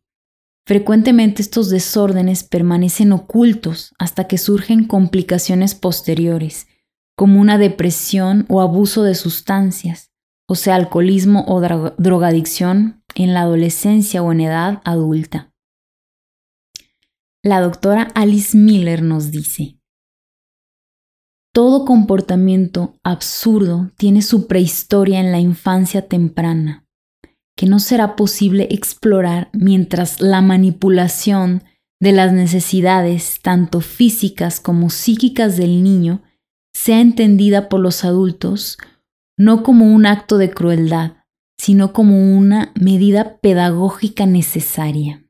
Frecuentemente 0.64 1.42
estos 1.42 1.70
desórdenes 1.70 2.44
permanecen 2.44 3.12
ocultos 3.12 3.94
hasta 3.98 4.28
que 4.28 4.38
surgen 4.38 4.86
complicaciones 4.86 5.74
posteriores, 5.74 6.68
como 7.16 7.40
una 7.40 7.58
depresión 7.58 8.46
o 8.48 8.60
abuso 8.60 9.02
de 9.02 9.16
sustancias, 9.16 10.12
o 10.48 10.54
sea, 10.54 10.76
alcoholismo 10.76 11.44
o 11.48 11.60
drogadicción 11.60 13.02
en 13.14 13.34
la 13.34 13.42
adolescencia 13.42 14.22
o 14.22 14.30
en 14.30 14.40
edad 14.40 14.80
adulta. 14.84 15.52
La 17.42 17.60
doctora 17.60 18.12
Alice 18.14 18.56
Miller 18.56 19.02
nos 19.02 19.32
dice, 19.32 19.80
todo 21.52 21.84
comportamiento 21.84 22.94
absurdo 23.02 23.90
tiene 23.96 24.22
su 24.22 24.46
prehistoria 24.46 25.18
en 25.18 25.32
la 25.32 25.40
infancia 25.40 26.06
temprana 26.06 26.81
que 27.62 27.68
no 27.68 27.78
será 27.78 28.16
posible 28.16 28.66
explorar 28.72 29.48
mientras 29.52 30.20
la 30.20 30.42
manipulación 30.42 31.62
de 32.00 32.10
las 32.10 32.32
necesidades, 32.32 33.38
tanto 33.40 33.80
físicas 33.80 34.58
como 34.58 34.90
psíquicas 34.90 35.56
del 35.56 35.84
niño, 35.84 36.24
sea 36.74 36.98
entendida 36.98 37.68
por 37.68 37.78
los 37.78 38.04
adultos 38.04 38.78
no 39.38 39.62
como 39.62 39.94
un 39.94 40.06
acto 40.06 40.38
de 40.38 40.50
crueldad, 40.50 41.18
sino 41.56 41.92
como 41.92 42.36
una 42.36 42.72
medida 42.74 43.38
pedagógica 43.38 44.26
necesaria. 44.26 45.24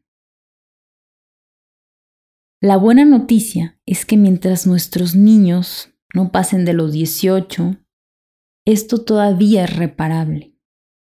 La 2.62 2.78
buena 2.78 3.04
noticia 3.04 3.78
es 3.84 4.06
que 4.06 4.16
mientras 4.16 4.66
nuestros 4.66 5.14
niños 5.14 5.90
no 6.14 6.32
pasen 6.32 6.64
de 6.64 6.72
los 6.72 6.92
18, 6.92 7.76
esto 8.64 9.04
todavía 9.04 9.64
es 9.64 9.76
reparable. 9.76 10.51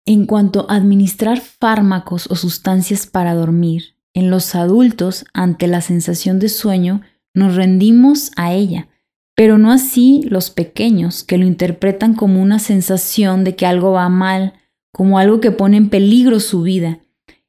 En 0.10 0.26
cuanto 0.26 0.66
a 0.70 0.76
administrar 0.76 1.42
fármacos 1.42 2.32
o 2.32 2.36
sustancias 2.36 3.08
para 3.08 3.36
dormir, 3.36 3.98
en 4.14 4.30
los 4.30 4.56
adultos, 4.56 5.26
ante 5.34 5.68
la 5.68 5.82
sensación 5.82 6.40
de 6.40 6.48
sueño, 6.48 7.02
nos 7.34 7.58
rendimos 7.58 8.32
a 8.38 8.54
ella, 8.54 8.88
pero 9.36 9.58
no 9.58 9.70
así 9.70 10.24
los 10.30 10.50
pequeños, 10.50 11.26
que 11.26 11.38
lo 11.38 11.46
interpretan 11.46 12.14
como 12.14 12.42
una 12.42 12.58
sensación 12.58 13.44
de 13.44 13.58
que 13.58 13.66
algo 13.66 13.92
va 13.92 14.08
mal, 14.08 14.54
como 14.94 15.20
algo 15.20 15.42
que 15.42 15.52
pone 15.52 15.76
en 15.76 15.90
peligro 15.90 16.40
su 16.40 16.62
vida. 16.62 17.00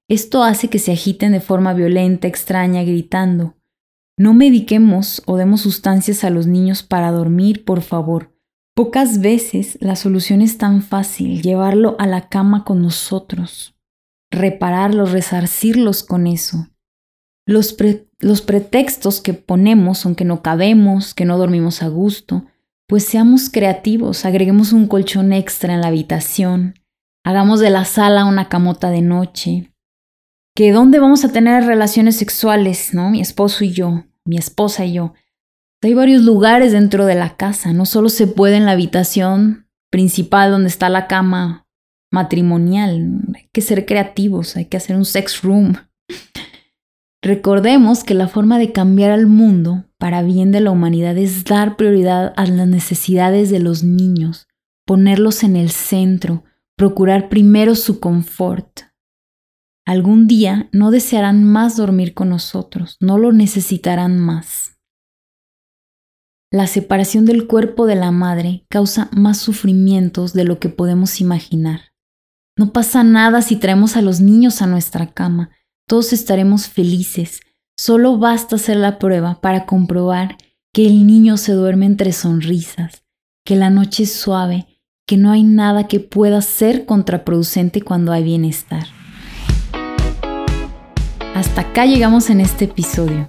Esto 0.08 0.42
hace 0.42 0.68
que 0.68 0.80
se 0.80 0.90
agiten 0.90 1.30
de 1.30 1.40
forma 1.40 1.74
violenta, 1.74 2.26
extraña, 2.26 2.82
gritando. 2.82 3.54
No 4.16 4.34
mediquemos 4.34 5.22
o 5.26 5.36
demos 5.36 5.60
sustancias 5.60 6.24
a 6.24 6.30
los 6.30 6.48
niños 6.48 6.82
para 6.82 7.12
dormir, 7.12 7.64
por 7.64 7.82
favor. 7.82 8.36
Pocas 8.78 9.20
veces 9.20 9.76
la 9.80 9.96
solución 9.96 10.40
es 10.40 10.56
tan 10.56 10.82
fácil, 10.82 11.42
llevarlo 11.42 11.96
a 11.98 12.06
la 12.06 12.28
cama 12.28 12.62
con 12.62 12.80
nosotros, 12.80 13.74
repararlos, 14.30 15.10
resarcirlos 15.10 16.04
con 16.04 16.28
eso. 16.28 16.68
Los, 17.44 17.76
los 18.20 18.40
pretextos 18.40 19.20
que 19.20 19.34
ponemos, 19.34 20.06
aunque 20.06 20.24
no 20.24 20.42
cabemos, 20.42 21.12
que 21.12 21.24
no 21.24 21.38
dormimos 21.38 21.82
a 21.82 21.88
gusto, 21.88 22.44
pues 22.86 23.02
seamos 23.02 23.50
creativos, 23.50 24.24
agreguemos 24.24 24.72
un 24.72 24.86
colchón 24.86 25.32
extra 25.32 25.74
en 25.74 25.80
la 25.80 25.88
habitación, 25.88 26.74
hagamos 27.24 27.58
de 27.58 27.70
la 27.70 27.84
sala 27.84 28.26
una 28.26 28.48
camota 28.48 28.90
de 28.90 29.02
noche, 29.02 29.72
que 30.54 30.70
dónde 30.70 31.00
vamos 31.00 31.24
a 31.24 31.32
tener 31.32 31.64
relaciones 31.64 32.14
sexuales, 32.14 32.94
¿no? 32.94 33.10
Mi 33.10 33.20
esposo 33.20 33.64
y 33.64 33.72
yo, 33.72 34.04
mi 34.24 34.38
esposa 34.38 34.84
y 34.84 34.92
yo. 34.92 35.14
Hay 35.80 35.94
varios 35.94 36.22
lugares 36.22 36.72
dentro 36.72 37.06
de 37.06 37.14
la 37.14 37.36
casa, 37.36 37.72
no 37.72 37.86
solo 37.86 38.08
se 38.08 38.26
puede 38.26 38.56
en 38.56 38.64
la 38.64 38.72
habitación 38.72 39.68
principal 39.90 40.50
donde 40.50 40.68
está 40.68 40.88
la 40.88 41.06
cama 41.06 41.68
matrimonial, 42.10 43.20
hay 43.34 43.48
que 43.52 43.60
ser 43.60 43.86
creativos, 43.86 44.56
hay 44.56 44.64
que 44.64 44.76
hacer 44.76 44.96
un 44.96 45.04
sex 45.04 45.42
room. 45.42 45.76
Recordemos 47.22 48.02
que 48.02 48.14
la 48.14 48.26
forma 48.26 48.58
de 48.58 48.72
cambiar 48.72 49.12
al 49.12 49.26
mundo 49.26 49.84
para 49.98 50.22
bien 50.22 50.50
de 50.50 50.60
la 50.60 50.70
humanidad 50.70 51.16
es 51.16 51.44
dar 51.44 51.76
prioridad 51.76 52.32
a 52.36 52.46
las 52.46 52.66
necesidades 52.66 53.50
de 53.50 53.60
los 53.60 53.84
niños, 53.84 54.48
ponerlos 54.84 55.44
en 55.44 55.54
el 55.54 55.70
centro, 55.70 56.44
procurar 56.76 57.28
primero 57.28 57.74
su 57.76 58.00
confort. 58.00 58.80
Algún 59.84 60.26
día 60.26 60.68
no 60.72 60.90
desearán 60.90 61.44
más 61.44 61.76
dormir 61.76 62.14
con 62.14 62.28
nosotros, 62.30 62.96
no 63.00 63.16
lo 63.16 63.32
necesitarán 63.32 64.18
más. 64.18 64.67
La 66.50 66.66
separación 66.66 67.26
del 67.26 67.46
cuerpo 67.46 67.84
de 67.84 67.94
la 67.94 68.10
madre 68.10 68.64
causa 68.70 69.10
más 69.12 69.36
sufrimientos 69.36 70.32
de 70.32 70.44
lo 70.44 70.58
que 70.58 70.70
podemos 70.70 71.20
imaginar. 71.20 71.92
No 72.56 72.72
pasa 72.72 73.04
nada 73.04 73.42
si 73.42 73.56
traemos 73.56 73.96
a 73.96 74.02
los 74.02 74.20
niños 74.20 74.62
a 74.62 74.66
nuestra 74.66 75.12
cama, 75.12 75.50
todos 75.86 76.14
estaremos 76.14 76.66
felices. 76.66 77.40
Solo 77.76 78.16
basta 78.16 78.56
hacer 78.56 78.78
la 78.78 78.98
prueba 78.98 79.42
para 79.42 79.66
comprobar 79.66 80.38
que 80.72 80.86
el 80.86 81.06
niño 81.06 81.36
se 81.36 81.52
duerme 81.52 81.84
entre 81.84 82.12
sonrisas, 82.12 83.04
que 83.44 83.54
la 83.54 83.68
noche 83.68 84.04
es 84.04 84.12
suave, 84.14 84.66
que 85.06 85.18
no 85.18 85.30
hay 85.30 85.42
nada 85.42 85.86
que 85.86 86.00
pueda 86.00 86.40
ser 86.40 86.86
contraproducente 86.86 87.82
cuando 87.82 88.10
hay 88.10 88.24
bienestar. 88.24 88.86
Hasta 91.34 91.60
acá 91.60 91.84
llegamos 91.84 92.30
en 92.30 92.40
este 92.40 92.64
episodio. 92.64 93.28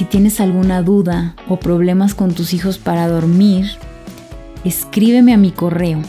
Si 0.00 0.06
tienes 0.06 0.40
alguna 0.40 0.80
duda 0.80 1.36
o 1.46 1.60
problemas 1.60 2.14
con 2.14 2.32
tus 2.32 2.54
hijos 2.54 2.78
para 2.78 3.06
dormir, 3.06 3.66
escríbeme 4.64 5.34
a 5.34 5.36
mi 5.36 5.50
correo. 5.50 6.00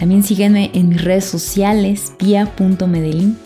También 0.00 0.24
sígueme 0.24 0.72
en 0.74 0.88
mis 0.88 1.04
redes 1.04 1.26
sociales, 1.26 2.14
pia.medelín. 2.18 3.38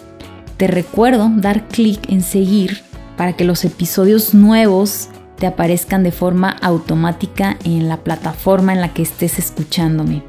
Te 0.56 0.66
recuerdo 0.66 1.30
dar 1.36 1.68
clic 1.68 2.08
en 2.08 2.22
seguir 2.22 2.80
para 3.18 3.34
que 3.34 3.44
los 3.44 3.66
episodios 3.66 4.32
nuevos 4.32 5.10
te 5.38 5.46
aparezcan 5.46 6.02
de 6.02 6.10
forma 6.10 6.56
automática 6.62 7.58
en 7.64 7.86
la 7.86 7.98
plataforma 7.98 8.72
en 8.72 8.80
la 8.80 8.94
que 8.94 9.02
estés 9.02 9.38
escuchándome. 9.38 10.22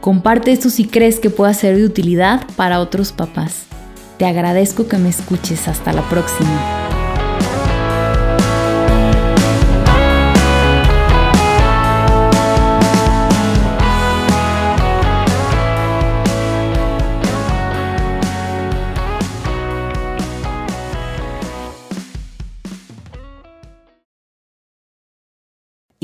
Comparte 0.00 0.50
esto 0.50 0.68
si 0.68 0.86
crees 0.86 1.20
que 1.20 1.30
pueda 1.30 1.54
ser 1.54 1.76
de 1.76 1.84
utilidad 1.84 2.44
para 2.56 2.80
otros 2.80 3.12
papás. 3.12 3.66
Te 4.18 4.26
agradezco 4.26 4.88
que 4.88 4.98
me 4.98 5.10
escuches. 5.10 5.68
Hasta 5.68 5.92
la 5.92 6.02
próxima. 6.08 6.83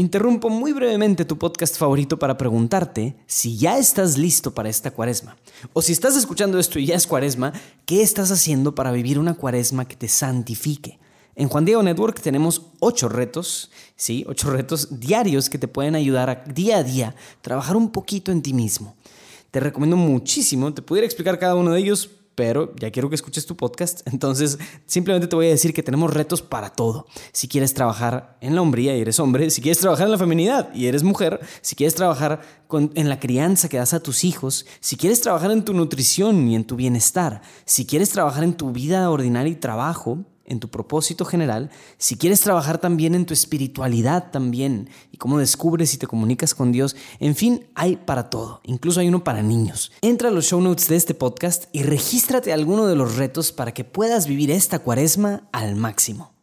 Interrumpo 0.00 0.48
muy 0.48 0.72
brevemente 0.72 1.26
tu 1.26 1.36
podcast 1.36 1.76
favorito 1.76 2.18
para 2.18 2.38
preguntarte 2.38 3.16
si 3.26 3.58
ya 3.58 3.76
estás 3.76 4.16
listo 4.16 4.54
para 4.54 4.70
esta 4.70 4.92
cuaresma. 4.92 5.36
O 5.74 5.82
si 5.82 5.92
estás 5.92 6.16
escuchando 6.16 6.58
esto 6.58 6.78
y 6.78 6.86
ya 6.86 6.94
es 6.94 7.06
cuaresma, 7.06 7.52
¿qué 7.84 8.00
estás 8.00 8.30
haciendo 8.30 8.74
para 8.74 8.92
vivir 8.92 9.18
una 9.18 9.34
cuaresma 9.34 9.86
que 9.86 9.96
te 9.96 10.08
santifique? 10.08 10.98
En 11.34 11.50
Juan 11.50 11.66
Diego 11.66 11.82
Network 11.82 12.18
tenemos 12.18 12.62
ocho 12.78 13.10
retos, 13.10 13.72
sí, 13.94 14.24
ocho 14.26 14.48
retos 14.48 15.00
diarios 15.00 15.50
que 15.50 15.58
te 15.58 15.68
pueden 15.68 15.94
ayudar 15.94 16.30
a 16.30 16.44
día 16.50 16.78
a 16.78 16.82
día 16.82 17.14
trabajar 17.42 17.76
un 17.76 17.92
poquito 17.92 18.32
en 18.32 18.40
ti 18.40 18.54
mismo. 18.54 18.96
Te 19.50 19.60
recomiendo 19.60 19.98
muchísimo, 19.98 20.72
te 20.72 20.80
pudiera 20.80 21.04
explicar 21.04 21.38
cada 21.38 21.56
uno 21.56 21.72
de 21.72 21.80
ellos, 21.80 22.08
pero 22.34 22.74
ya 22.76 22.90
quiero 22.90 23.08
que 23.08 23.14
escuches 23.14 23.46
tu 23.46 23.56
podcast, 23.56 24.00
entonces 24.12 24.58
simplemente 24.86 25.26
te 25.26 25.36
voy 25.36 25.46
a 25.46 25.50
decir 25.50 25.72
que 25.74 25.82
tenemos 25.82 26.12
retos 26.12 26.42
para 26.42 26.70
todo. 26.70 27.06
Si 27.32 27.48
quieres 27.48 27.74
trabajar 27.74 28.36
en 28.40 28.54
la 28.54 28.62
hombría 28.62 28.96
y 28.96 29.00
eres 29.00 29.20
hombre, 29.20 29.50
si 29.50 29.60
quieres 29.60 29.78
trabajar 29.78 30.06
en 30.06 30.12
la 30.12 30.18
feminidad 30.18 30.72
y 30.74 30.86
eres 30.86 31.02
mujer, 31.02 31.40
si 31.60 31.76
quieres 31.76 31.94
trabajar 31.94 32.40
en 32.72 33.08
la 33.08 33.20
crianza 33.20 33.68
que 33.68 33.78
das 33.78 33.94
a 33.94 34.00
tus 34.00 34.24
hijos, 34.24 34.66
si 34.80 34.96
quieres 34.96 35.20
trabajar 35.20 35.50
en 35.50 35.64
tu 35.64 35.74
nutrición 35.74 36.48
y 36.48 36.56
en 36.56 36.64
tu 36.64 36.76
bienestar, 36.76 37.42
si 37.64 37.86
quieres 37.86 38.10
trabajar 38.10 38.44
en 38.44 38.54
tu 38.54 38.72
vida 38.72 39.10
ordinaria 39.10 39.52
y 39.52 39.56
trabajo, 39.56 40.24
en 40.50 40.60
tu 40.60 40.68
propósito 40.68 41.24
general, 41.24 41.70
si 41.96 42.16
quieres 42.16 42.40
trabajar 42.40 42.78
también 42.78 43.14
en 43.14 43.24
tu 43.24 43.32
espiritualidad 43.32 44.30
también 44.30 44.90
y 45.10 45.16
cómo 45.16 45.38
descubres 45.38 45.94
y 45.94 45.98
te 45.98 46.06
comunicas 46.06 46.54
con 46.54 46.72
Dios, 46.72 46.96
en 47.20 47.34
fin, 47.34 47.66
hay 47.74 47.96
para 47.96 48.28
todo, 48.28 48.60
incluso 48.64 49.00
hay 49.00 49.08
uno 49.08 49.24
para 49.24 49.42
niños. 49.42 49.92
Entra 50.02 50.28
a 50.28 50.32
los 50.32 50.46
show 50.46 50.60
notes 50.60 50.88
de 50.88 50.96
este 50.96 51.14
podcast 51.14 51.64
y 51.72 51.84
regístrate 51.84 52.50
a 52.50 52.54
alguno 52.54 52.86
de 52.86 52.96
los 52.96 53.16
retos 53.16 53.52
para 53.52 53.72
que 53.72 53.84
puedas 53.84 54.26
vivir 54.26 54.50
esta 54.50 54.80
cuaresma 54.80 55.48
al 55.52 55.76
máximo. 55.76 56.39